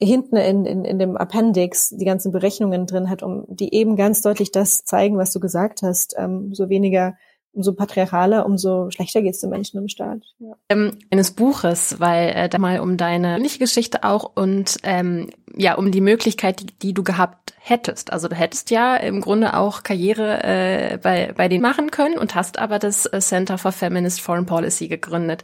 hinten 0.00 0.36
in, 0.36 0.64
in, 0.66 0.84
in 0.84 0.98
dem 0.98 1.16
Appendix 1.16 1.90
die 1.90 2.04
ganzen 2.04 2.32
Berechnungen 2.32 2.86
drin 2.86 3.08
hat, 3.08 3.22
um 3.22 3.44
die 3.48 3.72
eben 3.74 3.96
ganz 3.96 4.20
deutlich 4.20 4.50
das 4.50 4.84
zeigen, 4.84 5.16
was 5.16 5.32
du 5.32 5.40
gesagt 5.40 5.82
hast, 5.82 6.14
ähm, 6.18 6.54
so 6.54 6.68
weniger 6.68 7.16
umso 7.52 7.72
patriarchaler, 7.72 8.46
umso 8.46 8.90
schlechter 8.90 9.22
geht 9.22 9.34
es 9.34 9.40
den 9.40 9.50
Menschen 9.50 9.78
im 9.78 9.88
Staat. 9.88 10.22
Ja. 10.38 10.54
Ähm, 10.68 10.98
eines 11.10 11.32
Buches, 11.32 11.98
weil 11.98 12.28
äh, 12.30 12.48
da 12.48 12.58
mal 12.58 12.80
um 12.80 12.96
deine 12.96 13.40
Geschichte 13.58 14.04
auch 14.04 14.30
und 14.36 14.76
ähm, 14.82 15.30
ja 15.56 15.74
um 15.74 15.90
die 15.90 16.00
Möglichkeit, 16.00 16.60
die, 16.60 16.66
die 16.66 16.94
du 16.94 17.02
gehabt 17.02 17.54
hättest. 17.58 18.12
Also 18.12 18.28
du 18.28 18.36
hättest 18.36 18.70
ja 18.70 18.96
im 18.96 19.20
Grunde 19.20 19.54
auch 19.54 19.82
Karriere 19.82 20.42
äh, 20.44 20.98
bei 21.02 21.32
bei 21.36 21.48
denen 21.48 21.62
machen 21.62 21.90
können 21.90 22.18
und 22.18 22.34
hast 22.34 22.58
aber 22.58 22.78
das 22.78 23.06
äh, 23.06 23.20
Center 23.20 23.58
for 23.58 23.72
Feminist 23.72 24.20
Foreign 24.20 24.46
Policy 24.46 24.88
gegründet. 24.88 25.42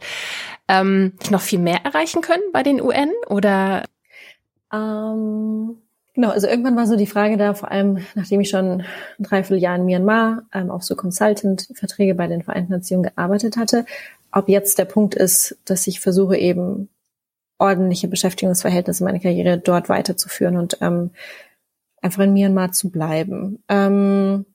Ähm, 0.67 1.13
noch 1.29 1.41
viel 1.41 1.59
mehr 1.59 1.83
erreichen 1.83 2.21
können 2.21 2.43
bei 2.53 2.63
den 2.63 2.81
UN 2.81 3.11
oder? 3.27 3.83
Ähm 4.73 5.81
Genau, 6.15 6.29
also 6.29 6.47
irgendwann 6.47 6.77
war 6.77 6.87
so 6.87 6.95
die 6.95 7.07
Frage 7.07 7.35
da, 7.35 7.53
vor 7.53 7.71
allem 7.71 7.99
nachdem 8.15 8.39
ich 8.39 8.49
schon 8.49 8.81
ein 8.81 8.85
Dreivierteljahr 9.19 9.75
in 9.75 9.83
Myanmar 9.83 10.43
ähm, 10.53 10.71
auf 10.71 10.81
so 10.83 10.95
Consultant-Verträge 10.95 12.15
bei 12.15 12.27
den 12.27 12.41
Vereinten 12.41 12.71
Nationen 12.71 13.03
gearbeitet 13.03 13.57
hatte, 13.57 13.85
ob 14.31 14.47
jetzt 14.47 14.79
der 14.79 14.85
Punkt 14.85 15.13
ist, 15.13 15.57
dass 15.65 15.87
ich 15.87 15.99
versuche 15.99 16.37
eben 16.37 16.87
ordentliche 17.57 18.07
Beschäftigungsverhältnisse 18.07 19.03
meine 19.03 19.19
Karriere 19.19 19.57
dort 19.57 19.89
weiterzuführen 19.89 20.55
und 20.55 20.77
ähm, 20.79 21.11
einfach 22.01 22.23
in 22.23 22.31
Myanmar 22.31 22.71
zu 22.71 22.91
bleiben. 22.91 23.61
Ähm, 23.67 24.45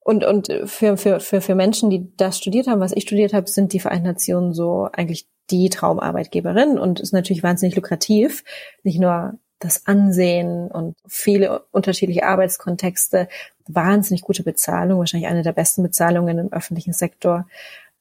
und 0.00 0.24
und 0.24 0.48
für, 0.64 0.96
für, 0.96 1.20
für, 1.20 1.40
für 1.40 1.54
Menschen, 1.54 1.88
die 1.88 2.12
das 2.16 2.38
studiert 2.38 2.66
haben, 2.66 2.80
was 2.80 2.92
ich 2.92 3.04
studiert 3.04 3.32
habe, 3.32 3.48
sind 3.48 3.72
die 3.72 3.80
Vereinten 3.80 4.08
Nationen 4.08 4.54
so 4.54 4.88
eigentlich 4.92 5.28
die 5.50 5.68
Traumarbeitgeberin 5.68 6.78
und 6.78 6.98
ist 6.98 7.12
natürlich 7.12 7.44
wahnsinnig 7.44 7.76
lukrativ, 7.76 8.42
nicht 8.82 8.98
nur 8.98 9.38
das 9.58 9.86
Ansehen 9.86 10.70
und 10.70 10.96
viele 11.06 11.60
unterschiedliche 11.70 12.24
Arbeitskontexte, 12.24 13.28
wahnsinnig 13.66 14.22
gute 14.22 14.42
Bezahlung, 14.42 14.98
wahrscheinlich 14.98 15.30
eine 15.30 15.42
der 15.42 15.52
besten 15.52 15.82
Bezahlungen 15.82 16.38
im 16.38 16.52
öffentlichen 16.52 16.92
Sektor. 16.92 17.48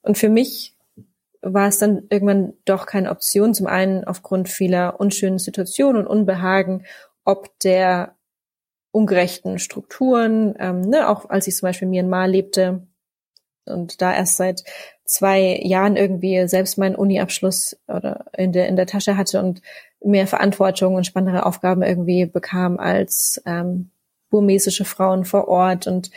Und 0.01 0.17
für 0.17 0.29
mich 0.29 0.75
war 1.41 1.67
es 1.67 1.77
dann 1.77 2.03
irgendwann 2.09 2.53
doch 2.65 2.85
keine 2.85 3.11
Option, 3.11 3.53
zum 3.53 3.67
einen 3.67 4.03
aufgrund 4.03 4.49
vieler 4.49 4.99
unschönen 4.99 5.39
Situationen 5.39 6.01
und 6.01 6.07
Unbehagen, 6.07 6.85
ob 7.23 7.57
der 7.59 8.15
ungerechten 8.91 9.59
Strukturen, 9.59 10.55
ähm, 10.59 10.81
ne, 10.81 11.09
auch 11.09 11.29
als 11.29 11.47
ich 11.47 11.55
zum 11.55 11.67
Beispiel 11.67 11.85
in 11.87 11.91
Myanmar 11.91 12.27
lebte 12.27 12.87
und 13.65 14.01
da 14.01 14.13
erst 14.13 14.37
seit 14.37 14.63
zwei 15.05 15.59
Jahren 15.61 15.95
irgendwie 15.95 16.47
selbst 16.47 16.77
meinen 16.77 16.95
Uni-Abschluss 16.95 17.77
oder 17.87 18.25
in 18.33 18.51
der, 18.51 18.67
in 18.67 18.75
der 18.75 18.87
Tasche 18.87 19.17
hatte 19.17 19.39
und 19.39 19.61
mehr 20.05 20.27
Verantwortung 20.27 20.95
und 20.95 21.05
spannendere 21.05 21.45
Aufgaben 21.45 21.81
irgendwie 21.81 22.25
bekam 22.25 22.79
als 22.79 23.41
ähm, 23.45 23.89
burmesische 24.29 24.85
Frauen 24.85 25.25
vor 25.25 25.47
Ort 25.47 25.87
und 25.87 26.11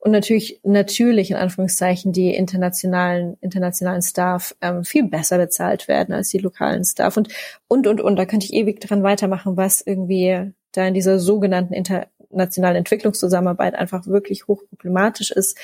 und 0.00 0.10
natürlich 0.10 0.60
natürlich 0.64 1.30
in 1.30 1.38
Anführungszeichen 1.38 2.12
die 2.12 2.34
internationalen 2.34 3.38
internationalen 3.40 4.02
Staff 4.02 4.54
ähm, 4.60 4.84
viel 4.84 5.08
besser 5.08 5.38
bezahlt 5.38 5.88
werden 5.88 6.14
als 6.14 6.28
die 6.28 6.38
lokalen 6.38 6.84
Staff 6.84 7.16
und 7.16 7.28
und 7.68 7.86
und 7.86 8.00
und 8.02 8.16
da 8.16 8.26
könnte 8.26 8.44
ich 8.44 8.52
ewig 8.52 8.80
dran 8.80 9.02
weitermachen, 9.02 9.56
was 9.56 9.80
irgendwie 9.80 10.52
da 10.72 10.86
in 10.86 10.94
dieser 10.94 11.18
sogenannten 11.18 11.72
internationalen 11.72 12.76
Entwicklungszusammenarbeit 12.76 13.74
einfach 13.74 14.06
wirklich 14.06 14.46
hochproblematisch 14.46 15.30
ist. 15.30 15.58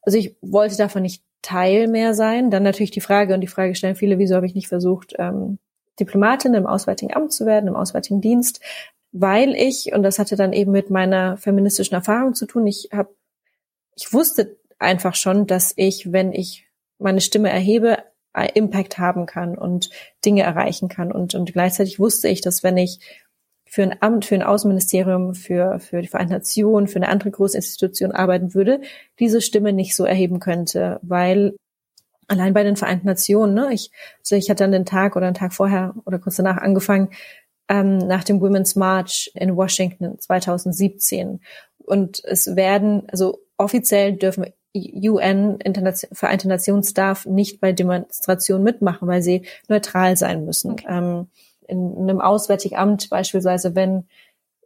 Also 0.00 0.16
ich 0.16 0.36
wollte 0.40 0.76
davon 0.76 1.02
nicht 1.02 1.22
Teil 1.42 1.88
mehr 1.88 2.14
sein. 2.14 2.50
Dann 2.50 2.62
natürlich 2.62 2.90
die 2.90 3.00
Frage 3.02 3.34
und 3.34 3.42
die 3.42 3.48
Frage 3.48 3.74
stellen 3.74 3.96
viele, 3.96 4.18
wieso 4.18 4.34
habe 4.34 4.46
ich 4.46 4.54
nicht 4.54 4.68
versucht, 4.68 5.14
ähm, 5.18 5.58
Diplomatin 6.00 6.54
im 6.54 6.66
Auswärtigen 6.66 7.14
Amt 7.14 7.32
zu 7.32 7.46
werden, 7.46 7.68
im 7.68 7.76
Auswärtigen 7.76 8.20
Dienst, 8.20 8.60
weil 9.12 9.54
ich, 9.54 9.92
und 9.92 10.02
das 10.02 10.18
hatte 10.18 10.36
dann 10.36 10.52
eben 10.52 10.72
mit 10.72 10.90
meiner 10.90 11.36
feministischen 11.36 11.94
Erfahrung 11.94 12.34
zu 12.34 12.46
tun, 12.46 12.66
ich 12.66 12.88
habe, 12.92 13.14
ich 13.94 14.12
wusste 14.12 14.56
einfach 14.78 15.14
schon, 15.14 15.46
dass 15.46 15.72
ich, 15.76 16.12
wenn 16.12 16.32
ich 16.32 16.66
meine 16.98 17.20
Stimme 17.20 17.50
erhebe, 17.50 17.98
Impact 18.54 18.98
haben 18.98 19.26
kann 19.26 19.56
und 19.56 19.90
Dinge 20.24 20.42
erreichen 20.42 20.88
kann. 20.88 21.12
Und, 21.12 21.34
und 21.34 21.52
gleichzeitig 21.52 22.00
wusste 22.00 22.28
ich, 22.28 22.40
dass 22.40 22.64
wenn 22.64 22.76
ich 22.76 22.98
für 23.64 23.82
ein 23.82 23.96
Amt, 24.00 24.24
für 24.24 24.34
ein 24.34 24.42
Außenministerium, 24.42 25.34
für, 25.34 25.78
für 25.78 26.02
die 26.02 26.08
Vereinten 26.08 26.34
Nationen, 26.34 26.88
für 26.88 26.96
eine 26.96 27.08
andere 27.08 27.30
große 27.30 27.56
Institution 27.56 28.12
arbeiten 28.12 28.54
würde, 28.54 28.80
diese 29.18 29.40
Stimme 29.40 29.72
nicht 29.72 29.94
so 29.94 30.04
erheben 30.04 30.40
könnte, 30.40 30.98
weil 31.02 31.56
allein 32.28 32.54
bei 32.54 32.62
den 32.62 32.76
Vereinten 32.76 33.06
Nationen, 33.06 33.54
ne, 33.54 33.68
ich, 33.72 33.90
also 34.20 34.36
ich 34.36 34.50
hatte 34.50 34.64
dann 34.64 34.72
den 34.72 34.86
Tag 34.86 35.16
oder 35.16 35.26
einen 35.26 35.34
Tag 35.34 35.52
vorher 35.52 35.94
oder 36.04 36.18
kurz 36.18 36.36
danach 36.36 36.58
angefangen, 36.58 37.10
ähm, 37.68 37.98
nach 37.98 38.24
dem 38.24 38.40
Women's 38.40 38.76
March 38.76 39.30
in 39.34 39.56
Washington 39.56 40.18
2017. 40.18 41.40
Und 41.78 42.22
es 42.24 42.56
werden, 42.56 43.04
also 43.10 43.40
offiziell 43.56 44.14
dürfen 44.14 44.46
UN, 44.76 45.58
Vereinte 46.12 46.48
Nationen 46.48 46.82
Staff 46.82 47.26
nicht 47.26 47.60
bei 47.60 47.72
Demonstrationen 47.72 48.64
mitmachen, 48.64 49.06
weil 49.06 49.22
sie 49.22 49.46
neutral 49.68 50.16
sein 50.16 50.44
müssen. 50.44 50.72
Okay. 50.72 50.86
Ähm, 50.88 51.28
in 51.66 51.96
einem 51.96 52.20
Auswärtigen 52.20 52.76
Amt 52.76 53.08
beispielsweise, 53.08 53.74
wenn 53.74 54.04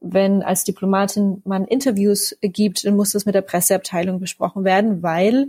wenn 0.00 0.42
als 0.42 0.64
Diplomatin 0.64 1.42
man 1.44 1.64
Interviews 1.64 2.36
gibt, 2.40 2.84
dann 2.84 2.96
muss 2.96 3.12
das 3.12 3.26
mit 3.26 3.34
der 3.34 3.42
Presseabteilung 3.42 4.20
besprochen 4.20 4.64
werden, 4.64 5.02
weil 5.02 5.48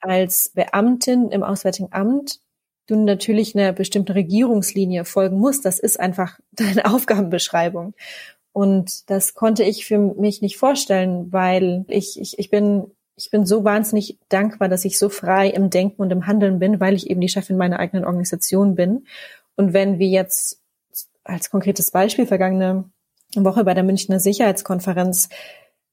als 0.00 0.50
Beamtin 0.50 1.30
im 1.30 1.42
Auswärtigen 1.42 1.88
Amt 1.92 2.40
du 2.88 2.96
natürlich 2.96 3.54
einer 3.54 3.72
bestimmten 3.72 4.12
Regierungslinie 4.12 5.04
folgen 5.04 5.38
musst. 5.38 5.64
Das 5.64 5.78
ist 5.78 6.00
einfach 6.00 6.40
deine 6.52 6.86
Aufgabenbeschreibung. 6.92 7.94
Und 8.52 9.08
das 9.08 9.34
konnte 9.34 9.62
ich 9.62 9.86
für 9.86 9.98
mich 9.98 10.42
nicht 10.42 10.56
vorstellen, 10.56 11.32
weil 11.32 11.84
ich, 11.88 12.18
ich, 12.20 12.38
ich 12.38 12.50
bin, 12.50 12.90
ich 13.14 13.30
bin 13.30 13.46
so 13.46 13.62
wahnsinnig 13.62 14.18
dankbar, 14.28 14.68
dass 14.68 14.84
ich 14.84 14.98
so 14.98 15.08
frei 15.08 15.48
im 15.48 15.70
Denken 15.70 16.02
und 16.02 16.10
im 16.10 16.26
Handeln 16.26 16.58
bin, 16.58 16.80
weil 16.80 16.94
ich 16.94 17.08
eben 17.08 17.20
die 17.20 17.28
Chefin 17.28 17.56
meiner 17.56 17.78
eigenen 17.78 18.04
Organisation 18.04 18.74
bin. 18.74 19.06
Und 19.54 19.74
wenn 19.74 19.98
wir 19.98 20.08
jetzt 20.08 20.60
als 21.22 21.50
konkretes 21.50 21.90
Beispiel 21.90 22.26
vergangene 22.26 22.90
Woche 23.36 23.64
bei 23.64 23.74
der 23.74 23.84
Münchner 23.84 24.18
Sicherheitskonferenz, 24.18 25.28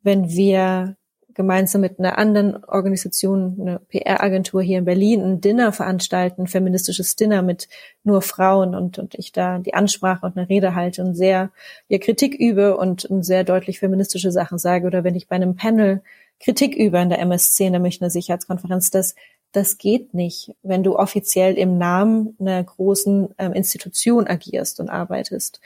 wenn 0.01 0.29
wir 0.29 0.95
gemeinsam 1.35 1.81
mit 1.81 1.99
einer 1.99 2.17
anderen 2.17 2.63
Organisation, 2.63 3.57
eine 3.59 3.79
PR-Agentur 3.79 4.61
hier 4.61 4.79
in 4.79 4.85
Berlin, 4.85 5.21
ein 5.21 5.41
Dinner 5.41 5.71
veranstalten, 5.73 6.43
ein 6.43 6.47
feministisches 6.47 7.15
Dinner 7.17 7.41
mit 7.41 7.67
nur 8.03 8.21
Frauen 8.21 8.73
und, 8.73 8.97
und 8.97 9.15
ich 9.15 9.33
da 9.33 9.59
die 9.59 9.73
Ansprache 9.73 10.25
und 10.25 10.37
eine 10.37 10.49
Rede 10.49 10.75
halte 10.75 11.03
und 11.03 11.13
sehr 11.13 11.51
ja, 11.89 11.97
Kritik 11.99 12.33
übe 12.33 12.77
und, 12.77 13.05
und 13.05 13.23
sehr 13.23 13.43
deutlich 13.43 13.79
feministische 13.79 14.31
Sachen 14.31 14.57
sage 14.57 14.87
oder 14.87 15.03
wenn 15.03 15.15
ich 15.15 15.27
bei 15.27 15.35
einem 15.35 15.55
Panel 15.55 16.01
Kritik 16.39 16.75
übe 16.75 16.99
in 16.99 17.09
der 17.09 17.19
MSC, 17.19 17.65
in 17.65 17.73
der 17.73 17.81
Münchner 17.81 18.09
Sicherheitskonferenz, 18.09 18.89
das, 18.89 19.15
das 19.51 19.77
geht 19.77 20.13
nicht, 20.13 20.55
wenn 20.63 20.83
du 20.83 20.97
offiziell 20.97 21.55
im 21.57 21.77
Namen 21.77 22.35
einer 22.39 22.63
großen 22.63 23.35
ähm, 23.37 23.53
Institution 23.53 24.27
agierst 24.27 24.79
und 24.79 24.89
arbeitest. 24.89 25.59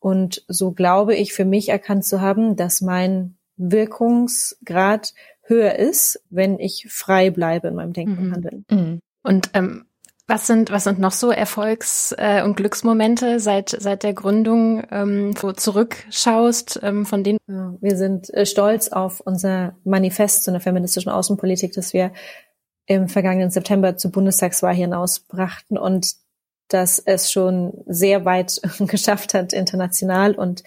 Und 0.00 0.44
so 0.48 0.72
glaube 0.72 1.14
ich 1.14 1.32
für 1.32 1.44
mich 1.44 1.68
erkannt 1.68 2.04
zu 2.04 2.20
haben, 2.20 2.56
dass 2.56 2.80
mein 2.80 3.36
Wirkungsgrad 3.70 5.14
höher 5.42 5.76
ist, 5.76 6.22
wenn 6.30 6.58
ich 6.58 6.86
frei 6.90 7.30
bleibe 7.30 7.68
in 7.68 7.74
meinem 7.74 7.92
Denken 7.92 8.18
und 8.18 8.28
mhm. 8.28 8.32
Handeln. 8.32 8.64
Mhm. 8.70 9.00
Und 9.22 9.50
ähm, 9.54 9.86
was 10.28 10.46
sind 10.46 10.70
was 10.70 10.84
sind 10.84 10.98
noch 10.98 11.12
so 11.12 11.30
Erfolgs- 11.30 12.14
äh, 12.16 12.42
und 12.42 12.56
Glücksmomente 12.56 13.40
seit 13.40 13.70
seit 13.70 14.02
der 14.02 14.14
Gründung, 14.14 14.84
ähm, 14.90 15.34
wo 15.40 15.48
du 15.48 15.56
zurückschaust, 15.56 16.80
ähm, 16.82 17.04
von 17.04 17.24
denen? 17.24 17.38
Wir 17.46 17.96
sind 17.96 18.32
äh, 18.32 18.46
stolz 18.46 18.88
auf 18.88 19.20
unser 19.20 19.76
Manifest 19.84 20.44
zu 20.44 20.50
einer 20.50 20.60
feministischen 20.60 21.10
Außenpolitik, 21.10 21.72
das 21.72 21.92
wir 21.92 22.12
im 22.86 23.08
vergangenen 23.08 23.50
September 23.50 23.96
zur 23.96 24.12
Bundestagswahl 24.12 24.74
hinausbrachten 24.74 25.76
und 25.76 26.14
dass 26.68 26.98
es 26.98 27.30
schon 27.30 27.74
sehr 27.86 28.24
weit 28.24 28.60
geschafft 28.78 29.34
hat 29.34 29.52
international 29.52 30.34
und 30.34 30.62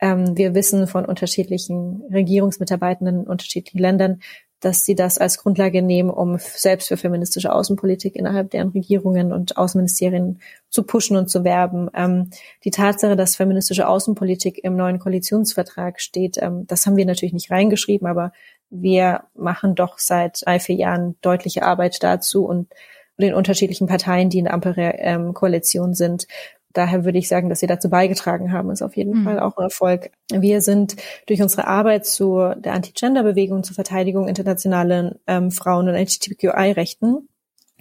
wir 0.00 0.54
wissen 0.54 0.86
von 0.86 1.04
unterschiedlichen 1.04 2.02
Regierungsmitarbeitenden 2.12 3.22
in 3.22 3.26
unterschiedlichen 3.26 3.78
Ländern, 3.78 4.20
dass 4.60 4.84
sie 4.84 4.94
das 4.94 5.18
als 5.18 5.38
Grundlage 5.38 5.82
nehmen, 5.82 6.10
um 6.10 6.38
selbst 6.38 6.88
für 6.88 6.96
feministische 6.96 7.52
Außenpolitik 7.52 8.16
innerhalb 8.16 8.50
deren 8.50 8.70
Regierungen 8.70 9.32
und 9.32 9.56
Außenministerien 9.56 10.40
zu 10.68 10.82
pushen 10.82 11.16
und 11.16 11.30
zu 11.30 11.44
werben. 11.44 11.88
Ähm, 11.94 12.30
die 12.64 12.70
Tatsache, 12.70 13.14
dass 13.14 13.36
feministische 13.36 13.86
Außenpolitik 13.86 14.62
im 14.64 14.76
neuen 14.76 14.98
Koalitionsvertrag 14.98 16.00
steht, 16.00 16.38
ähm, 16.40 16.66
das 16.66 16.86
haben 16.86 16.96
wir 16.96 17.06
natürlich 17.06 17.32
nicht 17.32 17.50
reingeschrieben, 17.50 18.08
aber 18.08 18.32
wir 18.70 19.24
machen 19.34 19.74
doch 19.74 19.98
seit 19.98 20.44
drei, 20.44 20.58
vier 20.58 20.76
Jahren 20.76 21.16
deutliche 21.20 21.62
Arbeit 21.62 22.02
dazu 22.02 22.44
und 22.44 22.68
den 23.16 23.34
unterschiedlichen 23.34 23.86
Parteien, 23.86 24.30
die 24.30 24.38
in 24.38 24.44
der 24.44 24.54
Ampelkoalition 24.54 25.94
sind. 25.94 26.26
Daher 26.72 27.04
würde 27.04 27.18
ich 27.18 27.28
sagen, 27.28 27.48
dass 27.48 27.60
sie 27.60 27.66
dazu 27.66 27.88
beigetragen 27.88 28.52
haben, 28.52 28.70
ist 28.70 28.82
auf 28.82 28.96
jeden 28.96 29.20
mhm. 29.20 29.24
Fall 29.24 29.40
auch 29.40 29.56
ein 29.56 29.64
Erfolg. 29.64 30.10
Wir 30.30 30.60
sind 30.60 30.96
durch 31.26 31.40
unsere 31.40 31.66
Arbeit 31.66 32.06
zu 32.06 32.52
der 32.56 32.74
Anti-Gender-Bewegung 32.74 33.64
zur 33.64 33.74
Verteidigung 33.74 34.28
internationalen 34.28 35.18
ähm, 35.26 35.50
Frauen- 35.50 35.88
und 35.88 35.94
LGBTQI-Rechten 35.94 37.28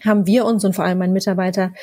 haben 0.04 0.28
wir 0.28 0.46
uns 0.46 0.64
und 0.64 0.76
vor 0.76 0.86
allem 0.86 1.00
mein 1.00 1.14
Mitarbeiter 1.14 1.74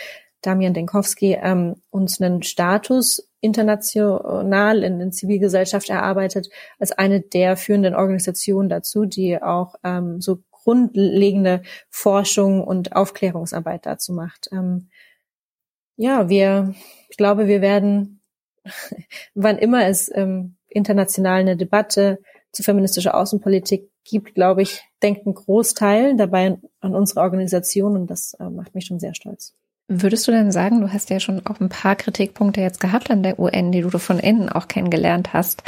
Damian 0.41 0.75
Denkowski 0.75 1.39
ähm, 1.41 1.77
uns 1.91 2.21
einen 2.21 2.43
Status 2.43 3.29
international 3.41 4.83
in 4.83 4.99
der 4.99 5.11
Zivilgesellschaft 5.11 5.91
erarbeitet 5.91 6.49
als 6.79 6.93
eine 6.93 7.21
der 7.21 7.57
führenden 7.57 7.95
Organisationen 7.95 8.69
dazu, 8.69 9.05
die 9.05 9.43
auch 9.43 9.75
ähm, 9.85 10.21
so 10.21 10.39
grundlegende 10.51 11.63
Forschung 11.91 12.65
und 12.65 12.97
Aufklärungsarbeit 12.97 13.85
dazu 13.85 14.13
macht. 14.13 14.49
Ähm, 14.53 14.89
ja, 15.97 16.29
wir, 16.29 16.75
ich 17.09 17.17
glaube, 17.17 17.47
wir 17.47 17.61
werden, 17.61 18.21
wann 19.35 19.59
immer 19.59 19.87
es 19.87 20.11
ähm, 20.15 20.57
international 20.69 21.41
eine 21.41 21.57
Debatte 21.57 22.19
zu 22.53 22.63
feministischer 22.63 23.15
Außenpolitik 23.15 23.91
gibt, 24.05 24.35
glaube 24.35 24.63
ich, 24.63 24.83
denkt 25.03 25.27
ein 25.27 25.35
Großteil 25.35 26.17
dabei 26.17 26.59
an 26.81 26.95
unsere 26.95 27.21
Organisation 27.21 27.97
und 27.97 28.07
das 28.09 28.35
äh, 28.35 28.45
macht 28.45 28.75
mich 28.75 28.87
schon 28.87 29.01
sehr 29.01 29.15
stolz. 29.15 29.55
Würdest 29.89 30.27
du 30.27 30.33
denn 30.33 30.51
sagen, 30.51 30.81
du 30.81 30.93
hast 30.93 31.11
ja 31.11 31.21
schon 31.21 31.45
auch 31.47 31.61
ein 31.61 31.69
paar 31.69 31.97
Kritikpunkte 31.97 32.61
jetzt 32.61 32.81
gehabt 32.81 33.11
an 33.11 33.23
der 33.23 33.39
UN, 33.39 33.71
die 33.71 33.83
du 33.83 33.99
von 33.99 34.19
innen 34.19 34.49
auch 34.49 34.69
kennengelernt 34.69 35.33
hast. 35.35 35.63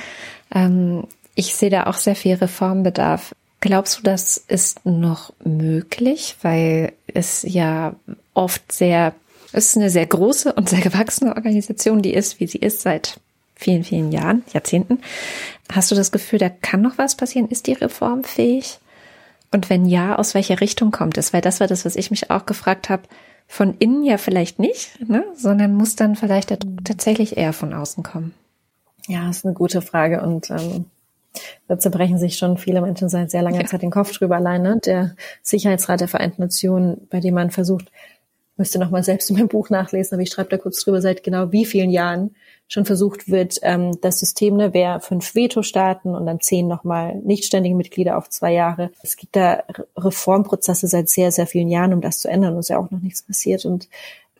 Ähm, 0.54 1.04
ich 1.34 1.54
sehe 1.54 1.70
da 1.70 1.84
auch 1.84 1.94
sehr 1.94 2.16
viel 2.16 2.34
Reformbedarf. 2.34 3.34
Glaubst 3.60 3.98
du, 3.98 4.02
das 4.02 4.38
ist 4.38 4.86
noch 4.86 5.32
möglich, 5.44 6.36
weil 6.42 6.92
es 7.06 7.42
ja 7.42 7.94
oft 8.32 8.72
sehr, 8.72 9.14
es 9.52 9.68
ist 9.68 9.76
eine 9.76 9.90
sehr 9.90 10.06
große 10.06 10.52
und 10.52 10.68
sehr 10.68 10.80
gewachsene 10.80 11.34
Organisation, 11.34 12.02
die 12.02 12.14
ist, 12.14 12.40
wie 12.40 12.46
sie 12.46 12.58
ist, 12.58 12.82
seit 12.82 13.20
vielen, 13.54 13.84
vielen 13.84 14.12
Jahren, 14.12 14.44
Jahrzehnten. 14.52 15.00
Hast 15.72 15.90
du 15.90 15.94
das 15.94 16.12
Gefühl, 16.12 16.38
da 16.38 16.48
kann 16.48 16.82
noch 16.82 16.98
was 16.98 17.16
passieren? 17.16 17.48
Ist 17.48 17.66
die 17.66 17.72
Reform 17.72 18.24
fähig? 18.24 18.78
Und 19.52 19.70
wenn 19.70 19.86
ja, 19.86 20.16
aus 20.16 20.34
welcher 20.34 20.60
Richtung 20.60 20.90
kommt 20.90 21.16
es? 21.18 21.32
Weil 21.32 21.40
das 21.40 21.60
war 21.60 21.66
das, 21.66 21.84
was 21.84 21.96
ich 21.96 22.10
mich 22.10 22.30
auch 22.30 22.46
gefragt 22.46 22.88
habe 22.88 23.04
von 23.48 23.74
innen 23.78 24.02
ja 24.02 24.18
vielleicht 24.18 24.58
nicht, 24.58 25.08
ne? 25.08 25.24
sondern 25.34 25.74
muss 25.74 25.96
dann 25.96 26.16
vielleicht 26.16 26.56
tatsächlich 26.84 27.36
eher 27.36 27.52
von 27.52 27.72
außen 27.72 28.02
kommen? 28.02 28.34
Ja, 29.06 29.30
ist 29.30 29.44
eine 29.44 29.54
gute 29.54 29.82
Frage 29.82 30.20
und 30.20 30.50
ähm, 30.50 30.86
da 31.68 31.78
zerbrechen 31.78 32.18
sich 32.18 32.38
schon 32.38 32.58
viele 32.58 32.80
Menschen 32.80 33.08
seit 33.08 33.30
sehr 33.30 33.42
langer 33.42 33.60
ja. 33.60 33.66
Zeit 33.66 33.82
den 33.82 33.90
Kopf 33.90 34.12
drüber 34.12 34.36
alleine. 34.36 34.80
Der 34.84 35.14
Sicherheitsrat 35.42 36.00
der 36.00 36.08
Vereinten 36.08 36.42
Nationen, 36.42 37.06
bei 37.08 37.20
dem 37.20 37.34
man 37.34 37.50
versucht, 37.50 37.92
müsste 38.56 38.78
noch 38.78 38.90
mal 38.90 39.02
selbst 39.02 39.30
in 39.30 39.36
meinem 39.36 39.48
Buch 39.48 39.70
nachlesen, 39.70 40.14
aber 40.14 40.22
ich 40.22 40.30
schreibe 40.30 40.50
da 40.50 40.58
kurz 40.58 40.82
drüber, 40.82 41.00
seit 41.00 41.22
genau 41.22 41.52
wie 41.52 41.64
vielen 41.64 41.90
Jahren 41.90 42.34
schon 42.68 42.84
versucht 42.84 43.28
wird, 43.28 43.58
ähm, 43.62 44.00
das 44.00 44.18
System, 44.18 44.56
ne, 44.56 44.74
wer 44.74 45.00
fünf 45.00 45.34
Veto-Staaten 45.34 46.14
und 46.14 46.26
dann 46.26 46.40
zehn 46.40 46.66
nochmal 46.66 47.14
nichtständige 47.16 47.76
Mitglieder 47.76 48.18
auf 48.18 48.28
zwei 48.28 48.52
Jahre. 48.52 48.90
Es 49.02 49.16
gibt 49.16 49.36
da 49.36 49.62
Reformprozesse 49.96 50.88
seit 50.88 51.08
sehr, 51.08 51.30
sehr 51.30 51.46
vielen 51.46 51.68
Jahren, 51.68 51.92
um 51.92 52.00
das 52.00 52.18
zu 52.18 52.28
ändern 52.28 52.54
und 52.54 52.60
ist 52.60 52.70
ja 52.70 52.78
auch 52.78 52.90
noch 52.90 53.00
nichts 53.00 53.22
passiert. 53.22 53.64
Und, 53.64 53.88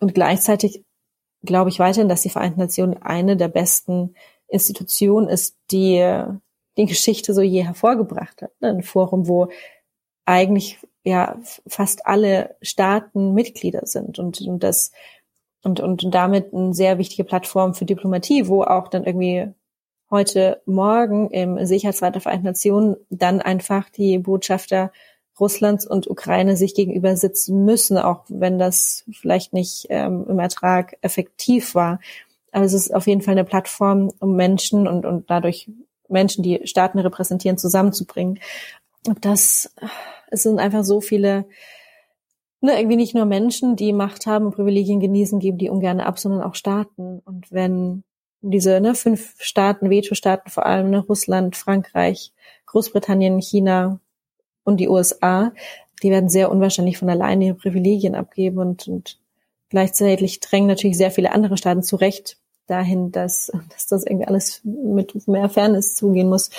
und 0.01 0.12
gleichzeitig 0.14 0.83
glaube 1.45 1.71
ich 1.71 1.79
weiterhin, 1.79 2.09
dass 2.09 2.23
die 2.23 2.31
Vereinten 2.31 2.59
Nationen 2.59 3.01
eine 3.01 3.37
der 3.37 3.49
besten 3.49 4.14
Institutionen 4.49 5.29
ist, 5.29 5.57
die 5.71 6.25
die 6.77 6.87
Geschichte 6.87 7.33
so 7.33 7.43
je 7.43 7.64
hervorgebracht 7.64 8.43
hat. 8.43 8.51
Ne? 8.61 8.69
Ein 8.69 8.83
Forum, 8.83 9.29
wo 9.29 9.49
eigentlich 10.25 10.79
ja 11.07 11.38
fast 11.66 12.07
alle 12.07 12.57
Staaten 12.61 13.32
Mitglieder 13.32 13.86
sind 13.86 14.18
und, 14.18 14.40
und 14.40 14.62
das 14.62 14.90
und, 15.62 15.80
und 15.80 16.14
damit 16.14 16.52
eine 16.52 16.74
sehr 16.74 16.98
wichtige 16.98 17.24
Plattform 17.24 17.74
für 17.74 17.84
Diplomatie, 17.84 18.48
wo 18.48 18.62
auch 18.62 18.88
dann 18.88 19.04
irgendwie 19.04 19.48
heute 20.11 20.62
Morgen 20.66 21.30
im 21.30 21.64
Sicherheitsrat 21.64 22.14
der 22.14 22.22
Vereinten 22.22 22.46
Nationen 22.46 22.96
dann 23.11 23.40
einfach 23.40 23.88
die 23.90 24.18
Botschafter 24.18 24.92
Russlands 25.38 25.86
und 25.86 26.09
Ukraine 26.09 26.57
sich 26.57 26.74
gegenüber 26.74 27.16
sitzen 27.16 27.64
müssen, 27.64 27.98
auch 27.98 28.24
wenn 28.28 28.59
das 28.59 29.04
vielleicht 29.12 29.52
nicht 29.52 29.86
ähm, 29.90 30.24
im 30.28 30.38
Ertrag 30.38 30.96
effektiv 31.02 31.74
war. 31.74 32.00
Aber 32.52 32.64
es 32.64 32.72
ist 32.72 32.94
auf 32.94 33.07
jeden 33.07 33.20
Fall 33.20 33.32
eine 33.32 33.44
Plattform, 33.44 34.12
um 34.18 34.34
Menschen 34.34 34.88
und, 34.88 35.04
und 35.04 35.30
dadurch 35.30 35.68
Menschen, 36.09 36.42
die 36.42 36.61
Staaten 36.64 36.98
repräsentieren, 36.98 37.59
zusammenzubringen. 37.59 38.38
Und 39.07 39.24
das, 39.24 39.74
es 40.31 40.43
sind 40.43 40.59
einfach 40.59 40.85
so 40.85 41.01
viele 41.01 41.47
ne, 42.61 42.79
irgendwie 42.79 42.97
nicht 42.97 43.14
nur 43.14 43.24
Menschen, 43.24 43.77
die 43.77 43.93
Macht 43.93 44.27
haben 44.27 44.47
und 44.47 44.55
Privilegien 44.55 45.01
genießen, 45.01 45.39
geben 45.39 45.59
die 45.59 45.70
ungern 45.70 46.01
ab, 46.01 46.18
sondern 46.18 46.43
auch 46.43 46.55
Staaten. 46.55 47.20
Und 47.24 47.51
wenn 47.53 48.05
diese 48.43 48.81
ne, 48.81 48.95
fünf 48.95 49.35
Staaten, 49.41 49.91
Veto-Staaten 49.91 50.51
vor 50.51 50.66
allem, 50.66 50.91
ne, 50.91 50.99
Russland, 50.99 51.57
Frankreich, 51.57 52.33
Großbritannien, 52.66 53.41
China 53.41 54.01
und 54.64 54.79
die 54.79 54.89
USA, 54.89 55.53
die 56.03 56.11
werden 56.11 56.29
sehr 56.29 56.51
unwahrscheinlich 56.51 56.99
von 56.99 57.09
alleine 57.09 57.47
ihre 57.47 57.55
Privilegien 57.55 58.14
abgeben 58.14 58.59
und, 58.59 58.87
und 58.89 59.18
gleichzeitig 59.70 60.41
drängen 60.41 60.68
natürlich 60.68 60.97
sehr 60.97 61.11
viele 61.11 61.33
andere 61.33 61.57
Staaten 61.57 61.83
zurecht 61.83 62.39
dahin, 62.66 63.12
dass, 63.12 63.51
dass 63.70 63.87
das 63.87 64.05
irgendwie 64.05 64.27
alles 64.27 64.61
mit 64.64 65.27
mehr 65.29 65.49
Fairness 65.49 65.95
zugehen 65.95 66.29
muss. 66.29 66.51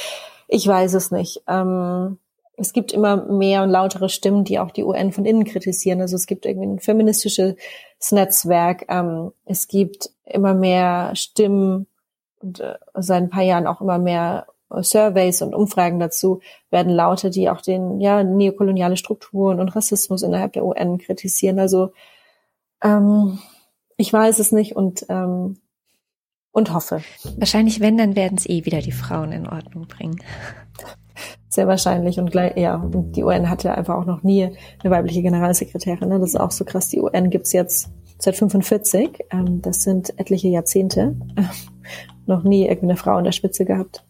Ich 0.47 0.65
weiß 0.65 0.93
es 0.93 1.11
nicht. 1.11 1.41
Ähm, 1.47 2.17
es 2.57 2.73
gibt 2.73 2.91
immer 2.91 3.17
mehr 3.31 3.61
und 3.61 3.69
lautere 3.69 4.09
Stimmen, 4.09 4.43
die 4.43 4.59
auch 4.59 4.71
die 4.71 4.83
UN 4.83 5.11
von 5.11 5.25
innen 5.25 5.45
kritisieren. 5.45 6.01
Also 6.01 6.15
es 6.15 6.25
gibt 6.25 6.45
irgendwie 6.45 6.67
ein 6.67 6.79
feministisches 6.79 7.55
Netzwerk. 8.11 8.85
Ähm, 8.89 9.31
es 9.45 9.67
gibt 9.67 10.09
immer 10.25 10.55
mehr 10.55 11.15
Stimmen 11.15 11.85
und 12.39 12.59
äh, 12.59 12.75
seit 12.95 13.23
ein 13.23 13.29
paar 13.29 13.43
Jahren 13.43 13.67
auch 13.67 13.79
immer 13.79 13.99
mehr 13.99 14.47
Surveys 14.81 15.41
und 15.41 15.55
Umfragen 15.55 15.99
dazu 15.99 16.41
werden 16.71 16.91
lauter, 16.91 17.29
die 17.29 17.49
auch 17.49 17.61
den 17.61 18.01
ja 18.01 18.23
neokoloniale 18.23 18.97
Strukturen 18.97 19.59
und 19.59 19.69
Rassismus 19.69 20.23
innerhalb 20.23 20.53
der 20.53 20.65
UN 20.65 20.97
kritisieren. 20.97 21.59
Also 21.59 21.91
ähm, 22.83 23.39
ich 23.95 24.11
weiß 24.11 24.39
es 24.39 24.51
nicht 24.51 24.75
und 24.75 25.05
ähm, 25.09 25.57
und 26.51 26.73
hoffe. 26.73 27.03
Wahrscheinlich, 27.37 27.81
wenn, 27.81 27.97
dann 27.97 28.15
werden 28.15 28.35
es 28.35 28.49
eh 28.49 28.65
wieder 28.65 28.81
die 28.81 28.91
Frauen 28.91 29.31
in 29.31 29.47
Ordnung 29.47 29.87
bringen. 29.87 30.19
Sehr 31.57 31.67
wahrscheinlich 31.67 32.19
und 32.19 32.29
gleich, 32.29 32.55
ja, 32.55 32.75
und 32.75 33.13
die 33.15 33.23
UN 33.23 33.49
hatte 33.49 33.73
einfach 33.73 33.95
auch 33.95 34.05
noch 34.05 34.21
nie 34.21 34.43
eine 34.43 34.91
weibliche 34.91 35.23
Generalsekretärin. 35.23 36.07
Ne? 36.07 36.19
Das 36.19 36.29
ist 36.29 36.39
auch 36.39 36.51
so 36.51 36.63
krass. 36.65 36.89
Die 36.89 37.01
UN 37.01 37.31
gibt's 37.31 37.51
jetzt 37.51 37.89
seit 38.19 38.35
45. 38.35 39.25
Ähm, 39.31 39.63
das 39.63 39.81
sind 39.81 40.13
etliche 40.19 40.49
Jahrzehnte. 40.49 41.15
noch 42.27 42.43
nie 42.43 42.67
irgendwie 42.67 42.91
eine 42.91 42.95
Frau 42.95 43.17
in 43.17 43.23
der 43.23 43.31
Spitze 43.31 43.65
gehabt. 43.65 44.03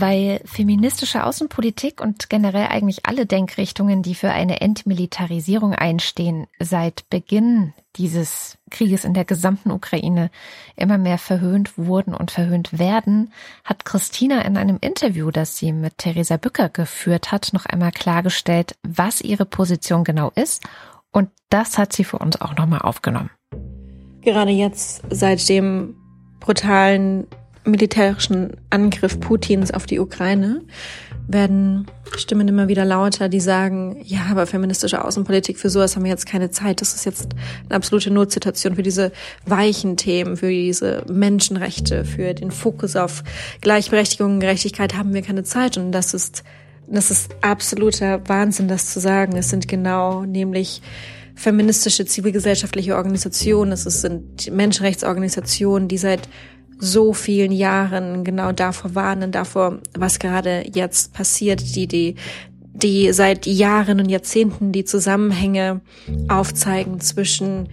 Weil 0.00 0.40
feministische 0.44 1.24
Außenpolitik 1.24 2.00
und 2.00 2.30
generell 2.30 2.68
eigentlich 2.68 3.06
alle 3.06 3.26
Denkrichtungen, 3.26 4.02
die 4.02 4.14
für 4.14 4.30
eine 4.30 4.60
Entmilitarisierung 4.60 5.74
einstehen, 5.74 6.46
seit 6.60 7.08
Beginn 7.10 7.72
dieses 7.96 8.58
Krieges 8.70 9.04
in 9.04 9.12
der 9.12 9.24
gesamten 9.24 9.72
Ukraine 9.72 10.30
immer 10.76 10.98
mehr 10.98 11.18
verhöhnt 11.18 11.76
wurden 11.76 12.14
und 12.14 12.30
verhöhnt 12.30 12.78
werden, 12.78 13.32
hat 13.64 13.84
Christina 13.84 14.42
in 14.42 14.56
einem 14.56 14.78
Interview, 14.80 15.32
das 15.32 15.56
sie 15.56 15.72
mit 15.72 15.98
Theresa 15.98 16.36
Bücker 16.36 16.68
geführt 16.68 17.32
hat, 17.32 17.50
noch 17.52 17.66
einmal 17.66 17.90
klargestellt, 17.90 18.76
was 18.82 19.20
ihre 19.20 19.46
Position 19.46 20.04
genau 20.04 20.30
ist. 20.34 20.62
Und 21.10 21.30
das 21.48 21.76
hat 21.76 21.92
sie 21.92 22.04
für 22.04 22.18
uns 22.18 22.40
auch 22.40 22.56
nochmal 22.56 22.82
aufgenommen. 22.82 23.30
Gerade 24.20 24.50
jetzt, 24.52 25.02
seit 25.10 25.48
dem 25.48 25.96
brutalen 26.38 27.26
militärischen 27.68 28.56
Angriff 28.70 29.20
Putins 29.20 29.70
auf 29.70 29.86
die 29.86 29.98
Ukraine 29.98 30.62
werden 31.28 31.86
Stimmen 32.16 32.48
immer 32.48 32.68
wieder 32.68 32.86
lauter, 32.86 33.28
die 33.28 33.40
sagen, 33.40 34.00
ja, 34.02 34.20
aber 34.30 34.46
feministische 34.46 35.04
Außenpolitik, 35.04 35.58
für 35.58 35.68
sowas 35.68 35.94
haben 35.94 36.04
wir 36.04 36.10
jetzt 36.10 36.26
keine 36.26 36.50
Zeit. 36.50 36.80
Das 36.80 36.94
ist 36.94 37.04
jetzt 37.04 37.28
eine 37.66 37.76
absolute 37.76 38.10
Notsituation 38.10 38.76
für 38.76 38.82
diese 38.82 39.12
weichen 39.44 39.98
Themen, 39.98 40.38
für 40.38 40.48
diese 40.48 41.04
Menschenrechte, 41.06 42.06
für 42.06 42.32
den 42.32 42.50
Fokus 42.50 42.96
auf 42.96 43.22
Gleichberechtigung 43.60 44.34
und 44.34 44.40
Gerechtigkeit 44.40 44.96
haben 44.96 45.12
wir 45.12 45.20
keine 45.20 45.44
Zeit. 45.44 45.76
Und 45.76 45.92
das 45.92 46.14
ist, 46.14 46.44
das 46.86 47.10
ist 47.10 47.30
absoluter 47.42 48.26
Wahnsinn, 48.26 48.68
das 48.68 48.90
zu 48.92 48.98
sagen. 48.98 49.36
Es 49.36 49.50
sind 49.50 49.68
genau 49.68 50.24
nämlich 50.24 50.80
feministische 51.34 52.04
zivilgesellschaftliche 52.04 52.96
Organisationen, 52.96 53.70
es 53.72 53.84
sind 53.84 54.50
Menschenrechtsorganisationen, 54.50 55.86
die 55.86 55.98
seit 55.98 56.28
so 56.78 57.12
vielen 57.12 57.52
Jahren 57.52 58.24
genau 58.24 58.52
davor 58.52 58.94
warnen, 58.94 59.32
davor, 59.32 59.78
was 59.96 60.18
gerade 60.18 60.64
jetzt 60.72 61.12
passiert, 61.12 61.74
die, 61.74 61.86
die, 61.86 62.14
die 62.72 63.12
seit 63.12 63.46
Jahren 63.46 64.00
und 64.00 64.08
Jahrzehnten 64.08 64.72
die 64.72 64.84
Zusammenhänge 64.84 65.80
aufzeigen 66.28 67.00
zwischen 67.00 67.68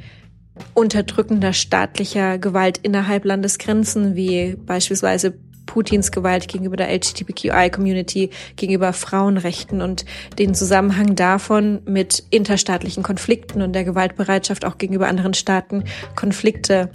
unterdrückender 0.74 1.54
staatlicher 1.54 2.38
Gewalt 2.38 2.80
innerhalb 2.80 3.26
Landesgrenzen, 3.26 4.16
wie 4.16 4.56
beispielsweise 4.56 5.34
Putins 5.66 6.12
Gewalt 6.12 6.48
gegenüber 6.48 6.78
der 6.78 6.94
LGBTQI-Community, 6.94 8.30
gegenüber 8.56 8.94
Frauenrechten 8.94 9.82
und 9.82 10.06
den 10.40 10.56
Zusammenhang 10.56 11.16
davon 11.16 11.82
mit 11.86 12.24
interstaatlichen 12.30 13.04
Konflikten 13.04 13.62
und 13.62 13.74
der 13.74 13.84
Gewaltbereitschaft 13.84 14.66
auch 14.66 14.78
gegenüber 14.78 15.08
anderen 15.08 15.34
Staaten, 15.34 15.84
Konflikte 16.16 16.92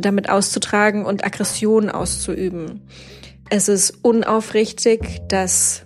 damit 0.00 0.28
auszutragen 0.28 1.04
und 1.04 1.24
Aggression 1.24 1.90
auszuüben. 1.90 2.82
Es 3.50 3.68
ist 3.68 3.98
unaufrichtig, 4.02 5.20
dass 5.28 5.84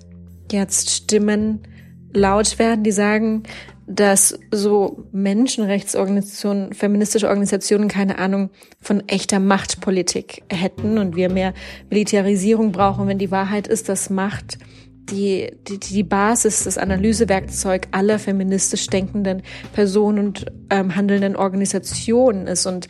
jetzt 0.51 0.91
Stimmen 0.91 1.63
laut 2.13 2.59
werden, 2.59 2.85
die 2.85 2.93
sagen, 2.93 3.43
dass 3.87 4.39
so 4.51 5.05
Menschenrechtsorganisationen, 5.13 6.73
feministische 6.75 7.29
Organisationen 7.29 7.89
keine 7.89 8.19
Ahnung 8.19 8.51
von 8.81 9.09
echter 9.09 9.39
Machtpolitik 9.39 10.43
hätten 10.51 10.99
und 10.99 11.15
wir 11.15 11.31
mehr 11.31 11.55
Militarisierung 11.89 12.73
brauchen, 12.73 13.07
wenn 13.07 13.19
die 13.19 13.31
Wahrheit 13.31 13.69
ist, 13.69 13.89
dass 13.89 14.11
Macht 14.11 14.59
die, 15.11 15.53
die, 15.69 15.79
die 15.79 16.03
Basis, 16.03 16.65
das 16.65 16.79
Analysewerkzeug 16.79 17.87
aller 17.93 18.19
feministisch 18.19 18.89
denkenden 18.89 19.43
Personen 19.73 20.19
und 20.19 20.47
ähm, 20.71 20.97
handelnden 20.97 21.37
Organisationen 21.37 22.49
ist. 22.49 22.67
Und 22.67 22.89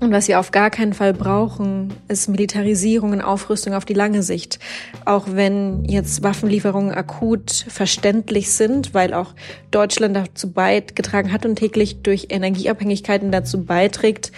und 0.00 0.12
was 0.12 0.28
wir 0.28 0.38
auf 0.38 0.50
gar 0.50 0.70
keinen 0.70 0.92
Fall 0.92 1.14
brauchen, 1.14 1.94
ist 2.08 2.28
Militarisierung 2.28 3.12
und 3.12 3.22
Aufrüstung 3.22 3.74
auf 3.74 3.84
die 3.84 3.94
lange 3.94 4.22
Sicht. 4.22 4.58
Auch 5.04 5.26
wenn 5.30 5.84
jetzt 5.84 6.22
Waffenlieferungen 6.22 6.92
akut 6.92 7.50
verständlich 7.68 8.52
sind, 8.52 8.92
weil 8.92 9.14
auch 9.14 9.34
Deutschland 9.70 10.16
dazu 10.16 10.52
beigetragen 10.52 11.32
hat 11.32 11.46
und 11.46 11.56
täglich 11.56 12.02
durch 12.02 12.26
Energieabhängigkeiten 12.30 13.30
dazu 13.32 13.64
beiträgt, 13.64 14.32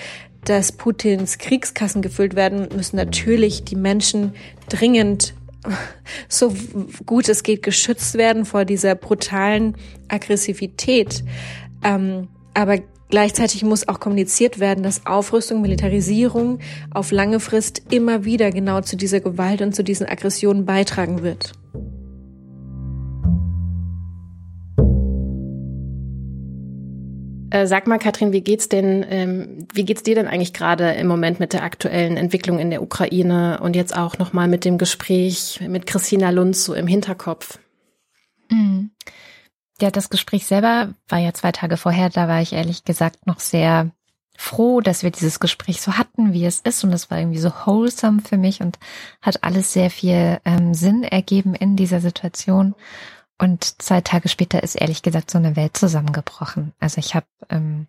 dass 0.45 0.71
Putins 0.71 1.39
Kriegskassen 1.39 2.03
gefüllt 2.03 2.37
werden, 2.37 2.69
müssen 2.77 2.97
natürlich 2.97 3.65
die 3.65 3.77
Menschen 3.77 4.35
dringend 4.69 5.35
so 6.29 6.55
gut 7.05 7.29
es 7.29 7.43
geht 7.43 7.63
geschützt 7.63 8.15
werden 8.15 8.45
vor 8.45 8.65
dieser 8.65 8.95
brutalen 8.95 9.77
Aggressivität. 10.09 11.25
Ähm, 11.83 12.29
aber 12.55 12.79
Gleichzeitig 13.09 13.63
muss 13.63 13.87
auch 13.87 14.01
kommuniziert 14.01 14.59
werden, 14.59 14.83
dass 14.83 15.07
Aufrüstung, 15.07 15.63
Militarisierung 15.63 16.59
auf 16.91 17.13
lange 17.13 17.39
Frist 17.39 17.83
immer 17.91 18.25
wieder 18.25 18.51
genau 18.51 18.81
zu 18.81 18.97
dieser 18.97 19.21
Gewalt 19.21 19.63
und 19.63 19.75
zu 19.75 19.85
diesen 19.85 20.09
Aggressionen 20.09 20.65
beitragen 20.65 21.23
wird. 21.23 21.53
Äh, 27.51 27.67
sag 27.69 27.87
mal, 27.87 27.99
Katrin, 27.99 28.33
wie 28.33 28.41
geht's 28.41 28.69
denn, 28.69 29.07
ähm, 29.09 29.67
wie 29.73 29.85
geht's 29.85 30.03
dir 30.03 30.17
denn 30.17 30.27
eigentlich 30.27 30.53
gerade 30.53 30.91
im 30.93 31.07
Moment 31.07 31.39
mit 31.39 31.53
der 31.53 31.63
aktuellen 31.63 32.17
Entwicklung 32.17 32.59
in 32.59 32.71
der 32.71 32.83
Ukraine 32.83 33.61
und 33.63 33.77
jetzt 33.77 33.97
auch 33.97 34.19
nochmal 34.19 34.49
mit 34.49 34.65
dem 34.65 34.79
Gespräch 34.79 35.61
mit 35.67 35.87
Christina 35.87 36.31
Lunz 36.31 36.65
so 36.65 36.75
im 36.75 36.89
Hinterkopf? 36.89 37.61
Mhm. 38.51 38.91
Ja, 39.81 39.91
das 39.91 40.09
Gespräch 40.09 40.47
selber 40.47 40.95
war 41.09 41.19
ja 41.19 41.35
zwei 41.35 41.53
Tage 41.53 41.77
vorher. 41.77 42.09
Da 42.09 42.29
war 42.29 42.41
ich 42.41 42.53
ehrlich 42.53 42.85
gesagt 42.85 43.27
noch 43.27 43.41
sehr 43.41 43.91
froh, 44.39 44.81
dass 44.81 45.03
wir 45.03 45.11
dieses 45.11 45.41
Gespräch 45.41 45.81
so 45.83 45.95
hatten, 45.95 46.33
wie 46.33 46.47
es 46.47 46.61
ist. 46.61 46.85
Und 46.85 46.93
es 46.93 47.11
war 47.11 47.19
irgendwie 47.19 47.39
so 47.39 47.51
wholesome 47.51 48.23
für 48.23 48.39
mich 48.39 48.61
und 48.61 48.79
hat 49.21 49.45
alles 49.45 49.73
sehr 49.73 49.91
viel 49.91 50.41
ähm, 50.45 50.75
Sinn 50.75 51.05
ergeben 51.05 51.55
in 51.55 51.77
dieser 51.77 52.01
Situation. 52.01 52.75
Und 53.39 53.83
zwei 53.83 54.01
Tage 54.01 54.29
später 54.29 54.63
ist 54.63 54.77
ehrlich 54.77 55.03
gesagt 55.03 55.31
so 55.31 55.39
eine 55.39 55.57
Welt 55.57 55.77
zusammengebrochen. 55.77 56.73
Also 56.81 56.99
ich 56.99 57.15
habe 57.15 57.27
ähm, 57.51 57.87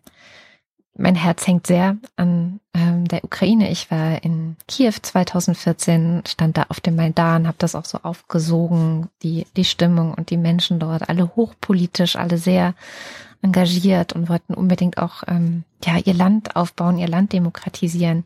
mein 0.98 1.14
Herz 1.14 1.46
hängt 1.46 1.66
sehr 1.66 1.96
an 2.16 2.60
ähm, 2.74 3.06
der 3.06 3.24
Ukraine. 3.24 3.70
Ich 3.70 3.90
war 3.90 4.22
in 4.24 4.56
Kiew 4.66 4.92
2014, 5.00 6.24
stand 6.26 6.58
da 6.58 6.66
auf 6.68 6.80
dem 6.80 6.96
Maidan, 6.96 7.46
habe 7.46 7.56
das 7.58 7.76
auch 7.76 7.84
so 7.84 7.98
aufgesogen, 8.02 9.08
die, 9.22 9.46
die 9.56 9.64
Stimmung 9.64 10.12
und 10.12 10.30
die 10.30 10.36
Menschen 10.36 10.80
dort, 10.80 11.08
alle 11.08 11.36
hochpolitisch, 11.36 12.16
alle 12.16 12.36
sehr 12.36 12.74
engagiert 13.42 14.12
und 14.12 14.28
wollten 14.28 14.54
unbedingt 14.54 14.98
auch 14.98 15.22
ähm, 15.28 15.62
ja 15.84 15.98
ihr 15.98 16.14
Land 16.14 16.56
aufbauen, 16.56 16.98
ihr 16.98 17.08
Land 17.08 17.32
demokratisieren. 17.32 18.24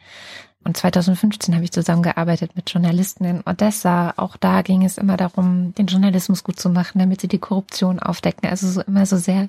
Und 0.65 0.77
2015 0.77 1.55
habe 1.55 1.65
ich 1.65 1.73
zusammengearbeitet 1.73 2.53
mit 2.55 2.71
Journalisten 2.71 3.25
in 3.25 3.43
Odessa. 3.45 4.15
Auch 4.17 4.37
da 4.37 4.63
ging 4.63 4.85
es 4.85 4.97
immer 4.97 5.17
darum, 5.17 5.75
den 5.75 5.87
Journalismus 5.87 6.45
gut 6.45 6.59
zu 6.59 6.71
machen, 6.71 7.01
damit 7.01 7.21
sie 7.21 7.29
die 7.29 7.41
Korruption 7.41 7.99
aufdecken. 7.99 8.49
Also 8.49 8.69
so 8.69 8.81
immer 8.81 9.05
so 9.05 9.17
sehr 9.17 9.49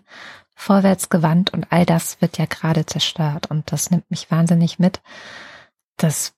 vorwärts 0.64 1.10
gewandt 1.10 1.54
und 1.54 1.68
all 1.70 1.86
das 1.86 2.22
wird 2.22 2.38
ja 2.38 2.46
gerade 2.46 2.86
zerstört 2.86 3.52
und 3.52 3.72
das 3.72 3.92
nimmt 3.92 4.10
mich 4.10 4.32
wahnsinnig 4.32 4.80
mit. 4.80 5.02
Das 5.98 6.34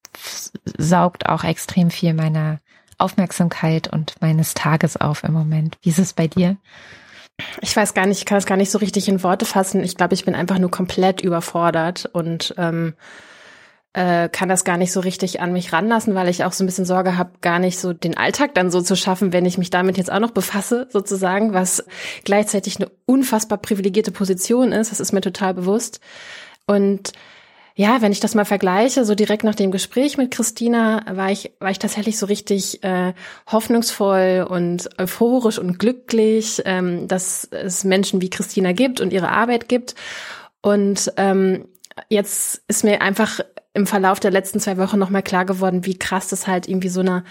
saugt 0.78 1.28
auch 1.28 1.44
extrem 1.44 1.92
viel 1.92 2.14
meiner 2.14 2.60
Aufmerksamkeit 2.98 3.88
und 3.88 4.16
meines 4.22 4.54
Tages 4.54 4.98
auf 4.98 5.24
im 5.24 5.34
Moment. 5.34 5.78
Wie 5.82 5.90
ist 5.90 6.00
es 6.00 6.14
bei 6.14 6.28
dir? 6.28 6.58
Ich 7.62 7.76
weiß 7.76 7.94
gar 7.94 8.06
nicht, 8.06 8.20
ich 8.20 8.26
kann 8.26 8.38
es 8.38 8.46
gar 8.46 8.58
nicht 8.58 8.72
so 8.72 8.78
richtig 8.78 9.10
in 9.10 9.22
Worte 9.22 9.46
fassen. 9.46 9.84
Ich 9.84 9.96
glaube, 9.96 10.14
ich 10.14 10.26
bin 10.26 10.36
einfach 10.36 10.58
nur 10.58 10.72
komplett 10.72 11.22
überfordert 11.22 12.06
und 12.12 12.56
ähm, 12.58 12.94
äh, 13.96 14.28
kann 14.28 14.50
das 14.50 14.66
gar 14.66 14.76
nicht 14.76 14.92
so 14.92 15.00
richtig 15.00 15.40
an 15.40 15.54
mich 15.54 15.72
ranlassen, 15.72 16.16
weil 16.16 16.28
ich 16.28 16.44
auch 16.44 16.52
so 16.52 16.64
ein 16.64 16.68
bisschen 16.68 16.84
Sorge 16.84 17.18
habe, 17.18 17.32
gar 17.40 17.60
nicht 17.60 17.80
so 17.80 17.94
den 17.94 18.18
Alltag 18.18 18.54
dann 18.54 18.70
so 18.70 18.82
zu 18.82 18.98
schaffen, 18.98 19.32
wenn 19.32 19.46
ich 19.46 19.58
mich 19.58 19.70
damit 19.70 19.98
jetzt 19.98 20.12
auch 20.12 20.20
noch 20.20 20.32
befasse, 20.32 20.90
sozusagen, 20.92 21.54
was 21.54 21.86
gleichzeitig 22.26 22.76
eine 22.76 22.92
unfassbar 23.06 23.58
privilegierte 23.58 24.12
Position 24.12 24.74
ist. 24.74 24.92
Das 24.92 25.00
ist 25.00 25.14
mir 25.14 25.22
total 25.22 25.54
bewusst. 25.54 26.02
Und 26.68 27.14
ja, 27.76 28.02
wenn 28.02 28.12
ich 28.12 28.20
das 28.20 28.36
mal 28.36 28.44
vergleiche, 28.44 29.06
so 29.06 29.16
direkt 29.16 29.46
nach 29.46 29.56
dem 29.56 29.72
Gespräch 29.72 30.18
mit 30.18 30.32
Christina, 30.32 31.06
war 31.10 31.32
ich, 31.32 31.54
war 31.60 31.72
ich 31.72 31.80
tatsächlich 31.80 32.18
so 32.18 32.26
richtig 32.26 32.84
äh, 32.84 33.14
hoffnungsvoll 33.50 34.46
und 34.50 34.90
euphorisch 35.00 35.58
und 35.58 35.80
glücklich, 35.80 36.62
ähm, 36.66 37.08
dass 37.08 37.48
es 37.50 37.86
Menschen 37.86 38.22
wie 38.22 38.30
Christina 38.30 38.74
gibt 38.74 39.00
und 39.00 39.14
ihre 39.14 39.30
Arbeit 39.30 39.70
gibt. 39.70 39.96
Und 40.62 41.14
ähm, 41.16 41.70
jetzt 42.10 42.62
ist 42.68 42.84
mir 42.84 43.02
einfach 43.02 43.40
im 43.76 43.86
Verlauf 43.86 44.20
der 44.20 44.32
letzten 44.32 44.60
zwei 44.60 44.78
Wochen 44.78 44.98
nochmal 44.98 45.22
klar 45.22 45.46
geworden, 45.46 45.86
wie 45.86 46.00
krass 46.00 46.30
das 46.30 46.48
halt 46.48 46.68
irgendwie 46.68 46.90
so 46.90 47.02
eine, 47.02 47.24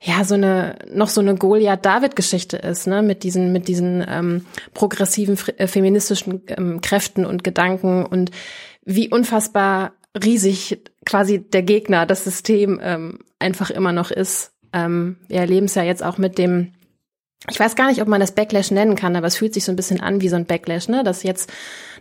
ja, 0.00 0.24
so 0.24 0.34
eine, 0.34 0.76
noch 0.92 1.08
so 1.08 1.20
eine 1.20 1.36
Goliath-David-Geschichte 1.36 2.56
ist, 2.56 2.86
ne, 2.86 3.02
mit 3.02 3.22
diesen, 3.22 3.52
mit 3.52 3.68
diesen 3.68 4.04
ähm, 4.06 4.44
progressiven 4.74 5.38
äh, 5.56 5.68
feministischen 5.68 6.42
ähm, 6.48 6.80
Kräften 6.80 7.24
und 7.24 7.44
Gedanken 7.44 8.04
und 8.04 8.32
wie 8.84 9.08
unfassbar 9.08 9.92
riesig 10.22 10.82
quasi 11.06 11.38
der 11.38 11.62
Gegner, 11.62 12.04
das 12.04 12.24
System 12.24 12.80
ähm, 12.82 13.20
einfach 13.38 13.70
immer 13.70 13.92
noch 13.92 14.10
ist. 14.10 14.52
Ähm, 14.72 15.16
wir 15.28 15.38
erleben 15.38 15.66
es 15.66 15.76
ja 15.76 15.84
jetzt 15.84 16.02
auch 16.02 16.18
mit 16.18 16.36
dem 16.36 16.72
ich 17.50 17.58
weiß 17.58 17.74
gar 17.74 17.88
nicht, 17.88 18.00
ob 18.00 18.08
man 18.08 18.20
das 18.20 18.32
Backlash 18.32 18.70
nennen 18.70 18.94
kann, 18.94 19.16
aber 19.16 19.26
es 19.26 19.36
fühlt 19.36 19.54
sich 19.54 19.64
so 19.64 19.72
ein 19.72 19.76
bisschen 19.76 20.00
an 20.00 20.20
wie 20.20 20.28
so 20.28 20.36
ein 20.36 20.46
Backlash, 20.46 20.88
ne? 20.88 21.02
Dass 21.02 21.22
jetzt 21.22 21.52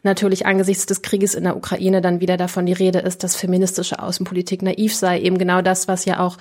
natürlich 0.03 0.45
angesichts 0.45 0.85
des 0.85 1.01
Krieges 1.01 1.33
in 1.33 1.43
der 1.45 1.57
Ukraine 1.57 2.01
dann 2.01 2.19
wieder 2.19 2.37
davon 2.37 2.65
die 2.65 2.73
Rede 2.73 2.99
ist, 2.99 3.23
dass 3.23 3.35
feministische 3.35 3.99
Außenpolitik 3.99 4.61
naiv 4.61 4.95
sei. 4.95 5.19
Eben 5.19 5.37
genau 5.37 5.61
das, 5.61 5.87
was 5.87 6.05
ja 6.05 6.19
auch 6.19 6.37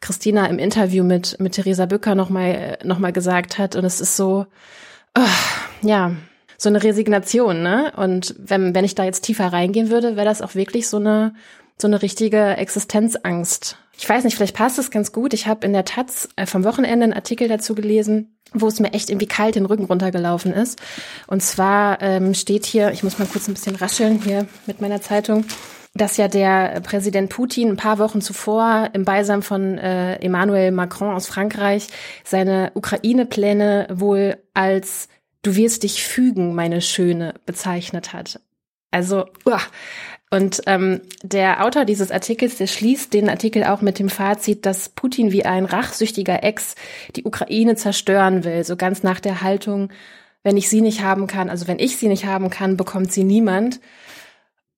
Christina 0.00 0.46
im 0.46 0.58
Interview 0.58 1.04
mit, 1.04 1.38
mit 1.38 1.52
Theresa 1.52 1.86
Bücker 1.86 2.14
nochmal 2.14 2.78
noch 2.82 2.98
mal 2.98 3.12
gesagt 3.12 3.58
hat. 3.58 3.76
Und 3.76 3.84
es 3.84 4.00
ist 4.00 4.16
so, 4.16 4.46
oh, 5.16 5.22
ja, 5.82 6.12
so 6.56 6.68
eine 6.68 6.82
Resignation, 6.82 7.62
ne? 7.62 7.92
Und 7.96 8.34
wenn, 8.38 8.74
wenn 8.74 8.84
ich 8.84 8.94
da 8.94 9.04
jetzt 9.04 9.22
tiefer 9.22 9.52
reingehen 9.52 9.90
würde, 9.90 10.16
wäre 10.16 10.26
das 10.26 10.42
auch 10.42 10.54
wirklich 10.54 10.88
so 10.88 10.96
eine, 10.96 11.34
so 11.78 11.86
eine 11.86 12.02
richtige 12.02 12.56
Existenzangst. 12.56 13.76
Ich 14.00 14.08
weiß 14.08 14.24
nicht, 14.24 14.34
vielleicht 14.34 14.56
passt 14.56 14.78
es 14.78 14.90
ganz 14.90 15.12
gut. 15.12 15.34
Ich 15.34 15.46
habe 15.46 15.66
in 15.66 15.74
der 15.74 15.84
Taz 15.84 16.30
äh, 16.36 16.46
vom 16.46 16.64
Wochenende 16.64 17.04
einen 17.04 17.12
Artikel 17.12 17.48
dazu 17.48 17.74
gelesen, 17.74 18.34
wo 18.54 18.66
es 18.66 18.80
mir 18.80 18.94
echt 18.94 19.10
irgendwie 19.10 19.26
kalt 19.28 19.56
den 19.56 19.66
Rücken 19.66 19.84
runtergelaufen 19.84 20.54
ist. 20.54 20.80
Und 21.26 21.42
zwar 21.42 22.00
ähm, 22.00 22.32
steht 22.32 22.64
hier, 22.64 22.92
ich 22.92 23.02
muss 23.02 23.18
mal 23.18 23.28
kurz 23.28 23.46
ein 23.46 23.52
bisschen 23.52 23.76
rascheln 23.76 24.22
hier 24.22 24.46
mit 24.64 24.80
meiner 24.80 25.02
Zeitung, 25.02 25.44
dass 25.92 26.16
ja 26.16 26.28
der 26.28 26.80
Präsident 26.80 27.28
Putin 27.28 27.68
ein 27.68 27.76
paar 27.76 27.98
Wochen 27.98 28.22
zuvor 28.22 28.88
im 28.94 29.04
Beisein 29.04 29.42
von 29.42 29.76
äh, 29.76 30.14
Emmanuel 30.16 30.70
Macron 30.70 31.14
aus 31.14 31.26
Frankreich 31.26 31.88
seine 32.24 32.72
Ukraine-Pläne 32.74 33.88
wohl 33.92 34.38
als 34.54 35.08
Du 35.42 35.56
wirst 35.56 35.82
dich 35.82 36.04
fügen, 36.04 36.54
meine 36.54 36.80
Schöne, 36.80 37.34
bezeichnet 37.44 38.14
hat. 38.14 38.40
Also, 38.90 39.26
uah, 39.46 39.60
und 40.32 40.62
ähm, 40.66 41.00
der 41.22 41.64
Autor 41.64 41.84
dieses 41.84 42.12
Artikels, 42.12 42.56
der 42.56 42.68
schließt 42.68 43.12
den 43.12 43.28
Artikel 43.28 43.64
auch 43.64 43.80
mit 43.80 43.98
dem 43.98 44.08
Fazit, 44.08 44.64
dass 44.64 44.88
Putin 44.88 45.32
wie 45.32 45.44
ein 45.44 45.64
rachsüchtiger 45.64 46.44
Ex 46.44 46.76
die 47.16 47.24
Ukraine 47.24 47.74
zerstören 47.74 48.44
will, 48.44 48.62
so 48.64 48.76
ganz 48.76 49.02
nach 49.02 49.18
der 49.18 49.42
Haltung, 49.42 49.90
wenn 50.44 50.56
ich 50.56 50.68
sie 50.68 50.82
nicht 50.82 51.02
haben 51.02 51.26
kann, 51.26 51.50
also 51.50 51.66
wenn 51.66 51.80
ich 51.80 51.96
sie 51.96 52.08
nicht 52.08 52.26
haben 52.26 52.48
kann, 52.48 52.76
bekommt 52.76 53.12
sie 53.12 53.24
niemand 53.24 53.80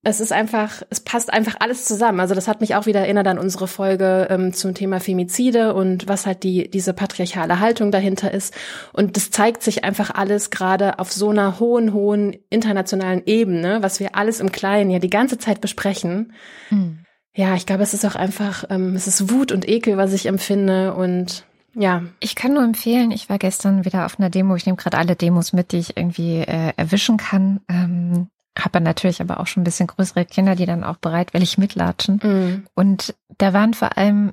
es 0.05 0.21
ist 0.21 0.33
einfach, 0.33 0.83
es 0.91 1.01
passt 1.01 1.33
einfach 1.33 1.57
alles 1.61 1.85
zusammen. 1.85 2.19
Also 2.19 2.35
das 2.35 2.49
hat 2.49 2.61
mich 2.61 2.75
auch 2.75 2.87
wieder 2.87 3.01
erinnert 3.01 3.29
an 3.29 3.39
unsere 3.39 3.69
Folge 3.69 4.27
ähm, 4.31 4.53
zum 4.53 4.75
Thema 4.75 4.99
Femizide 4.99 5.75
und 5.75 6.09
was 6.09 6.27
halt 6.27 6.43
die 6.43 6.69
diese 6.69 6.93
patriarchale 6.93 7.61
Haltung 7.61 7.93
dahinter 7.93 8.33
ist. 8.33 8.53
Und 8.93 9.17
das 9.17 9.31
zeigt 9.31 9.63
sich 9.63 9.85
einfach 9.85 10.11
alles 10.11 10.51
gerade 10.51 10.99
auf 10.99 11.13
so 11.13 11.31
einer 11.31 11.61
hohen, 11.61 11.93
hohen 11.93 12.37
internationalen 12.51 13.23
Ebene, 13.27 13.83
was 13.83 14.01
wir 14.01 14.17
alles 14.17 14.41
im 14.41 14.51
Kleinen 14.51 14.91
ja 14.91 14.99
die 14.99 15.11
ganze 15.11 15.39
Zeit 15.39 15.61
besprechen. 15.61 16.33
Mhm. 16.71 17.05
ja, 17.35 17.55
ich 17.55 17.65
glaube, 17.65 17.85
es 17.85 17.95
ist 17.95 18.05
auch 18.05 18.17
einfach, 18.17 18.65
ähm, 18.71 18.97
es 18.97 19.07
ist 19.07 19.31
Wut 19.31 19.53
und 19.53 19.69
Ekel, 19.69 19.97
was 19.99 20.13
ich 20.13 20.27
empfinde 20.27 20.95
und 20.95 21.45
ja. 21.75 22.03
Ich 22.21 22.35
kann 22.35 22.55
nur 22.55 22.65
empfehlen, 22.65 23.13
ich 23.13 23.31
war 23.31 23.39
gestern 23.39 23.85
wieder 23.85 24.05
auf 24.05 24.19
einer 24.19 24.31
Demo, 24.31 24.57
ich 24.57 24.67
nehme 24.67 24.77
gerade 24.77 24.99
alle 24.99 25.17
Demos 25.17 25.53
mit, 25.53 25.73
die 25.73 25.79
ich 25.79 25.97
irgendwie 25.97 26.39
äh, 26.39 26.73
erwischen 26.77 27.17
kann. 27.17 27.61
Ähm, 27.69 28.29
habe 28.59 28.81
natürlich 28.81 29.21
aber 29.21 29.41
auch 29.41 29.47
schon 29.47 29.63
ein 29.63 29.65
bisschen 29.65 29.87
größere 29.87 30.25
Kinder, 30.25 30.55
die 30.55 30.67
dann 30.67 30.85
auch 30.85 30.97
bereitwillig 30.97 31.59
mitlatschen. 31.59 32.21
Mhm. 32.23 32.67
Und 32.75 33.15
da 33.39 33.53
waren 33.53 33.75
vor 33.75 33.97
allem 33.97 34.33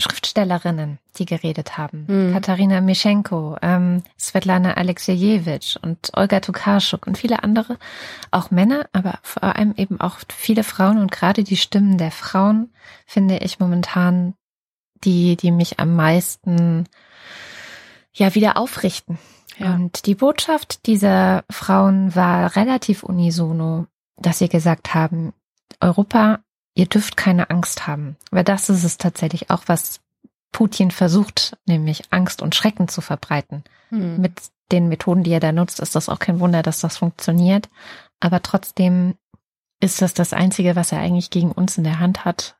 Schriftstellerinnen, 0.00 0.98
die 1.18 1.26
geredet 1.26 1.78
haben. 1.78 2.06
Mhm. 2.08 2.32
Katharina 2.32 2.80
Mischenko, 2.80 3.56
ähm, 3.62 4.02
Svetlana 4.18 4.74
Alexejewitsch 4.74 5.76
und 5.76 6.10
Olga 6.14 6.40
Tukaschuk 6.40 7.06
und 7.06 7.18
viele 7.18 7.42
andere, 7.42 7.78
auch 8.30 8.50
Männer, 8.50 8.88
aber 8.92 9.18
vor 9.22 9.44
allem 9.44 9.74
eben 9.76 10.00
auch 10.00 10.18
viele 10.34 10.64
Frauen 10.64 10.98
und 10.98 11.12
gerade 11.12 11.44
die 11.44 11.56
Stimmen 11.56 11.98
der 11.98 12.10
Frauen 12.10 12.70
finde 13.06 13.38
ich 13.38 13.60
momentan 13.60 14.34
die, 15.04 15.36
die 15.36 15.50
mich 15.50 15.80
am 15.80 15.96
meisten 15.96 16.84
ja 18.12 18.34
wieder 18.34 18.56
aufrichten. 18.56 19.18
Ja. 19.60 19.74
Und 19.74 20.06
die 20.06 20.14
Botschaft 20.14 20.86
dieser 20.86 21.44
Frauen 21.50 22.14
war 22.14 22.56
relativ 22.56 23.02
unisono, 23.02 23.86
dass 24.16 24.38
sie 24.38 24.48
gesagt 24.48 24.94
haben, 24.94 25.32
Europa 25.80 26.40
ihr 26.74 26.86
dürft 26.86 27.16
keine 27.16 27.50
Angst 27.50 27.86
haben. 27.86 28.16
Weil 28.30 28.44
das 28.44 28.70
ist 28.70 28.84
es 28.84 28.96
tatsächlich 28.96 29.50
auch, 29.50 29.64
was 29.66 30.00
Putin 30.52 30.90
versucht, 30.90 31.56
nämlich 31.66 32.04
Angst 32.10 32.42
und 32.42 32.54
Schrecken 32.54 32.88
zu 32.88 33.00
verbreiten. 33.00 33.64
Hm. 33.90 34.20
Mit 34.20 34.40
den 34.72 34.88
Methoden, 34.88 35.22
die 35.22 35.32
er 35.32 35.40
da 35.40 35.52
nutzt, 35.52 35.80
ist 35.80 35.94
das 35.94 36.08
auch 36.08 36.18
kein 36.18 36.40
Wunder, 36.40 36.62
dass 36.62 36.80
das 36.80 36.98
funktioniert. 36.98 37.68
Aber 38.20 38.42
trotzdem 38.42 39.14
ist 39.80 40.02
das 40.02 40.14
das 40.14 40.32
Einzige, 40.32 40.76
was 40.76 40.92
er 40.92 41.00
eigentlich 41.00 41.30
gegen 41.30 41.52
uns 41.52 41.78
in 41.78 41.84
der 41.84 41.98
Hand 41.98 42.24
hat, 42.24 42.56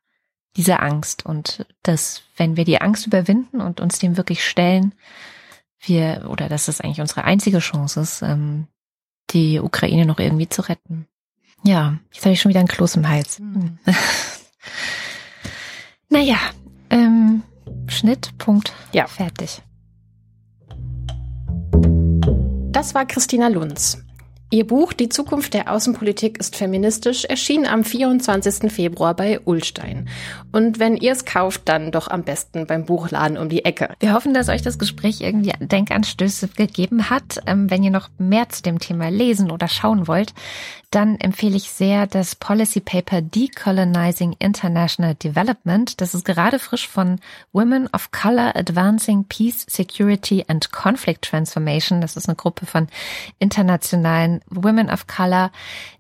diese 0.57 0.80
Angst. 0.80 1.24
Und 1.24 1.66
dass, 1.82 2.22
wenn 2.36 2.57
wir 2.57 2.64
die 2.64 2.80
Angst 2.80 3.07
überwinden 3.07 3.61
und 3.61 3.80
uns 3.80 3.98
dem 3.98 4.16
wirklich 4.16 4.44
stellen, 4.46 4.94
wir, 5.81 6.26
oder 6.28 6.49
dass 6.49 6.66
das 6.66 6.81
eigentlich 6.81 7.01
unsere 7.01 7.24
einzige 7.24 7.59
Chance 7.59 8.01
ist, 8.01 8.22
ähm, 8.22 8.66
die 9.31 9.61
Ukraine 9.61 10.07
noch 10.07 10.18
irgendwie 10.18 10.49
zu 10.49 10.62
retten. 10.62 11.07
Ja, 11.62 11.99
jetzt 12.12 12.24
habe 12.24 12.33
ich 12.33 12.41
schon 12.41 12.51
wieder 12.51 12.61
einen 12.61 12.68
Kloß 12.68 12.97
im 12.97 13.09
Hals. 13.09 13.39
Mhm. 13.39 13.78
naja, 16.09 16.39
ähm, 16.91 17.43
Schnitt, 17.87 18.37
Punkt, 18.39 18.72
ja. 18.93 19.07
fertig. 19.07 19.62
Das 22.72 22.95
war 22.95 23.05
Christina 23.05 23.49
Lunz. 23.49 24.03
Ihr 24.53 24.66
Buch 24.66 24.92
Die 24.92 25.09
Zukunft 25.09 25.55
der 25.55 25.70
Außenpolitik 25.70 26.38
ist 26.38 26.57
feministisch 26.57 27.24
erschien 27.24 27.68
am 27.68 27.84
24. 27.84 28.72
Februar 28.72 29.14
bei 29.14 29.38
Ullstein. 29.44 30.09
Und 30.51 30.80
wenn 30.80 30.96
ihr 30.96 31.12
es 31.12 31.24
kauft, 31.24 31.68
dann 31.68 31.92
doch 31.92 32.09
am 32.09 32.24
besten 32.24 32.66
beim 32.66 32.84
Buchladen 32.84 33.38
um 33.38 33.48
die 33.48 33.64
Ecke. 33.64 33.94
Wir 34.01 34.12
hoffen, 34.12 34.34
dass 34.34 34.48
euch 34.48 34.62
das 34.62 34.80
Gespräch 34.80 35.20
irgendwie 35.20 35.53
Denkanstöße 35.61 36.48
gegeben 36.48 37.11
hat. 37.11 37.40
Ähm, 37.46 37.70
wenn 37.70 37.84
ihr 37.84 37.92
noch 37.92 38.09
mehr 38.18 38.48
zu 38.48 38.62
dem 38.62 38.80
Thema 38.80 39.09
lesen 39.09 39.53
oder 39.53 39.68
schauen 39.68 40.09
wollt, 40.09 40.34
dann 40.90 41.20
empfehle 41.20 41.57
ich 41.57 41.70
sehr 41.70 42.09
das 42.09 42.34
Policy 42.34 42.80
Paper 42.80 43.22
Decolonizing 43.22 44.34
International 44.40 45.14
Development. 45.14 46.01
Das 46.01 46.14
ist 46.14 46.24
gerade 46.24 46.59
frisch 46.59 46.88
von 46.88 47.20
Women 47.53 47.88
of 47.94 48.11
Color 48.11 48.57
Advancing 48.57 49.24
Peace, 49.26 49.64
Security 49.68 50.44
and 50.48 50.72
Conflict 50.72 51.22
Transformation. 51.22 52.01
Das 52.01 52.16
ist 52.16 52.28
eine 52.28 52.34
Gruppe 52.34 52.66
von 52.66 52.88
internationalen 53.38 54.39
Women 54.49 54.91
of 54.91 55.07
Color, 55.07 55.51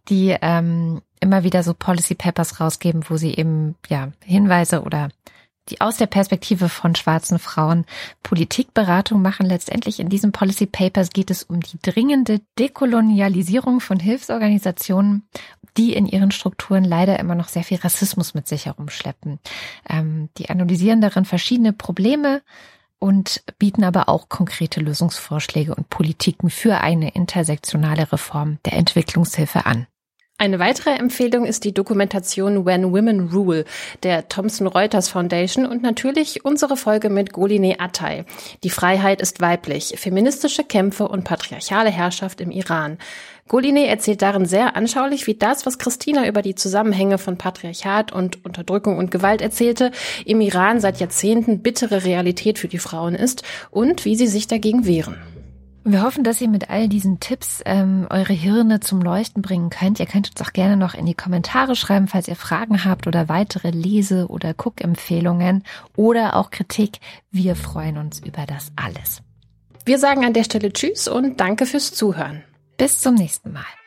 die 0.08 0.36
ähm, 0.40 1.02
immer 1.20 1.44
wieder 1.44 1.62
so 1.62 1.74
Policy 1.74 2.14
Papers 2.14 2.60
rausgeben, 2.60 3.04
wo 3.08 3.16
sie 3.16 3.34
eben 3.34 3.76
ja 3.88 4.12
Hinweise 4.24 4.82
oder 4.82 5.08
die 5.68 5.80
aus 5.80 5.96
der 5.96 6.06
Perspektive 6.06 6.68
von 6.68 6.94
schwarzen 6.96 7.38
Frauen 7.38 7.84
Politikberatung 8.22 9.22
machen. 9.22 9.46
Letztendlich 9.46 10.00
in 10.00 10.08
diesem 10.08 10.32
Policy 10.32 10.66
Papers 10.66 11.10
geht 11.10 11.30
es 11.30 11.44
um 11.44 11.60
die 11.60 11.78
dringende 11.80 12.40
Dekolonialisierung 12.58 13.80
von 13.80 14.00
Hilfsorganisationen, 14.00 15.28
die 15.76 15.92
in 15.94 16.06
ihren 16.06 16.32
Strukturen 16.32 16.84
leider 16.84 17.18
immer 17.18 17.34
noch 17.34 17.48
sehr 17.48 17.62
viel 17.62 17.78
Rassismus 17.78 18.34
mit 18.34 18.48
sich 18.48 18.66
herumschleppen. 18.66 19.38
Ähm, 19.88 20.28
die 20.38 20.50
analysieren 20.50 21.00
darin 21.00 21.24
verschiedene 21.24 21.72
Probleme 21.72 22.42
und 23.00 23.42
bieten 23.58 23.82
aber 23.82 24.08
auch 24.08 24.28
konkrete 24.28 24.78
Lösungsvorschläge 24.78 25.74
und 25.74 25.90
Politiken 25.90 26.50
für 26.50 26.78
eine 26.80 27.10
intersektionale 27.10 28.12
Reform 28.12 28.58
der 28.64 28.74
Entwicklungshilfe 28.74 29.66
an. 29.66 29.88
Eine 30.40 30.58
weitere 30.58 30.94
Empfehlung 30.94 31.44
ist 31.44 31.64
die 31.64 31.74
Dokumentation 31.74 32.64
When 32.64 32.94
Women 32.94 33.28
Rule 33.28 33.66
der 34.02 34.26
Thomson 34.30 34.66
Reuters 34.66 35.10
Foundation 35.10 35.66
und 35.66 35.82
natürlich 35.82 36.46
unsere 36.46 36.78
Folge 36.78 37.10
mit 37.10 37.34
Goline 37.34 37.78
Attay. 37.78 38.24
Die 38.64 38.70
Freiheit 38.70 39.20
ist 39.20 39.42
weiblich, 39.42 39.92
feministische 39.98 40.64
Kämpfe 40.64 41.08
und 41.08 41.24
patriarchale 41.24 41.90
Herrschaft 41.90 42.40
im 42.40 42.50
Iran. 42.52 42.96
Goline 43.48 43.86
erzählt 43.86 44.22
darin 44.22 44.46
sehr 44.46 44.76
anschaulich, 44.76 45.26
wie 45.26 45.34
das, 45.34 45.66
was 45.66 45.78
Christina 45.78 46.26
über 46.26 46.40
die 46.40 46.54
Zusammenhänge 46.54 47.18
von 47.18 47.36
Patriarchat 47.36 48.10
und 48.10 48.42
Unterdrückung 48.42 48.96
und 48.96 49.10
Gewalt 49.10 49.42
erzählte, 49.42 49.90
im 50.24 50.40
Iran 50.40 50.80
seit 50.80 51.00
Jahrzehnten 51.00 51.60
bittere 51.60 52.06
Realität 52.06 52.58
für 52.58 52.68
die 52.68 52.78
Frauen 52.78 53.14
ist 53.14 53.42
und 53.70 54.06
wie 54.06 54.16
sie 54.16 54.26
sich 54.26 54.46
dagegen 54.46 54.86
wehren. 54.86 55.18
Wir 55.82 56.02
hoffen, 56.02 56.24
dass 56.24 56.40
ihr 56.40 56.48
mit 56.48 56.68
all 56.68 56.88
diesen 56.88 57.20
Tipps 57.20 57.62
ähm, 57.64 58.06
eure 58.10 58.34
Hirne 58.34 58.80
zum 58.80 59.00
Leuchten 59.00 59.40
bringen 59.40 59.70
könnt. 59.70 59.98
Ihr 59.98 60.06
könnt 60.06 60.30
uns 60.30 60.46
auch 60.46 60.52
gerne 60.52 60.76
noch 60.76 60.94
in 60.94 61.06
die 61.06 61.14
Kommentare 61.14 61.74
schreiben, 61.74 62.06
falls 62.06 62.28
ihr 62.28 62.36
Fragen 62.36 62.84
habt 62.84 63.06
oder 63.06 63.28
weitere 63.30 63.70
Lese- 63.70 64.28
oder 64.28 64.52
Guckempfehlungen 64.52 65.64
oder 65.96 66.36
auch 66.36 66.50
Kritik. 66.50 66.98
Wir 67.30 67.56
freuen 67.56 67.96
uns 67.96 68.20
über 68.20 68.44
das 68.46 68.72
alles. 68.76 69.22
Wir 69.86 69.98
sagen 69.98 70.24
an 70.26 70.34
der 70.34 70.44
Stelle 70.44 70.72
Tschüss 70.72 71.08
und 71.08 71.40
danke 71.40 71.64
fürs 71.64 71.94
Zuhören. 71.94 72.44
Bis 72.76 72.98
zum 72.98 73.14
nächsten 73.14 73.52
Mal. 73.52 73.79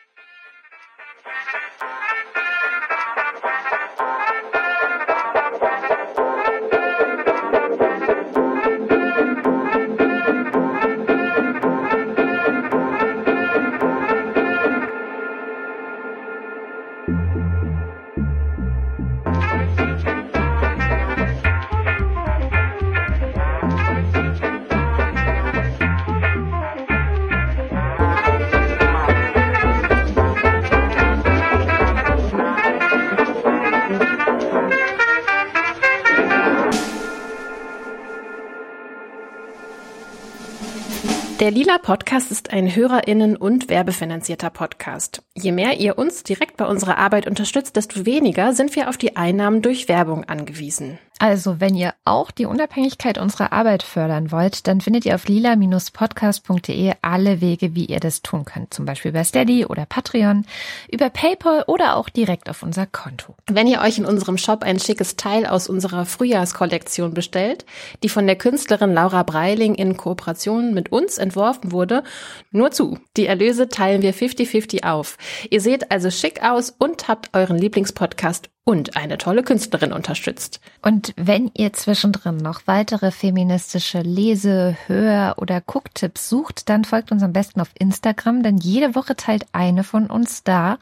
Der 41.44 41.50
Lila 41.50 41.76
Podcast 41.76 42.30
ist 42.30 42.54
ein 42.54 42.74
Hörerinnen- 42.74 43.36
und 43.36 43.68
werbefinanzierter 43.68 44.48
Podcast. 44.48 45.22
Je 45.34 45.52
mehr 45.52 45.78
ihr 45.78 45.98
uns 45.98 46.22
direkt 46.22 46.56
bei 46.56 46.64
unserer 46.64 46.96
Arbeit 46.96 47.26
unterstützt, 47.26 47.76
desto 47.76 48.06
weniger 48.06 48.54
sind 48.54 48.74
wir 48.74 48.88
auf 48.88 48.96
die 48.96 49.16
Einnahmen 49.16 49.60
durch 49.60 49.86
Werbung 49.86 50.24
angewiesen. 50.24 50.98
Also, 51.24 51.58
wenn 51.58 51.74
ihr 51.74 51.94
auch 52.04 52.30
die 52.30 52.44
Unabhängigkeit 52.44 53.16
unserer 53.16 53.50
Arbeit 53.50 53.82
fördern 53.82 54.30
wollt, 54.30 54.66
dann 54.66 54.82
findet 54.82 55.06
ihr 55.06 55.14
auf 55.14 55.26
lila-podcast.de 55.26 56.92
alle 57.00 57.40
Wege, 57.40 57.74
wie 57.74 57.86
ihr 57.86 57.98
das 57.98 58.20
tun 58.20 58.44
könnt. 58.44 58.74
Zum 58.74 58.84
Beispiel 58.84 59.10
über 59.10 59.24
Steady 59.24 59.64
oder 59.64 59.86
Patreon, 59.86 60.44
über 60.92 61.08
PayPal 61.08 61.64
oder 61.66 61.96
auch 61.96 62.10
direkt 62.10 62.50
auf 62.50 62.62
unser 62.62 62.84
Konto. 62.84 63.36
Wenn 63.46 63.66
ihr 63.66 63.80
euch 63.80 63.96
in 63.96 64.04
unserem 64.04 64.36
Shop 64.36 64.62
ein 64.64 64.78
schickes 64.78 65.16
Teil 65.16 65.46
aus 65.46 65.66
unserer 65.66 66.04
Frühjahrskollektion 66.04 67.14
bestellt, 67.14 67.64
die 68.02 68.10
von 68.10 68.26
der 68.26 68.36
Künstlerin 68.36 68.92
Laura 68.92 69.22
Breiling 69.22 69.76
in 69.76 69.96
Kooperation 69.96 70.74
mit 70.74 70.92
uns 70.92 71.16
entworfen 71.16 71.72
wurde, 71.72 72.04
nur 72.50 72.70
zu. 72.70 72.98
Die 73.16 73.24
Erlöse 73.24 73.70
teilen 73.70 74.02
wir 74.02 74.12
50-50 74.12 74.84
auf. 74.84 75.16
Ihr 75.48 75.62
seht 75.62 75.90
also 75.90 76.10
schick 76.10 76.42
aus 76.42 76.68
und 76.68 77.08
habt 77.08 77.30
euren 77.32 77.56
Lieblingspodcast 77.56 78.50
und 78.64 78.96
eine 78.96 79.18
tolle 79.18 79.42
Künstlerin 79.42 79.92
unterstützt. 79.92 80.60
Und 80.82 81.12
wenn 81.16 81.50
ihr 81.54 81.72
zwischendrin 81.74 82.38
noch 82.38 82.62
weitere 82.66 83.10
feministische 83.10 84.00
Lese-, 84.00 84.76
Hör- 84.86 85.36
oder 85.38 85.60
Gucktipps 85.60 86.28
sucht, 86.28 86.68
dann 86.68 86.84
folgt 86.84 87.12
uns 87.12 87.22
am 87.22 87.32
besten 87.32 87.60
auf 87.60 87.70
Instagram, 87.78 88.42
denn 88.42 88.56
jede 88.56 88.94
Woche 88.94 89.16
teilt 89.16 89.46
eine 89.52 89.84
von 89.84 90.10
uns 90.10 90.42
da 90.42 90.78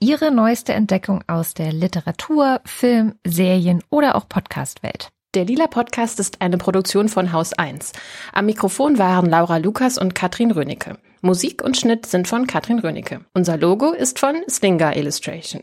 ihre 0.00 0.30
neueste 0.30 0.72
Entdeckung 0.72 1.22
aus 1.26 1.52
der 1.52 1.72
Literatur, 1.72 2.60
Film, 2.64 3.14
Serien 3.24 3.82
oder 3.90 4.16
auch 4.16 4.28
Podcast-Welt. 4.28 5.10
Der 5.34 5.44
Lila 5.44 5.66
Podcast 5.66 6.18
ist 6.18 6.40
eine 6.40 6.56
Produktion 6.56 7.10
von 7.10 7.32
Haus 7.32 7.52
1. 7.52 7.92
Am 8.32 8.46
Mikrofon 8.46 8.96
waren 8.96 9.28
Laura 9.28 9.58
Lukas 9.58 9.98
und 9.98 10.14
Katrin 10.14 10.50
Rönecke. 10.50 10.96
Musik 11.20 11.62
und 11.62 11.76
Schnitt 11.76 12.06
sind 12.06 12.26
von 12.26 12.46
Katrin 12.46 12.78
Rönecke. 12.78 13.20
Unser 13.34 13.58
Logo 13.58 13.92
ist 13.92 14.18
von 14.18 14.36
Slinger 14.48 14.96
Illustration 14.96 15.62